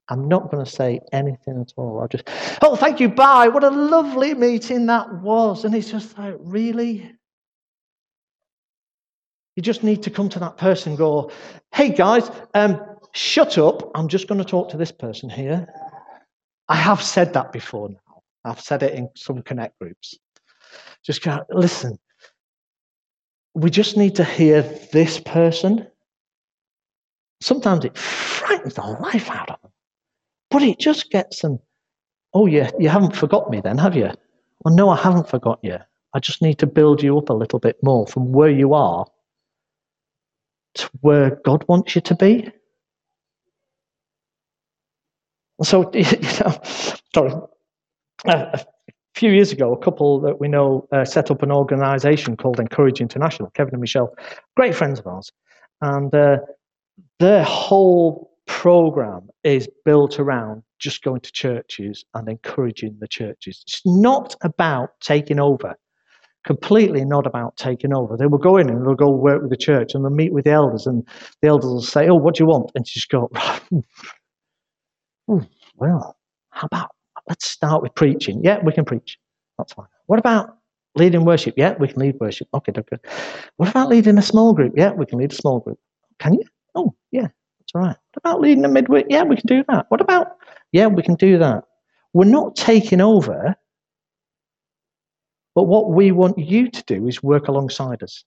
I'm 0.10 0.28
not 0.28 0.50
going 0.50 0.64
to 0.64 0.70
say 0.70 1.00
anything 1.12 1.62
at 1.62 1.74
all. 1.78 2.02
I'll 2.02 2.08
just, 2.08 2.28
oh, 2.62 2.76
thank 2.76 3.00
you, 3.00 3.10
bye. 3.10 3.48
What 3.48 3.64
a 3.64 3.70
lovely 3.70 4.34
meeting 4.34 4.88
that 4.88 5.14
was. 5.22 5.66
And 5.66 5.76
it's 5.76 5.92
just 5.92 6.18
like, 6.18 6.36
really? 6.40 7.12
You 9.56 9.62
just 9.62 9.84
need 9.84 10.02
to 10.04 10.10
come 10.10 10.30
to 10.30 10.40
that 10.40 10.58
person 10.58 10.92
and 10.92 10.98
go, 10.98 11.32
hey, 11.74 11.90
guys, 11.90 12.32
um, 12.56 12.82
shut 13.14 13.58
up. 13.58 13.92
I'm 13.94 14.08
just 14.08 14.28
going 14.28 14.40
to 14.40 14.46
talk 14.46 14.70
to 14.70 14.78
this 14.78 14.92
person 14.92 15.30
here. 15.30 15.68
I 16.68 16.76
have 16.76 17.02
said 17.02 17.34
that 17.34 17.52
before 17.52 17.90
now. 17.90 18.22
I've 18.46 18.62
said 18.62 18.84
it 18.84 18.94
in 18.94 19.10
some 19.16 19.42
connect 19.42 19.78
groups. 19.80 20.18
Just 21.04 21.22
go, 21.22 21.44
listen, 21.50 22.00
we 23.54 23.70
just 23.70 23.98
need 23.98 24.16
to 24.16 24.24
hear 24.24 24.62
this 24.92 25.20
person. 25.20 25.88
Sometimes 27.42 27.86
it 27.86 27.98
frightens 27.98 28.76
the 28.76 28.82
life 28.82 29.30
out 29.30 29.50
of 29.50 29.69
but 30.50 30.62
it 30.62 30.80
just 30.80 31.10
gets 31.12 31.42
them. 31.42 31.60
Oh, 32.34 32.46
yeah, 32.46 32.70
you 32.80 32.90
haven't 32.90 33.16
forgot 33.16 33.50
me 33.50 33.62
then, 33.62 33.78
have 33.78 33.96
you? 33.96 34.12
Well, 34.64 34.76
no, 34.76 34.90
I 34.90 34.98
haven't 34.98 35.30
forgot 35.30 35.60
you. 35.64 35.78
I 36.14 36.20
just 36.20 36.42
need 36.42 36.60
to 36.60 36.68
build 36.68 37.02
you 37.02 37.18
up 37.18 37.30
a 37.30 37.34
little 37.34 37.60
bit 37.60 37.78
more 37.84 38.08
from 38.08 38.32
where 38.32 38.50
you 38.50 38.74
are 38.74 39.06
to 40.76 40.90
where 41.02 41.40
God 41.46 41.64
wants 41.68 41.96
you 41.96 42.02
to 42.02 42.16
be. 42.16 42.52
So, 45.62 45.92
you 45.94 46.04
know, 46.04 46.62
sorry, 47.14 47.34
a 48.26 48.66
few 49.16 49.32
years 49.32 49.52
ago, 49.52 49.74
a 49.74 49.78
couple 49.78 50.20
that 50.22 50.40
we 50.40 50.48
know 50.48 50.88
uh, 50.92 51.06
set 51.06 51.32
up 51.32 51.44
an 51.44 51.52
organization 51.52 52.38
called 52.38 52.60
Encourage 52.60 53.02
International, 53.02 53.50
Kevin 53.52 53.76
and 53.76 53.82
Michelle, 53.82 54.16
great 54.56 54.76
friends 54.76 55.00
of 55.00 55.08
ours. 55.08 55.32
And 55.82 56.14
uh, 56.14 56.38
their 57.20 57.44
whole 57.44 58.29
program 58.50 59.30
is 59.44 59.70
built 59.86 60.20
around 60.20 60.64
just 60.80 61.04
going 61.04 61.22
to 61.22 61.32
churches 61.32 62.04
and 62.16 62.28
encouraging 62.28 62.98
the 63.00 63.08
churches. 63.08 63.64
It's 63.66 63.82
not 63.86 64.36
about 64.42 64.90
taking 65.02 65.40
over, 65.40 65.76
completely 66.46 67.06
not 67.06 67.28
about 67.28 67.56
taking 67.58 67.94
over. 67.94 68.18
They 68.18 68.26
will 68.26 68.40
go 68.40 68.58
in 68.58 68.68
and 68.68 68.84
they'll 68.86 68.96
go 68.96 69.12
work 69.12 69.42
with 69.44 69.52
the 69.52 69.58
church 69.58 69.94
and 69.94 70.04
they'll 70.04 70.12
meet 70.12 70.34
with 70.34 70.46
the 70.46 70.52
elders, 70.52 70.88
and 70.88 71.08
the 71.42 71.48
elders 71.48 71.70
will 71.70 71.82
say, 71.82 72.10
Oh, 72.10 72.16
what 72.16 72.36
do 72.36 72.44
you 72.44 72.48
want? 72.48 72.72
And 72.74 72.86
just 72.86 73.10
go, 73.10 73.30
hmm, 75.28 75.40
Well, 75.76 76.18
how 76.50 76.66
about 76.66 76.90
let's 77.30 77.48
start 77.48 77.84
with 77.84 77.94
preaching? 77.94 78.42
Yeah, 78.44 78.60
we 78.64 78.74
can 78.74 78.84
preach. 78.84 79.20
That's 79.60 79.74
fine. 79.74 79.88
What 80.08 80.18
about 80.18 80.58
leading 80.96 81.24
worship? 81.24 81.54
Yeah, 81.56 81.76
we 81.80 81.88
can 81.88 82.00
lead 82.00 82.16
worship. 82.20 82.48
Okay, 82.54 82.74
okay. 82.76 82.98
What 83.58 83.70
about 83.70 83.90
leading 83.90 84.18
a 84.18 84.24
small 84.24 84.54
group? 84.54 84.74
Yeah, 84.76 84.92
we 84.92 85.06
can 85.06 85.20
lead 85.20 85.32
a 85.34 85.36
small 85.36 85.60
group. 85.60 85.78
Can 86.18 86.34
you? 86.34 86.44
Oh, 86.74 86.96
yeah, 87.12 87.28
that's 87.70 87.82
all 87.82 87.88
right. 87.88 87.98
What 88.14 88.18
about 88.18 88.42
leading 88.42 88.66
a 88.66 88.70
midweek? 88.70 89.06
Yeah, 89.10 89.24
we 89.24 89.36
can 89.36 89.48
do 89.48 89.64
that. 89.68 89.86
What 89.90 90.02
about? 90.02 90.38
Yeah, 90.72 90.88
we 90.88 91.04
can 91.04 91.16
do 91.16 91.38
that. 91.40 91.66
We're 92.14 92.26
not 92.26 92.56
taking 92.56 93.02
over, 93.02 93.56
but 95.56 95.64
what 95.64 95.92
we 95.92 96.12
want 96.12 96.40
you 96.40 96.70
to 96.70 96.84
do 96.84 97.08
is 97.08 97.22
work 97.22 97.48
alongside 97.48 98.02
us. 98.02 98.24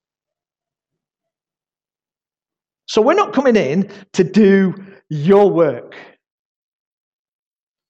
So 2.87 3.01
we're 3.03 3.15
not 3.15 3.33
coming 3.33 3.57
in 3.57 3.91
to 4.13 4.25
do 4.25 4.75
your 5.09 5.51
work. 5.51 5.97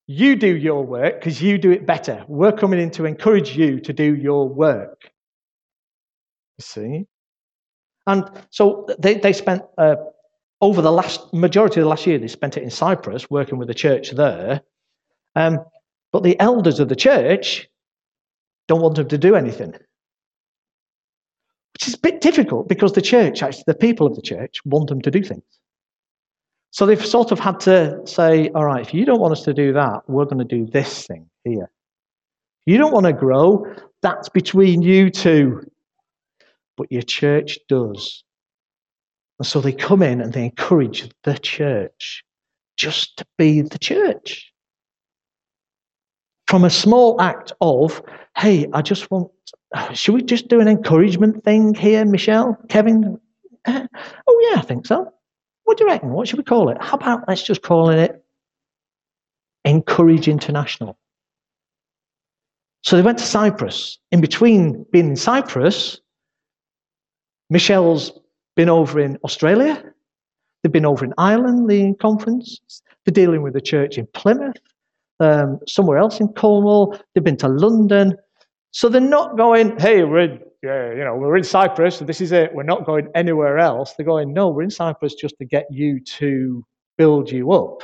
You 0.07 0.37
do 0.37 0.55
your 0.57 0.85
work 0.85 1.21
because 1.21 1.43
you 1.43 1.59
do 1.59 1.71
it 1.71 1.87
better. 1.87 2.25
We're 2.29 2.53
coming 2.53 2.81
in 2.81 2.91
to 2.93 3.05
encourage 3.05 3.57
you 3.57 3.81
to 3.81 3.93
do 3.93 4.15
your 4.15 4.49
work. 4.49 5.11
You 6.59 6.63
see? 6.63 7.07
And 8.07 8.25
so 8.51 8.87
they, 8.99 9.15
they 9.15 9.33
spent, 9.33 9.63
uh, 9.79 9.97
over 10.63 10.81
the 10.81 10.93
last 10.93 11.35
majority 11.35 11.81
of 11.81 11.85
the 11.85 11.91
last 11.91 12.07
year, 12.07 12.19
they 12.19 12.29
spent 12.29 12.57
it 12.57 12.63
in 12.63 12.71
Cyprus 12.71 13.29
working 13.29 13.59
with 13.59 13.67
the 13.67 13.75
church 13.75 14.13
there. 14.13 14.63
Um, 15.35 15.59
but 16.13 16.23
the 16.23 16.39
elders 16.39 16.79
of 16.79 16.89
the 16.89 16.97
church 16.97 17.69
don't 18.69 18.81
want 18.81 18.95
them 18.95 19.09
to 19.09 19.19
do 19.19 19.35
anything. 19.35 19.73
Which 21.73 21.89
is 21.89 21.95
a 21.95 21.99
bit 21.99 22.21
difficult 22.21 22.69
because 22.69 22.93
the 22.93 23.03
church, 23.03 23.43
actually, 23.43 23.65
the 23.67 23.75
people 23.75 24.07
of 24.07 24.15
the 24.15 24.23
church, 24.23 24.65
want 24.65 24.89
them 24.89 25.03
to 25.03 25.11
do 25.11 25.23
things. 25.25 25.43
So 26.71 26.87
they've 26.87 27.05
sort 27.05 27.33
of 27.33 27.41
had 27.41 27.59
to 27.61 28.01
say, 28.07 28.49
all 28.51 28.65
right, 28.65 28.87
if 28.87 28.95
you 28.95 29.05
don't 29.05 29.21
want 29.21 29.33
us 29.33 29.43
to 29.45 29.53
do 29.53 29.73
that, 29.73 30.03
we're 30.07 30.25
going 30.25 30.39
to 30.39 30.45
do 30.45 30.65
this 30.71 31.07
thing 31.07 31.29
here. 31.45 31.71
You 32.67 32.79
don't 32.79 32.93
want 32.93 33.07
to 33.07 33.13
grow, 33.13 33.67
that's 34.01 34.29
between 34.29 34.81
you 34.81 35.11
two. 35.11 35.69
But 36.77 36.91
your 36.93 37.03
church 37.03 37.59
does. 37.69 38.23
And 39.39 39.47
so 39.47 39.61
they 39.61 39.73
come 39.73 40.03
in 40.03 40.21
and 40.21 40.33
they 40.33 40.45
encourage 40.45 41.09
the 41.25 41.39
church 41.39 42.25
just 42.77 43.17
to 43.19 43.27
be 43.39 43.63
the 43.63 43.79
church. 43.79 44.53
From 46.47 46.65
a 46.65 46.71
small 46.71 47.21
act 47.21 47.53
of, 47.61 48.03
hey, 48.37 48.67
I 48.73 48.83
just 48.83 49.11
want, 49.11 49.31
should 49.95 50.15
we 50.15 50.23
just 50.23 50.49
do 50.49 50.61
an 50.61 50.69
encouragement 50.69 51.45
thing 51.45 51.75
here, 51.75 52.05
Michelle, 52.05 52.59
Kevin? 52.69 53.19
Oh, 53.67 54.51
yeah, 54.51 54.59
I 54.59 54.63
think 54.63 54.87
so. 54.87 55.13
What 55.65 55.79
do 55.79 55.85
you 55.85 55.91
reckon? 55.91 56.11
What 56.11 56.27
should 56.27 56.39
we 56.39 56.45
call 56.45 56.69
it? 56.69 56.79
How 56.81 56.97
about 56.97 57.29
let's 57.29 57.45
just 57.45 57.63
call 57.63 57.91
it 57.91 58.25
Encourage 59.65 60.27
International? 60.27 60.99
So 62.83 62.97
they 62.97 63.03
went 63.03 63.19
to 63.19 63.25
Cyprus. 63.25 63.99
In 64.11 64.21
between 64.21 64.85
being 64.91 65.11
in 65.11 65.17
Cyprus, 65.17 66.01
Michelle's 67.49 68.13
been 68.57 68.69
over 68.69 69.01
in 69.01 69.19
Australia. 69.25 69.83
They've 70.63 70.73
been 70.73 70.87
over 70.87 71.05
in 71.05 71.15
Ireland, 71.19 71.69
the 71.69 71.95
conference. 72.01 72.61
They're 73.05 73.13
dealing 73.13 73.43
with 73.43 73.55
the 73.55 73.61
church 73.61 73.99
in 73.99 74.07
Plymouth, 74.15 74.57
um, 75.21 75.59
somewhere 75.67 75.99
else 75.99 76.21
in 76.21 76.29
Cornwall. 76.29 76.99
They've 77.15 77.25
been 77.25 77.37
to 77.39 77.49
London. 77.49 78.17
So 78.71 78.89
they're 78.89 79.01
not 79.01 79.37
going, 79.37 79.79
hey, 79.79 80.05
we're 80.05 80.39
yeah, 80.63 80.93
you 80.93 81.05
know, 81.05 81.17
we're 81.17 81.37
in 81.37 81.43
Cyprus, 81.43 81.97
so 81.97 82.05
this 82.05 82.21
is 82.21 82.31
it. 82.31 82.55
We're 82.55 82.63
not 82.63 82.87
going 82.87 83.09
anywhere 83.17 83.59
else. 83.59 83.95
They're 83.95 84.07
going, 84.07 84.33
no, 84.33 84.49
we're 84.49 84.63
in 84.63 84.71
Cyprus 84.71 85.15
just 85.15 85.37
to 85.39 85.45
get 85.45 85.67
you 85.71 85.99
to 86.01 86.65
build 86.97 87.33
you 87.33 87.51
up. 87.51 87.83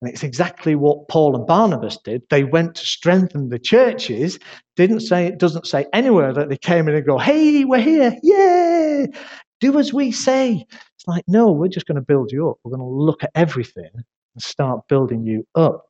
And 0.00 0.10
it's 0.10 0.22
exactly 0.22 0.74
what 0.74 1.08
Paul 1.08 1.34
and 1.36 1.46
Barnabas 1.46 1.98
did. 2.04 2.22
They 2.28 2.44
went 2.44 2.74
to 2.76 2.84
strengthen 2.84 3.48
the 3.48 3.58
churches. 3.58 4.38
Didn't 4.76 5.00
say 5.00 5.26
it 5.26 5.38
doesn't 5.38 5.66
say 5.66 5.86
anywhere 5.92 6.32
that 6.32 6.48
they 6.48 6.56
came 6.56 6.88
in 6.88 6.94
and 6.94 7.06
go, 7.06 7.18
hey, 7.18 7.64
we're 7.64 7.80
here, 7.80 8.14
yay, 8.22 9.08
do 9.60 9.78
as 9.78 9.92
we 9.92 10.12
say. 10.12 10.66
It's 10.70 11.06
like, 11.06 11.24
no, 11.26 11.52
we're 11.52 11.68
just 11.68 11.86
going 11.86 11.96
to 11.96 12.02
build 12.02 12.32
you 12.32 12.50
up. 12.50 12.58
We're 12.64 12.76
going 12.76 12.88
to 12.88 12.96
look 13.04 13.24
at 13.24 13.30
everything 13.34 13.90
and 13.94 14.42
start 14.42 14.86
building 14.88 15.24
you 15.24 15.46
up. 15.54 15.86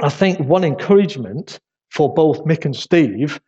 I 0.00 0.08
think 0.10 0.40
one 0.40 0.64
encouragement 0.64 1.58
for 1.90 2.12
both 2.12 2.44
Mick 2.44 2.64
and 2.64 2.76
Steve 2.76 3.40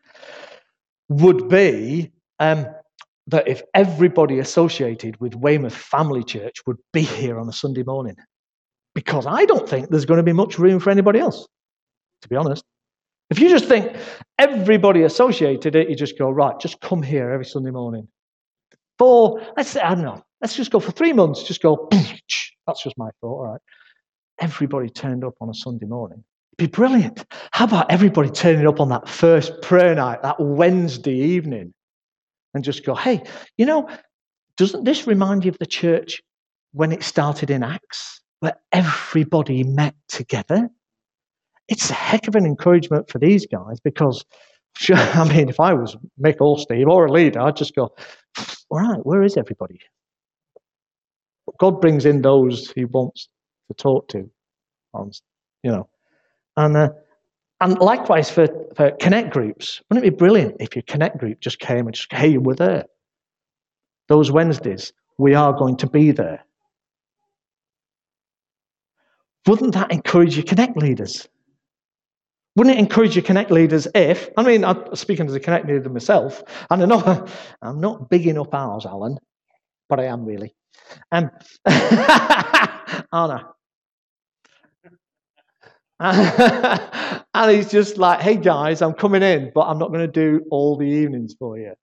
would 1.09 1.49
be 1.49 2.11
um, 2.39 2.67
that 3.27 3.47
if 3.47 3.63
everybody 3.75 4.39
associated 4.39 5.21
with 5.21 5.35
Weymouth 5.35 5.75
Family 5.75 6.25
Church 6.25 6.57
would 6.67 6.79
be 6.93 7.03
here 7.03 7.39
on 7.39 7.49
a 7.49 7.53
Sunday 7.53 7.83
morning, 7.83 8.17
because 8.95 9.27
I 9.27 9.45
don't 9.45 9.69
think 9.69 9.91
there's 9.91 10.05
going 10.05 10.19
to 10.19 10.25
be 10.25 10.33
much 10.33 10.59
room 10.59 10.81
for 10.81 10.91
anybody 10.91 11.19
else, 11.19 11.47
to 12.23 12.29
be 12.29 12.37
honest. 12.37 12.65
If 13.31 13.39
you 13.39 13.49
just 13.49 13.67
think 13.67 13.95
everybody 14.39 15.03
associated 15.03 15.77
it, 15.77 15.89
you 15.89 15.97
just 15.97 16.19
go, 16.19 16.31
right, 16.31 16.59
just 16.59 16.81
come 16.81 17.03
here 17.03 17.31
every 17.31 17.45
Sunday 17.45 17.71
morning. 17.71 18.09
For, 18.99 19.41
let's 19.57 19.71
say, 19.71 19.81
I 19.81 19.95
don't 19.95 20.05
know, 20.05 20.23
let's 20.41 20.57
just 20.57 20.71
go 20.71 20.81
for 20.81 20.91
three 20.91 21.13
months, 21.13 21.45
just 21.45 21.63
go, 21.63 21.89
that's 22.67 22.83
just 22.83 22.99
my 22.99 23.11
thought, 23.21 23.41
all 23.41 23.53
right. 23.53 23.61
Everybody 24.41 24.89
turned 24.89 25.23
up 25.23 25.35
on 25.41 25.51
a 25.51 25.55
Sunday 25.55 25.87
morning 25.87 26.25
be 26.61 26.67
brilliant. 26.67 27.25
How 27.53 27.65
about 27.65 27.91
everybody 27.91 28.29
turning 28.29 28.67
up 28.67 28.81
on 28.81 28.91
that 28.91 29.09
first 29.09 29.63
prayer 29.63 29.95
night, 29.95 30.21
that 30.23 30.39
Wednesday 30.39 31.17
evening, 31.17 31.73
and 32.53 32.63
just 32.63 32.85
go, 32.85 32.95
hey, 32.95 33.23
you 33.57 33.65
know, 33.65 33.89
doesn't 34.59 34.85
this 34.85 35.07
remind 35.07 35.47
you 35.47 35.51
of 35.51 35.59
the 35.59 35.67
church 35.67 36.21
when 36.73 36.93
it 36.93 37.03
started 37.03 37.51
in 37.51 37.63
Acts, 37.63 38.20
where 38.41 38.57
everybody 38.73 39.65
met 39.65 39.95
together? 40.09 40.69
It's 41.69 41.91
a 41.91 41.95
heck 41.95 42.27
of 42.27 42.35
an 42.35 42.47
encouragement 42.47 43.09
for 43.09 43.19
these 43.19 43.47
guys 43.47 43.79
because, 43.81 44.25
sure, 44.77 44.97
I 44.99 45.29
mean, 45.29 45.49
if 45.49 45.61
I 45.61 45.73
was 45.73 45.97
Mick 46.21 46.59
Steve 46.59 46.89
or 46.89 47.07
a 47.07 47.13
leader, 47.13 47.41
I'd 47.41 47.57
just 47.57 47.75
go, 47.75 47.95
all 48.71 48.81
right, 48.81 49.05
where 49.07 49.23
is 49.23 49.37
everybody? 49.37 49.79
God 51.59 51.81
brings 51.81 52.07
in 52.07 52.23
those 52.23 52.71
he 52.73 52.85
wants 52.85 53.29
to 53.69 53.75
talk 53.75 54.09
to. 54.09 54.31
You 55.63 55.71
know, 55.71 55.89
and, 56.57 56.77
uh, 56.77 56.91
and 57.61 57.79
likewise 57.79 58.31
for, 58.31 58.49
for 58.75 58.91
connect 58.93 59.31
groups. 59.31 59.83
Wouldn't 59.89 60.05
it 60.05 60.11
be 60.11 60.17
brilliant 60.17 60.57
if 60.61 60.75
your 60.75 60.83
connect 60.83 61.19
group 61.19 61.41
just 61.41 61.59
came 61.59 61.87
and 61.87 61.95
just, 61.95 62.13
hey, 62.13 62.39
we're 62.39 62.55
there. 62.55 62.87
Those 64.09 64.33
Wednesdays, 64.33 64.93
we 65.19 65.35
are 65.35 65.53
going 65.53 65.77
to 65.77 65.87
be 65.87 66.11
there. 66.11 66.45
Wouldn't 69.47 69.75
that 69.75 69.91
encourage 69.91 70.37
your 70.37 70.45
connect 70.45 70.77
leaders? 70.77 71.29
Wouldn't 72.57 72.77
it 72.77 72.81
encourage 72.81 73.15
your 73.15 73.23
connect 73.23 73.51
leaders 73.51 73.87
if, 73.95 74.29
I 74.37 74.43
mean, 74.43 74.65
I'm 74.65 74.95
speaking 74.95 75.27
as 75.27 75.35
a 75.35 75.41
connect 75.41 75.67
leader 75.67 75.89
myself, 75.89 76.43
and 76.71 76.83
I 76.83 76.87
know 76.87 77.27
I'm 77.63 77.81
not 77.81 78.11
bigging 78.11 78.39
up 78.39 78.55
ours, 78.55 78.87
Alan, 78.87 79.19
but 79.89 80.01
I 80.01 80.05
am 80.05 80.25
really. 80.25 80.55
Um, 81.13 81.31
Anna, 83.13 83.55
and 86.01 87.51
he's 87.51 87.71
just 87.71 87.99
like, 87.99 88.21
hey 88.21 88.35
guys, 88.35 88.81
I'm 88.81 88.95
coming 88.95 89.23
in, 89.23 89.53
but 89.55 89.67
I'm 89.67 89.79
not 89.79 89.89
going 89.89 90.01
to 90.01 90.09
do 90.09 90.43
all 90.51 90.75
the 90.75 90.87
evenings 90.87 91.35
for 91.39 91.59
you. 91.59 91.75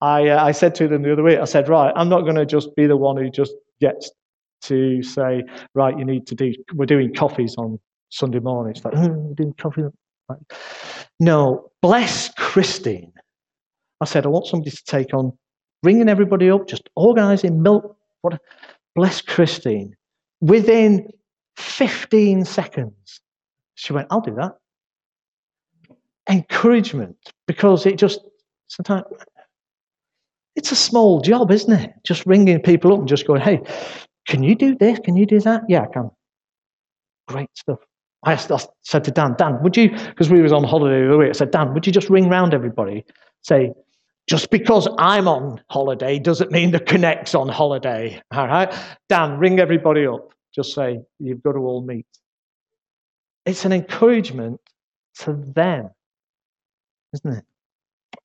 I, 0.00 0.28
uh, 0.28 0.44
I 0.44 0.50
said 0.50 0.74
to 0.76 0.88
them 0.88 1.02
the 1.02 1.12
other 1.12 1.22
week, 1.22 1.38
I 1.38 1.44
said, 1.44 1.68
right, 1.68 1.92
I'm 1.94 2.08
not 2.08 2.22
going 2.22 2.34
to 2.34 2.44
just 2.44 2.74
be 2.74 2.88
the 2.88 2.96
one 2.96 3.16
who 3.16 3.30
just 3.30 3.52
gets 3.80 4.10
to 4.62 5.02
say, 5.02 5.42
right, 5.74 5.98
you 5.98 6.04
need 6.04 6.26
to 6.28 6.34
do, 6.34 6.52
we're 6.74 6.86
doing 6.86 7.14
coffees 7.14 7.54
on 7.56 7.78
Sunday 8.10 8.40
morning. 8.40 8.74
It's 8.74 8.84
like, 8.84 8.94
oh, 8.96 9.08
we're 9.08 9.34
doing 9.34 9.54
coffee. 9.54 9.82
No, 11.18 11.70
bless 11.82 12.32
Christine. 12.34 13.12
I 14.00 14.04
said, 14.04 14.24
I 14.24 14.28
want 14.28 14.46
somebody 14.46 14.70
to 14.70 14.84
take 14.84 15.12
on 15.12 15.36
ringing 15.82 16.08
everybody 16.08 16.50
up, 16.50 16.68
just 16.68 16.88
organizing 16.96 17.62
milk. 17.62 17.96
What? 18.22 18.40
Bless 18.94 19.20
Christine. 19.20 19.94
Within 20.40 21.08
15 21.56 22.44
seconds. 22.44 23.20
She 23.74 23.92
went, 23.92 24.08
I'll 24.10 24.20
do 24.20 24.34
that. 24.34 24.56
Encouragement, 26.28 27.16
because 27.46 27.86
it 27.86 27.96
just 27.96 28.20
sometimes 28.68 29.04
it's 30.54 30.72
a 30.72 30.76
small 30.76 31.20
job, 31.20 31.50
isn't 31.50 31.72
it? 31.72 31.92
Just 32.04 32.26
ringing 32.26 32.60
people 32.60 32.92
up 32.92 33.00
and 33.00 33.08
just 33.08 33.26
going, 33.26 33.40
hey, 33.40 33.60
can 34.30 34.44
you 34.44 34.54
do 34.54 34.76
this? 34.76 35.00
Can 35.00 35.16
you 35.16 35.26
do 35.26 35.40
that? 35.40 35.62
Yeah, 35.68 35.82
I 35.82 35.86
can. 35.92 36.10
Great 37.26 37.50
stuff. 37.54 37.80
I, 38.24 38.36
said 38.36 39.02
to 39.04 39.10
Dan, 39.10 39.34
Dan, 39.36 39.60
would 39.62 39.76
you, 39.76 39.90
because 39.90 40.30
we 40.30 40.40
was 40.40 40.52
on 40.52 40.62
holiday 40.62 41.00
the 41.00 41.08
other 41.08 41.18
week, 41.18 41.30
I 41.30 41.32
said, 41.32 41.50
Dan, 41.50 41.74
would 41.74 41.84
you 41.84 41.92
just 41.92 42.08
ring 42.08 42.28
round 42.28 42.54
everybody, 42.54 43.04
say, 43.42 43.72
just 44.28 44.50
because 44.50 44.86
I'm 44.98 45.26
on 45.26 45.60
holiday 45.68 46.20
doesn't 46.20 46.52
mean 46.52 46.70
the 46.70 46.78
Connect's 46.78 47.34
on 47.34 47.48
holiday. 47.48 48.22
All 48.30 48.46
right? 48.46 48.72
Dan, 49.08 49.38
ring 49.38 49.58
everybody 49.58 50.06
up. 50.06 50.28
Just 50.54 50.74
say, 50.74 51.00
you've 51.18 51.42
got 51.42 51.52
to 51.52 51.58
all 51.58 51.82
meet. 51.82 52.06
It's 53.46 53.64
an 53.64 53.72
encouragement 53.72 54.60
to 55.20 55.32
them, 55.32 55.90
isn't 57.14 57.38
it? 57.38 57.44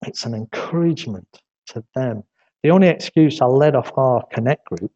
It's 0.05 0.25
an 0.25 0.35
encouragement 0.35 1.41
to 1.69 1.83
them. 1.95 2.23
The 2.61 2.69
only 2.69 2.89
excuse 2.89 3.41
I 3.41 3.45
led 3.45 3.75
off 3.75 3.91
our 3.97 4.23
Connect 4.31 4.65
group 4.65 4.91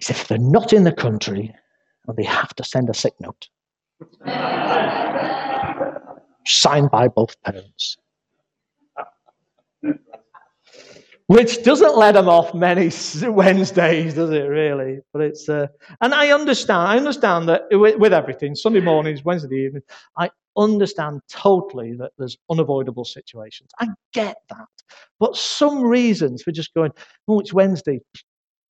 is 0.00 0.10
if 0.10 0.28
they're 0.28 0.38
not 0.38 0.72
in 0.72 0.84
the 0.84 0.92
country 0.92 1.54
and 2.06 2.16
they 2.16 2.24
have 2.24 2.54
to 2.56 2.64
send 2.64 2.88
a 2.90 2.94
sick 2.94 3.14
note. 3.20 3.48
Signed 6.46 6.90
by 6.90 7.08
both 7.08 7.40
parents. 7.42 7.96
Which 11.26 11.62
doesn't 11.62 11.98
let 11.98 12.12
them 12.12 12.26
off 12.26 12.54
many 12.54 12.90
Wednesdays, 13.22 14.14
does 14.14 14.30
it 14.30 14.48
really? 14.48 15.00
But 15.12 15.22
it's, 15.22 15.46
uh, 15.46 15.66
and 16.00 16.14
I 16.14 16.30
understand, 16.30 16.88
I 16.88 16.96
understand 16.96 17.50
that 17.50 17.64
with, 17.70 17.98
with 17.98 18.14
everything, 18.14 18.54
Sunday 18.54 18.80
mornings, 18.80 19.22
Wednesday 19.26 19.66
evening, 19.66 19.82
I 20.16 20.30
understand 20.56 21.20
totally 21.28 21.94
that 21.98 22.12
there's 22.16 22.38
unavoidable 22.50 23.04
situations. 23.04 23.68
I 23.78 23.88
get 24.14 24.38
that. 24.48 24.68
But 25.20 25.36
some 25.36 25.82
reasons 25.82 26.42
for 26.42 26.50
just 26.50 26.72
going, 26.72 26.92
oh, 27.28 27.40
it's 27.40 27.52
Wednesday, 27.52 28.00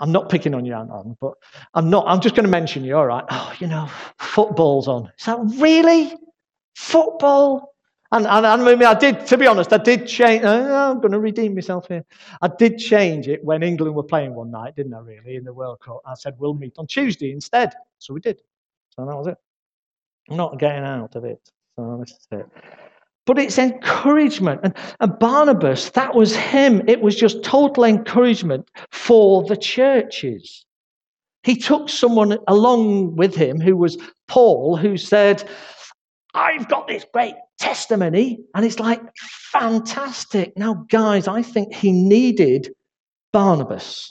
I'm 0.01 0.13
not 0.13 0.29
picking 0.29 0.55
on 0.55 0.65
you, 0.65 0.75
Anton, 0.75 1.17
but 1.21 1.35
I'm 1.75 1.91
not. 1.91 2.07
I'm 2.07 2.21
just 2.21 2.35
going 2.35 2.45
to 2.45 2.51
mention 2.51 2.85
you. 2.85 2.97
All 2.97 3.07
right. 3.07 3.25
Oh, 3.29 3.53
you 3.59 3.67
know, 3.67 3.91
football's 4.19 4.89
on. 4.89 5.11
Is 5.19 5.27
that 5.27 5.39
really 5.57 6.15
football? 6.75 7.75
And, 8.11 8.27
and, 8.27 8.47
and 8.47 8.63
I, 8.63 8.75
mean, 8.75 8.85
I 8.85 8.95
did, 8.95 9.27
to 9.27 9.37
be 9.37 9.47
honest, 9.47 9.71
I 9.71 9.77
did 9.77 10.07
change. 10.07 10.43
Uh, 10.43 10.91
I'm 10.91 11.01
going 11.01 11.13
to 11.13 11.19
redeem 11.19 11.55
myself 11.55 11.89
here. 11.89 12.07
I 12.41 12.49
did 12.49 12.79
change 12.79 13.29
it 13.29 13.45
when 13.45 13.63
England 13.63 13.95
were 13.95 14.03
playing 14.03 14.35
one 14.35 14.51
night, 14.51 14.77
didn't 14.77 14.95
I? 14.95 15.01
Really, 15.01 15.37
in 15.37 15.45
the 15.45 15.53
World 15.53 15.81
Cup, 15.81 16.01
I 16.07 16.15
said 16.15 16.35
we'll 16.39 16.55
meet 16.55 16.73
on 16.79 16.87
Tuesday 16.87 17.33
instead. 17.33 17.75
So 17.99 18.15
we 18.15 18.21
did. 18.21 18.41
So 18.97 19.05
that 19.05 19.15
was 19.15 19.27
it. 19.27 19.37
I'm 20.31 20.39
not 20.39 20.59
getting 20.59 20.85
out 20.85 21.17
of 21.17 21.25
it. 21.25 21.41
So 21.77 21.99
this 22.01 22.13
is 22.13 22.27
it 22.31 22.47
but 23.29 23.39
it's 23.39 23.59
encouragement. 23.59 24.59
And, 24.65 24.75
and 25.01 25.19
Barnabas, 25.19 25.91
that 25.91 26.15
was 26.15 26.35
him. 26.35 26.83
It 26.89 27.03
was 27.03 27.15
just 27.15 27.45
total 27.45 27.85
encouragement 27.85 28.71
for 28.91 29.45
the 29.45 29.57
churches. 29.57 30.65
He 31.43 31.55
took 31.55 31.91
someone 31.91 32.39
along 32.49 33.17
with 33.17 33.35
him 33.35 33.61
who 33.61 33.77
was 33.77 33.99
Paul, 34.29 34.79
who 34.79 34.97
said, 34.97 35.47
I've 36.33 36.69
got 36.69 36.89
this 36.89 37.05
great 37.13 37.35
testimony. 37.59 38.41
And 38.55 38.65
it's 38.65 38.81
like, 38.81 39.03
fantastic. 39.53 40.57
Now, 40.57 40.87
guys, 40.89 41.29
I 41.29 41.43
think 41.43 41.75
he 41.75 41.93
needed 41.93 42.71
Barnabas. 43.35 44.11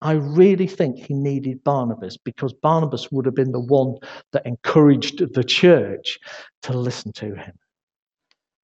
I 0.00 0.12
really 0.12 0.66
think 0.66 0.98
he 0.98 1.12
needed 1.12 1.62
Barnabas 1.62 2.16
because 2.16 2.54
Barnabas 2.54 3.12
would 3.12 3.26
have 3.26 3.34
been 3.34 3.52
the 3.52 3.60
one 3.60 3.96
that 4.32 4.46
encouraged 4.46 5.34
the 5.34 5.44
church 5.44 6.18
to 6.62 6.72
listen 6.72 7.12
to 7.12 7.34
him. 7.34 7.52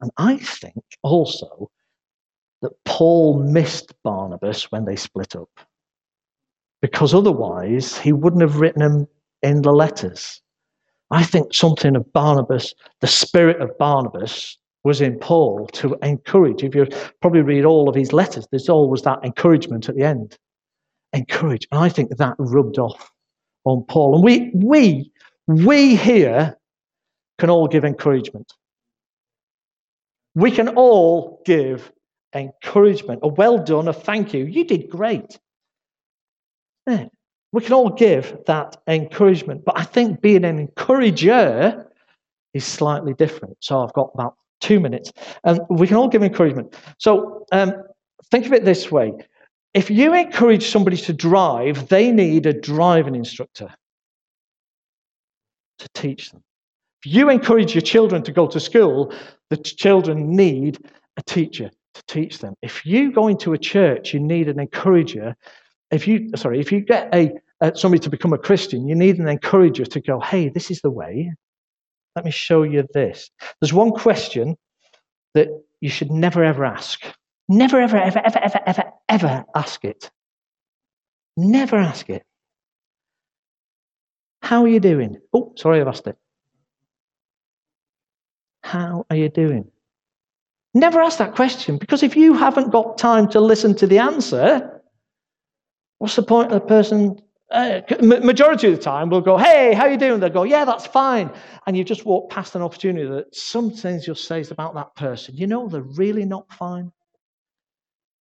And 0.02 0.10
I 0.18 0.36
think 0.36 0.82
also 1.02 1.70
that 2.60 2.72
Paul 2.84 3.42
missed 3.42 3.94
Barnabas 4.02 4.70
when 4.70 4.84
they 4.84 4.96
split 4.96 5.34
up. 5.36 5.48
Because 6.80 7.14
otherwise, 7.14 7.96
he 7.96 8.12
wouldn't 8.12 8.42
have 8.42 8.56
written 8.56 8.82
him 8.82 9.06
in 9.42 9.62
the 9.62 9.72
letters. 9.72 10.42
I 11.12 11.22
think 11.22 11.54
something 11.54 11.94
of 11.94 12.12
Barnabas, 12.12 12.74
the 13.00 13.06
spirit 13.06 13.60
of 13.60 13.76
Barnabas, 13.78 14.58
was 14.84 15.00
in 15.00 15.18
Paul 15.20 15.68
to 15.74 15.96
encourage. 16.02 16.64
If 16.64 16.74
you 16.74 16.86
probably 17.20 17.42
read 17.42 17.64
all 17.64 17.88
of 17.88 17.94
his 17.94 18.12
letters, 18.12 18.48
there's 18.50 18.68
always 18.68 19.02
that 19.02 19.20
encouragement 19.24 19.88
at 19.88 19.94
the 19.94 20.02
end. 20.02 20.36
Encourage. 21.12 21.68
And 21.70 21.78
I 21.78 21.88
think 21.88 22.16
that 22.16 22.34
rubbed 22.38 22.78
off 22.78 23.12
on 23.64 23.84
Paul. 23.84 24.16
And 24.16 24.24
we, 24.24 24.50
we, 24.54 25.12
we 25.46 25.94
here 25.94 26.56
can 27.38 27.50
all 27.50 27.68
give 27.68 27.84
encouragement. 27.84 28.52
We 30.34 30.50
can 30.50 30.70
all 30.70 31.42
give 31.44 31.92
encouragement, 32.34 33.20
a 33.22 33.28
well 33.28 33.58
done, 33.58 33.88
a 33.88 33.92
thank 33.92 34.32
you. 34.32 34.44
You 34.44 34.64
did 34.64 34.88
great. 34.88 35.38
Yeah. 36.86 37.06
We 37.52 37.60
can 37.60 37.74
all 37.74 37.90
give 37.90 38.38
that 38.46 38.78
encouragement. 38.86 39.64
But 39.64 39.78
I 39.78 39.84
think 39.84 40.22
being 40.22 40.44
an 40.44 40.58
encourager 40.58 41.86
is 42.54 42.64
slightly 42.64 43.12
different. 43.12 43.58
So 43.60 43.82
I've 43.82 43.92
got 43.92 44.10
about 44.14 44.36
two 44.60 44.80
minutes. 44.80 45.12
And 45.44 45.60
we 45.68 45.86
can 45.86 45.96
all 45.96 46.08
give 46.08 46.22
encouragement. 46.22 46.74
So 46.98 47.44
um, 47.52 47.74
think 48.30 48.46
of 48.46 48.52
it 48.54 48.64
this 48.64 48.90
way 48.90 49.12
if 49.74 49.90
you 49.90 50.14
encourage 50.14 50.66
somebody 50.66 50.98
to 50.98 51.12
drive, 51.14 51.88
they 51.88 52.12
need 52.12 52.44
a 52.46 52.52
driving 52.52 53.14
instructor 53.14 53.74
to 55.78 55.88
teach 55.94 56.30
them. 56.30 56.42
If 57.02 57.12
you 57.12 57.30
encourage 57.30 57.74
your 57.74 57.82
children 57.82 58.22
to 58.24 58.32
go 58.32 58.46
to 58.46 58.60
school, 58.60 59.14
the 59.52 59.58
children 59.58 60.34
need 60.34 60.78
a 61.18 61.22
teacher 61.22 61.70
to 61.92 62.02
teach 62.06 62.38
them. 62.38 62.54
If 62.62 62.86
you 62.86 63.12
go 63.12 63.28
into 63.28 63.52
a 63.52 63.58
church, 63.58 64.14
you 64.14 64.20
need 64.20 64.48
an 64.48 64.58
encourager. 64.58 65.36
If 65.90 66.08
you, 66.08 66.30
sorry, 66.36 66.58
if 66.58 66.72
you 66.72 66.80
get 66.80 67.14
a, 67.14 67.32
somebody 67.74 68.00
to 68.00 68.08
become 68.08 68.32
a 68.32 68.38
Christian, 68.38 68.88
you 68.88 68.94
need 68.94 69.18
an 69.18 69.28
encourager 69.28 69.84
to 69.84 70.00
go, 70.00 70.20
hey, 70.20 70.48
this 70.48 70.70
is 70.70 70.80
the 70.80 70.90
way. 70.90 71.34
Let 72.16 72.24
me 72.24 72.30
show 72.30 72.62
you 72.62 72.86
this. 72.94 73.30
There's 73.60 73.74
one 73.74 73.90
question 73.90 74.56
that 75.34 75.48
you 75.82 75.90
should 75.90 76.10
never 76.10 76.42
ever 76.42 76.64
ask. 76.64 77.04
Never, 77.46 77.78
ever, 77.78 77.98
ever, 77.98 78.22
ever, 78.24 78.38
ever, 78.42 78.60
ever, 78.66 78.84
ever 79.10 79.44
ask 79.54 79.84
it. 79.84 80.10
Never 81.36 81.76
ask 81.76 82.08
it. 82.08 82.22
How 84.40 84.62
are 84.62 84.68
you 84.68 84.80
doing? 84.80 85.18
Oh, 85.34 85.52
sorry, 85.56 85.82
I've 85.82 85.88
asked 85.88 86.06
it. 86.06 86.16
How 88.62 89.06
are 89.10 89.16
you 89.16 89.28
doing? 89.28 89.70
Never 90.74 91.00
ask 91.00 91.18
that 91.18 91.34
question 91.34 91.76
because 91.76 92.02
if 92.02 92.16
you 92.16 92.34
haven't 92.34 92.70
got 92.70 92.96
time 92.96 93.28
to 93.30 93.40
listen 93.40 93.74
to 93.76 93.86
the 93.86 93.98
answer, 93.98 94.80
what's 95.98 96.16
the 96.16 96.22
point 96.22 96.52
of 96.52 96.60
the 96.60 96.66
person? 96.66 97.20
Uh, 97.50 97.82
majority 98.00 98.68
of 98.68 98.76
the 98.76 98.82
time, 98.82 99.10
we'll 99.10 99.20
go, 99.20 99.36
"Hey, 99.36 99.74
how 99.74 99.82
are 99.82 99.90
you 99.90 99.98
doing?" 99.98 100.20
They'll 100.20 100.30
go, 100.30 100.44
"Yeah, 100.44 100.64
that's 100.64 100.86
fine," 100.86 101.30
and 101.66 101.76
you 101.76 101.84
just 101.84 102.06
walk 102.06 102.30
past 102.30 102.54
an 102.54 102.62
opportunity 102.62 103.06
that 103.06 103.34
some 103.34 103.70
things 103.70 104.06
you'll 104.06 104.16
say 104.16 104.40
is 104.40 104.50
about 104.50 104.74
that 104.74 104.94
person. 104.96 105.36
You 105.36 105.46
know, 105.46 105.68
they're 105.68 105.82
really 105.82 106.24
not 106.24 106.50
fine. 106.50 106.90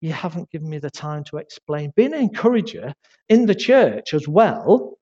You 0.00 0.12
haven't 0.12 0.50
given 0.50 0.70
me 0.70 0.78
the 0.78 0.90
time 0.90 1.24
to 1.24 1.36
explain. 1.36 1.92
Being 1.94 2.14
an 2.14 2.20
encourager 2.20 2.94
in 3.28 3.44
the 3.44 3.54
church 3.54 4.14
as 4.14 4.26
well 4.26 4.98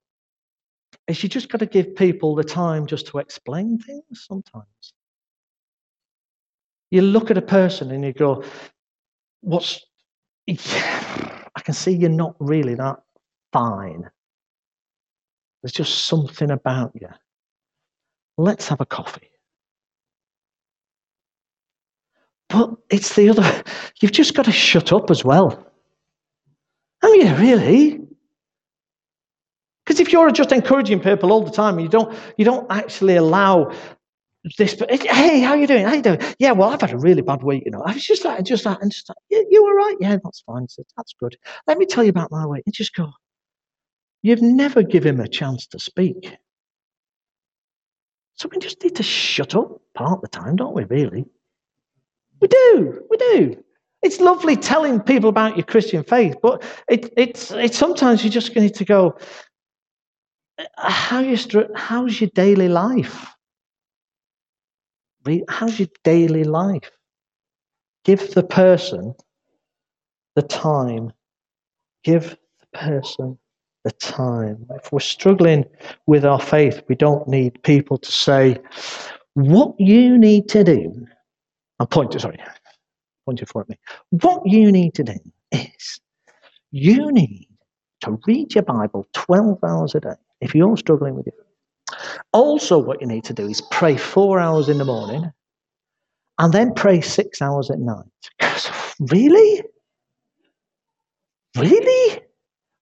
is 1.07 1.23
you 1.23 1.29
just 1.29 1.49
got 1.49 1.59
to 1.59 1.67
give 1.67 1.95
people 1.95 2.35
the 2.35 2.43
time 2.43 2.87
just 2.87 3.07
to 3.09 3.19
explain 3.19 3.79
things 3.79 4.25
sometimes. 4.27 4.95
You 6.91 7.03
look 7.03 7.31
at 7.31 7.39
a 7.39 7.43
person 7.43 7.91
and 7.91 8.05
you 8.05 8.13
go, 8.13 8.45
What's. 9.41 9.85
I 10.49 11.61
can 11.65 11.75
see 11.75 11.93
you're 11.93 12.11
not 12.11 12.37
really 12.39 12.75
that 12.75 12.97
fine. 13.53 14.09
There's 15.63 15.73
just 15.73 16.05
something 16.05 16.51
about 16.51 16.93
you. 16.95 17.09
Let's 18.39 18.69
have 18.69 18.81
a 18.81 18.87
coffee. 18.87 19.31
But 22.49 22.71
it's 22.91 23.17
the 23.17 23.31
other, 23.31 23.65
you've 24.01 24.13
just 24.13 24.35
got 24.35 24.45
to 24.45 24.53
shut 24.53 24.93
up 24.93 25.11
as 25.11 25.25
well. 25.25 25.67
Oh, 27.03 27.13
yeah, 27.15 27.41
really? 27.41 28.01
Because 29.85 30.01
if 30.01 30.13
you're 30.13 30.31
just 30.31 30.53
encouraging 30.53 31.01
people 31.01 31.33
all 31.33 31.43
the 31.43 31.51
time, 31.51 31.79
you 31.79 31.89
don't, 31.89 32.17
you 32.37 32.45
don't 32.45 32.71
actually 32.71 33.17
allow 33.17 33.73
this, 34.59 34.81
eh, 34.89 34.99
hey, 34.99 35.41
how 35.41 35.55
you 35.55 35.67
doing? 35.67 35.85
How 35.85 35.95
you 35.95 36.03
doing? 36.03 36.21
Yeah, 36.39 36.53
well, 36.53 36.71
I've 36.71 36.81
had 36.81 36.93
a 36.93 36.99
really 36.99 37.23
bad 37.23 37.43
week, 37.43 37.65
you 37.65 37.71
know. 37.71 37.83
I 37.85 37.93
was 37.95 38.05
just 38.05 38.25
like, 38.25 38.45
just 38.45 38.65
like, 38.65 38.79
and 38.81 38.93
just 38.93 39.09
like, 39.09 39.19
you 39.31 39.65
all 39.65 39.75
right? 39.75 39.97
Yeah, 40.01 40.17
that's 40.23 40.41
fine. 40.41 40.69
So 40.69 40.83
that's 40.97 41.15
good. 41.19 41.37
Let 41.67 41.79
me 41.79 41.87
tell 41.87 42.05
you 42.05 42.11
about 42.11 42.31
my 42.31 42.47
week. 42.47 42.63
And 42.67 42.75
just 42.75 42.95
go, 42.95 43.11
you've 44.23 44.43
never 44.43 44.83
given 44.83 45.17
him 45.17 45.21
a 45.21 45.29
chance 45.29 45.67
to 45.69 45.79
speak. 45.79 46.37
So 48.35 48.49
we 48.53 48.59
just 48.59 48.83
need 48.83 48.97
to 48.97 49.03
shut 49.03 49.55
up 49.55 49.81
part 49.95 50.19
of 50.19 50.21
the 50.23 50.29
time, 50.29 50.57
don't 50.57 50.75
we, 50.75 50.85
really? 50.85 51.25
We 52.41 52.49
do, 52.49 53.03
we 53.11 53.17
do. 53.17 53.65
It's 54.03 54.21
lovely 54.21 54.57
telling 54.57 55.01
people 55.01 55.31
about 55.31 55.57
your 55.57 55.65
Christian 55.65 56.05
faith, 56.05 56.37
but 56.43 56.63
it, 56.89 57.13
it's, 57.17 57.51
it's 57.51 57.79
sometimes 57.79 58.23
you 58.23 58.31
just 58.31 58.55
need 58.55 58.75
to 58.75 58.85
go, 58.85 59.19
how 60.77 61.21
you, 61.21 61.37
how's 61.75 62.21
your 62.21 62.31
daily 62.35 62.69
life? 62.69 63.36
How's 65.49 65.79
your 65.79 65.89
daily 66.05 66.45
life? 66.45 66.91
Give 68.05 68.35
the 68.35 68.43
person 68.43 69.15
the 70.35 70.43
time. 70.43 71.13
Give 72.05 72.37
the 72.61 72.79
person 72.79 73.39
the 73.85 73.91
time. 73.93 74.67
If 74.71 74.93
we're 74.93 75.01
struggling 75.01 75.65
with 76.07 76.25
our 76.25 76.41
faith, 76.41 76.83
we 76.89 76.95
don't 76.95 77.27
need 77.29 77.63
people 77.63 77.99
to 77.99 78.13
say, 78.13 78.59
what 79.35 79.75
you 79.79 80.19
need 80.19 80.49
to 80.51 80.65
do. 80.65 81.07
I'm 81.79 81.87
pointing, 81.89 82.21
sorry, 82.21 82.39
pointing 83.25 83.47
for 83.47 83.65
me. 83.69 83.77
What 84.11 84.43
you 84.47 84.73
need 84.73 84.95
to 84.95 85.05
do 85.05 85.15
is 85.53 86.01
you 86.71 87.13
need 87.13 87.49
to 88.03 88.19
read 88.27 88.55
your 88.55 88.65
Bible 88.65 89.07
12 89.13 89.63
hours 89.65 89.95
a 89.95 90.01
day 90.01 90.15
if 90.41 90.55
you're 90.55 90.77
struggling 90.77 91.17
with 91.17 91.27
it. 91.27 91.35
Also, 92.33 92.79
what 92.79 93.01
you 93.01 93.07
need 93.07 93.25
to 93.25 93.33
do 93.33 93.47
is 93.47 93.61
pray 93.71 93.97
four 93.97 94.39
hours 94.39 94.69
in 94.69 94.79
the 94.79 94.85
morning 94.85 95.31
and 96.39 96.53
then 96.53 96.75
pray 96.75 97.01
six 97.01 97.41
hours 97.41 97.71
at 97.71 97.79
night. 97.79 98.05
really? 99.01 99.63
Really? 101.57 102.21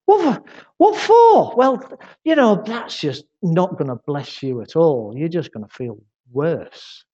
What 0.06 0.22
for? 0.22 0.44
What 0.78 0.96
for? 0.96 1.56
Well, 1.56 1.98
you 2.24 2.34
know, 2.34 2.62
that's 2.66 3.00
just 3.00 3.24
not 3.42 3.78
going 3.78 3.88
to 3.88 3.96
bless 4.06 4.42
you 4.42 4.60
at 4.60 4.76
all. 4.76 5.14
You're 5.16 5.28
just 5.28 5.52
going 5.52 5.66
to 5.66 5.72
feel 5.72 5.98
worse. 6.32 7.04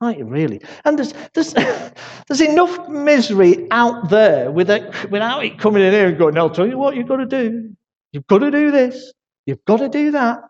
Aren't 0.00 0.18
you 0.18 0.24
really? 0.24 0.62
And 0.84 0.98
there's, 0.98 1.12
there's, 1.34 1.52
there's 2.28 2.40
enough 2.40 2.88
misery 2.88 3.66
out 3.70 4.08
there 4.08 4.50
without, 4.50 5.10
without 5.10 5.44
it 5.44 5.58
coming 5.58 5.82
in 5.82 5.92
here 5.92 6.08
and 6.08 6.18
going, 6.18 6.38
I'll 6.38 6.48
tell 6.48 6.66
you 6.66 6.78
what 6.78 6.96
you've 6.96 7.08
got 7.08 7.16
to 7.16 7.26
do. 7.26 7.74
You've 8.12 8.26
got 8.26 8.38
to 8.38 8.50
do 8.50 8.70
this. 8.70 9.12
You've 9.46 9.64
got 9.66 9.78
to 9.78 9.88
do 9.88 10.12
that. 10.12 10.40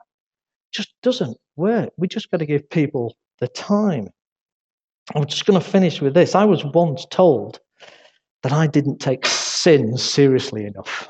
Just 0.72 0.94
doesn't 1.02 1.36
work. 1.56 1.90
We 1.96 2.08
just 2.08 2.30
got 2.30 2.38
to 2.38 2.46
give 2.46 2.68
people 2.70 3.16
the 3.40 3.48
time. 3.48 4.08
I'm 5.14 5.26
just 5.26 5.46
going 5.46 5.60
to 5.60 5.66
finish 5.66 6.00
with 6.00 6.14
this. 6.14 6.34
I 6.34 6.44
was 6.44 6.64
once 6.64 7.06
told 7.10 7.60
that 8.42 8.52
I 8.52 8.66
didn't 8.66 8.98
take 8.98 9.26
sin 9.26 9.96
seriously 9.96 10.64
enough. 10.64 11.08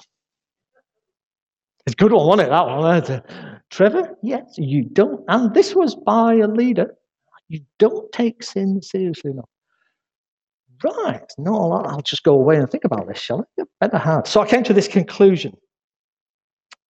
It's 1.86 1.94
a 1.94 1.96
good 1.96 2.12
one, 2.12 2.26
wasn't 2.26 2.48
it? 2.48 2.50
That 2.50 2.66
one. 2.66 3.60
Trevor, 3.70 4.16
yes, 4.22 4.54
you 4.56 4.84
don't. 4.84 5.24
And 5.28 5.54
this 5.54 5.74
was 5.74 5.94
by 5.94 6.34
a 6.34 6.48
leader. 6.48 6.94
You 7.48 7.60
don't 7.78 8.10
take 8.12 8.42
sin 8.42 8.80
seriously 8.82 9.32
enough. 9.32 9.48
Right, 10.82 11.30
no, 11.36 11.52
lot. 11.52 11.86
I'll 11.86 12.00
just 12.00 12.22
go 12.22 12.34
away 12.34 12.56
and 12.56 12.70
think 12.70 12.84
about 12.84 13.06
this, 13.06 13.18
shall 13.18 13.46
I? 13.58 13.64
Better 13.80 13.98
have. 13.98 14.26
So 14.26 14.40
I 14.40 14.46
came 14.46 14.62
to 14.64 14.72
this 14.72 14.88
conclusion. 14.88 15.56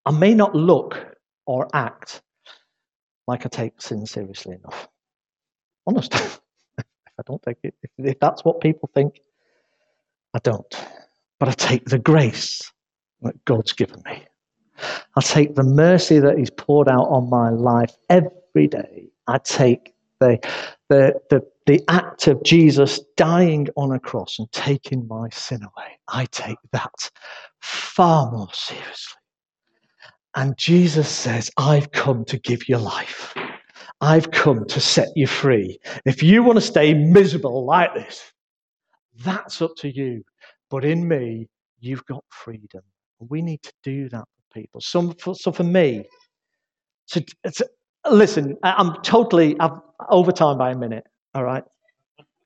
I 0.05 0.11
may 0.11 0.33
not 0.33 0.55
look 0.55 1.15
or 1.45 1.67
act 1.73 2.21
like 3.31 3.45
I 3.45 3.49
take 3.49 3.81
sin 3.81 4.05
seriously 4.05 4.55
enough. 4.55 4.89
Honest. 5.87 6.13
I 6.77 7.23
don't 7.25 7.41
take 7.41 7.59
it. 7.63 7.73
If, 7.81 7.91
if 7.97 8.19
that's 8.19 8.43
what 8.43 8.59
people 8.59 8.89
think, 8.93 9.21
I 10.33 10.39
don't. 10.39 10.75
But 11.39 11.47
I 11.47 11.53
take 11.53 11.85
the 11.85 11.97
grace 11.97 12.61
that 13.21 13.45
God's 13.45 13.71
given 13.71 14.01
me. 14.05 14.25
I 15.15 15.21
take 15.21 15.55
the 15.55 15.63
mercy 15.63 16.19
that 16.19 16.37
He's 16.37 16.49
poured 16.49 16.89
out 16.89 17.05
on 17.05 17.29
my 17.29 17.51
life 17.51 17.93
every 18.09 18.67
day. 18.67 19.07
I 19.27 19.37
take 19.37 19.93
the, 20.19 20.37
the, 20.89 21.13
the, 21.29 21.41
the 21.67 21.81
act 21.87 22.27
of 22.27 22.43
Jesus 22.43 22.99
dying 23.15 23.69
on 23.77 23.93
a 23.93 23.99
cross 23.99 24.39
and 24.39 24.51
taking 24.51 25.07
my 25.07 25.29
sin 25.29 25.61
away. 25.63 25.99
I 26.09 26.25
take 26.25 26.57
that 26.73 27.11
far 27.61 28.29
more 28.29 28.53
seriously. 28.53 29.20
And 30.35 30.57
Jesus 30.57 31.09
says, 31.09 31.51
I've 31.57 31.91
come 31.91 32.25
to 32.25 32.37
give 32.39 32.69
you 32.69 32.77
life. 32.77 33.35
I've 33.99 34.31
come 34.31 34.65
to 34.65 34.79
set 34.79 35.09
you 35.15 35.27
free. 35.27 35.77
If 36.05 36.23
you 36.23 36.43
want 36.43 36.57
to 36.57 36.61
stay 36.61 36.93
miserable 36.93 37.65
like 37.65 37.93
this, 37.93 38.31
that's 39.23 39.61
up 39.61 39.71
to 39.77 39.93
you. 39.93 40.23
But 40.69 40.85
in 40.85 41.07
me, 41.07 41.47
you've 41.79 42.05
got 42.05 42.23
freedom. 42.29 42.81
We 43.19 43.41
need 43.41 43.61
to 43.63 43.73
do 43.83 44.09
that 44.09 44.23
for 44.23 44.59
people. 44.59 44.81
So 44.81 45.11
for, 45.19 45.35
so 45.35 45.51
for 45.51 45.63
me, 45.63 46.05
to, 47.09 47.25
to, 47.43 47.69
listen, 48.09 48.57
I'm 48.63 48.95
totally 49.03 49.59
I've 49.59 49.79
overtime 50.09 50.57
by 50.57 50.71
a 50.71 50.77
minute. 50.77 51.03
All 51.35 51.43
right. 51.43 51.63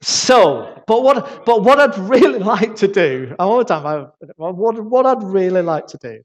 So, 0.02 0.84
but 0.88 1.04
what, 1.04 1.46
but 1.46 1.64
what 1.64 1.80
I'd 1.80 1.98
really 1.98 2.40
like 2.56 2.76
to 2.78 2.88
do, 2.88 3.36
I'm 3.40 3.48
overtime. 3.48 4.12
What, 4.38 4.84
what 4.84 5.06
I'd 5.06 5.24
really 5.24 5.62
like 5.62 5.88
to 5.88 5.98
do 5.98 6.22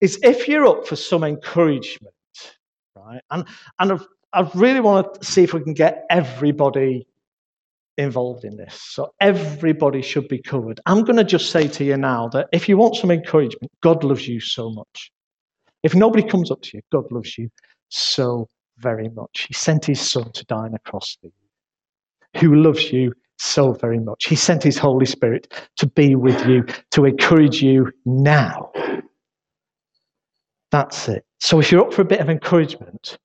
is 0.00 0.18
if 0.22 0.48
you're 0.48 0.66
up 0.66 0.86
for 0.86 0.96
some 0.96 1.24
encouragement, 1.24 2.14
right? 2.96 3.22
And 3.30 3.46
and 3.78 3.92
I've, 3.92 4.06
I 4.32 4.50
really 4.54 4.80
want 4.80 5.20
to 5.20 5.24
see 5.24 5.42
if 5.42 5.52
we 5.52 5.62
can 5.62 5.74
get 5.74 6.04
everybody 6.10 7.06
involved 7.98 8.44
in 8.44 8.56
this. 8.56 8.80
So 8.80 9.14
everybody 9.20 10.02
should 10.02 10.28
be 10.28 10.40
covered. 10.40 10.80
I'm 10.86 11.04
going 11.04 11.16
to 11.16 11.24
just 11.24 11.50
say 11.50 11.68
to 11.68 11.84
you 11.84 11.96
now 11.96 12.28
that 12.28 12.48
if 12.52 12.68
you 12.68 12.76
want 12.76 12.96
some 12.96 13.10
encouragement, 13.10 13.70
God 13.82 14.04
loves 14.04 14.26
you 14.26 14.40
so 14.40 14.70
much. 14.70 15.12
If 15.82 15.94
nobody 15.94 16.26
comes 16.26 16.50
up 16.50 16.62
to 16.62 16.70
you, 16.74 16.82
God 16.90 17.10
loves 17.10 17.36
you 17.36 17.50
so 17.88 18.48
very 18.78 19.08
much. 19.10 19.46
He 19.48 19.54
sent 19.54 19.84
his 19.84 20.00
son 20.00 20.32
to 20.32 20.44
die 20.46 20.56
on 20.56 20.74
a 20.74 20.78
cross 20.78 21.16
for 21.20 21.26
you, 21.26 21.32
who 22.36 22.54
loves 22.54 22.92
you 22.92 23.12
so 23.38 23.72
very 23.72 23.98
much. 23.98 24.26
He 24.26 24.36
sent 24.36 24.62
his 24.62 24.78
Holy 24.78 25.06
Spirit 25.06 25.52
to 25.76 25.86
be 25.86 26.14
with 26.14 26.46
you, 26.46 26.64
to 26.92 27.04
encourage 27.04 27.62
you 27.62 27.90
now. 28.04 28.70
That's 30.70 31.08
it. 31.08 31.24
So 31.40 31.60
if 31.60 31.70
you're 31.70 31.84
up 31.84 31.92
for 31.92 32.02
a 32.02 32.06
bit 32.06 32.20
of 32.20 32.30
encouragement, 32.30 33.18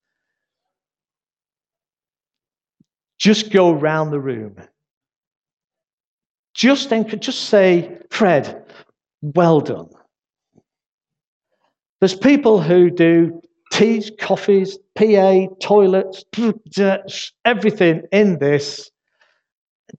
Just 3.19 3.51
go 3.51 3.71
round 3.71 4.11
the 4.11 4.19
room. 4.19 4.55
Just, 6.53 6.89
just 7.19 7.41
say, 7.49 7.97
Fred, 8.09 8.65
well 9.21 9.59
done. 9.59 9.89
There's 11.99 12.15
people 12.15 12.61
who 12.61 12.89
do 12.89 13.41
teas, 13.71 14.11
coffees, 14.19 14.77
PA, 14.95 15.47
toilets, 15.59 16.23
everything 17.45 18.03
in 18.11 18.39
this. 18.39 18.91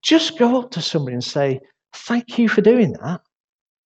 Just 0.03 0.39
go 0.39 0.61
up 0.61 0.70
to 0.72 0.82
somebody 0.82 1.14
and 1.14 1.24
say, 1.24 1.61
Thank 1.95 2.39
you 2.39 2.49
for 2.49 2.61
doing 2.61 2.93
that. 3.03 3.22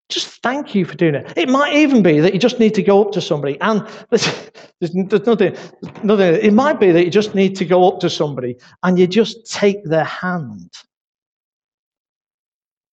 Just 0.08 0.42
thank 0.42 0.74
you 0.74 0.84
for 0.84 0.94
doing 0.94 1.14
it. 1.14 1.32
It 1.36 1.48
might 1.48 1.74
even 1.74 2.02
be 2.02 2.20
that 2.20 2.34
you 2.34 2.38
just 2.38 2.58
need 2.58 2.74
to 2.74 2.82
go 2.82 3.02
up 3.02 3.12
to 3.12 3.20
somebody 3.20 3.58
and 3.60 3.86
there's, 4.10 4.50
there's, 4.80 4.94
nothing, 4.94 5.56
nothing. 6.02 6.34
It 6.34 6.52
might 6.52 6.78
be 6.78 6.92
that 6.92 7.04
you 7.04 7.10
just 7.10 7.34
need 7.34 7.56
to 7.56 7.64
go 7.64 7.88
up 7.88 8.00
to 8.00 8.10
somebody 8.10 8.56
and 8.82 8.98
you 8.98 9.06
just 9.06 9.50
take 9.50 9.82
their 9.84 10.04
hand. 10.04 10.70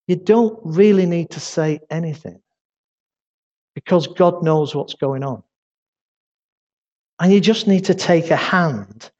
You 0.07 0.15
don't 0.15 0.57
really 0.63 1.05
need 1.05 1.29
to 1.31 1.39
say 1.39 1.81
anything 1.89 2.41
because 3.75 4.07
God 4.07 4.41
knows 4.43 4.73
what's 4.73 4.93
going 4.93 5.23
on. 5.23 5.43
And 7.19 7.33
you 7.33 7.41
just 7.41 7.67
need 7.67 7.85
to 7.85 7.93
take 7.93 8.31
a 8.31 8.35
hand. 8.35 9.11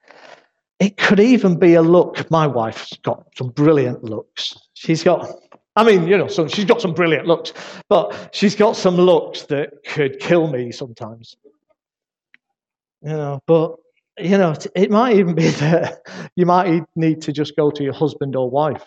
It 0.80 0.96
could 0.98 1.20
even 1.20 1.60
be 1.60 1.74
a 1.74 1.82
look. 1.82 2.30
My 2.32 2.48
wife's 2.48 2.96
got 2.98 3.26
some 3.38 3.50
brilliant 3.50 4.04
looks. 4.04 4.58
She's 4.74 5.04
got 5.04 5.30
I 5.76 5.84
mean, 5.84 6.08
you 6.08 6.18
know, 6.18 6.28
so 6.28 6.48
she's 6.48 6.66
got 6.66 6.82
some 6.82 6.94
brilliant 6.94 7.26
looks, 7.26 7.54
but 7.88 8.30
she's 8.34 8.54
got 8.54 8.76
some 8.76 8.96
looks 8.96 9.44
that 9.44 9.70
could 9.86 10.20
kill 10.20 10.48
me 10.48 10.74
sometimes. 10.74 11.38
You 13.02 13.12
know, 13.12 13.40
but 13.46 13.76
you 14.18 14.38
know, 14.38 14.54
it 14.76 14.92
might 14.92 15.16
even 15.16 15.36
be 15.36 15.48
that 15.64 16.00
you 16.36 16.46
might 16.46 16.84
need 16.96 17.22
to 17.22 17.32
just 17.32 17.56
go 17.56 17.72
to 17.72 17.84
your 17.84 17.94
husband 17.94 18.36
or 18.36 18.50
wife. 18.50 18.86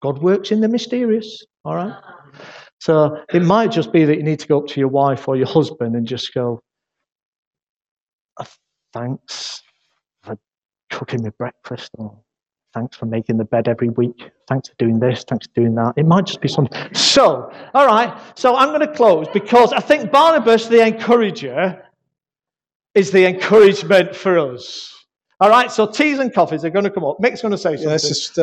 God 0.00 0.22
works 0.22 0.50
in 0.50 0.60
the 0.60 0.68
mysterious, 0.68 1.44
all 1.64 1.74
right? 1.74 1.94
So 2.80 3.22
it 3.34 3.42
might 3.42 3.72
just 3.72 3.92
be 3.92 4.04
that 4.04 4.16
you 4.16 4.22
need 4.22 4.38
to 4.40 4.46
go 4.46 4.60
up 4.60 4.68
to 4.68 4.80
your 4.80 4.88
wife 4.88 5.26
or 5.28 5.36
your 5.36 5.48
husband 5.48 5.96
and 5.96 6.06
just 6.06 6.32
go, 6.32 6.62
uh, 8.38 8.44
thanks 8.92 9.62
cooking 10.90 11.22
me 11.22 11.30
breakfast 11.38 11.90
or 11.94 12.18
Thanks 12.74 12.96
for 12.96 13.06
making 13.06 13.38
the 13.38 13.44
bed 13.44 13.66
every 13.66 13.88
week. 13.88 14.30
Thanks 14.46 14.68
for 14.68 14.74
doing 14.78 15.00
this. 15.00 15.24
Thanks 15.24 15.46
for 15.46 15.52
doing 15.62 15.74
that. 15.76 15.94
It 15.96 16.06
might 16.06 16.26
just 16.26 16.40
be 16.40 16.48
something. 16.48 16.94
So, 16.94 17.50
all 17.74 17.86
right. 17.86 18.16
So 18.34 18.56
I'm 18.56 18.68
going 18.68 18.86
to 18.86 18.92
close 18.92 19.26
because 19.32 19.72
I 19.72 19.80
think 19.80 20.12
Barnabas, 20.12 20.66
the 20.66 20.86
encourager, 20.86 21.82
is 22.94 23.10
the 23.10 23.26
encouragement 23.26 24.14
for 24.14 24.38
us. 24.38 24.94
All 25.40 25.48
right. 25.48 25.72
So 25.72 25.86
teas 25.86 26.18
and 26.18 26.32
coffees 26.32 26.64
are 26.64 26.70
going 26.70 26.84
to 26.84 26.90
come 26.90 27.04
up. 27.04 27.18
Mick's 27.20 27.40
going 27.40 27.52
to 27.52 27.58
say 27.58 27.70
something. 27.70 27.84
Yeah, 27.84 27.92
let's 27.92 28.08
just. 28.08 28.38
Uh, 28.38 28.42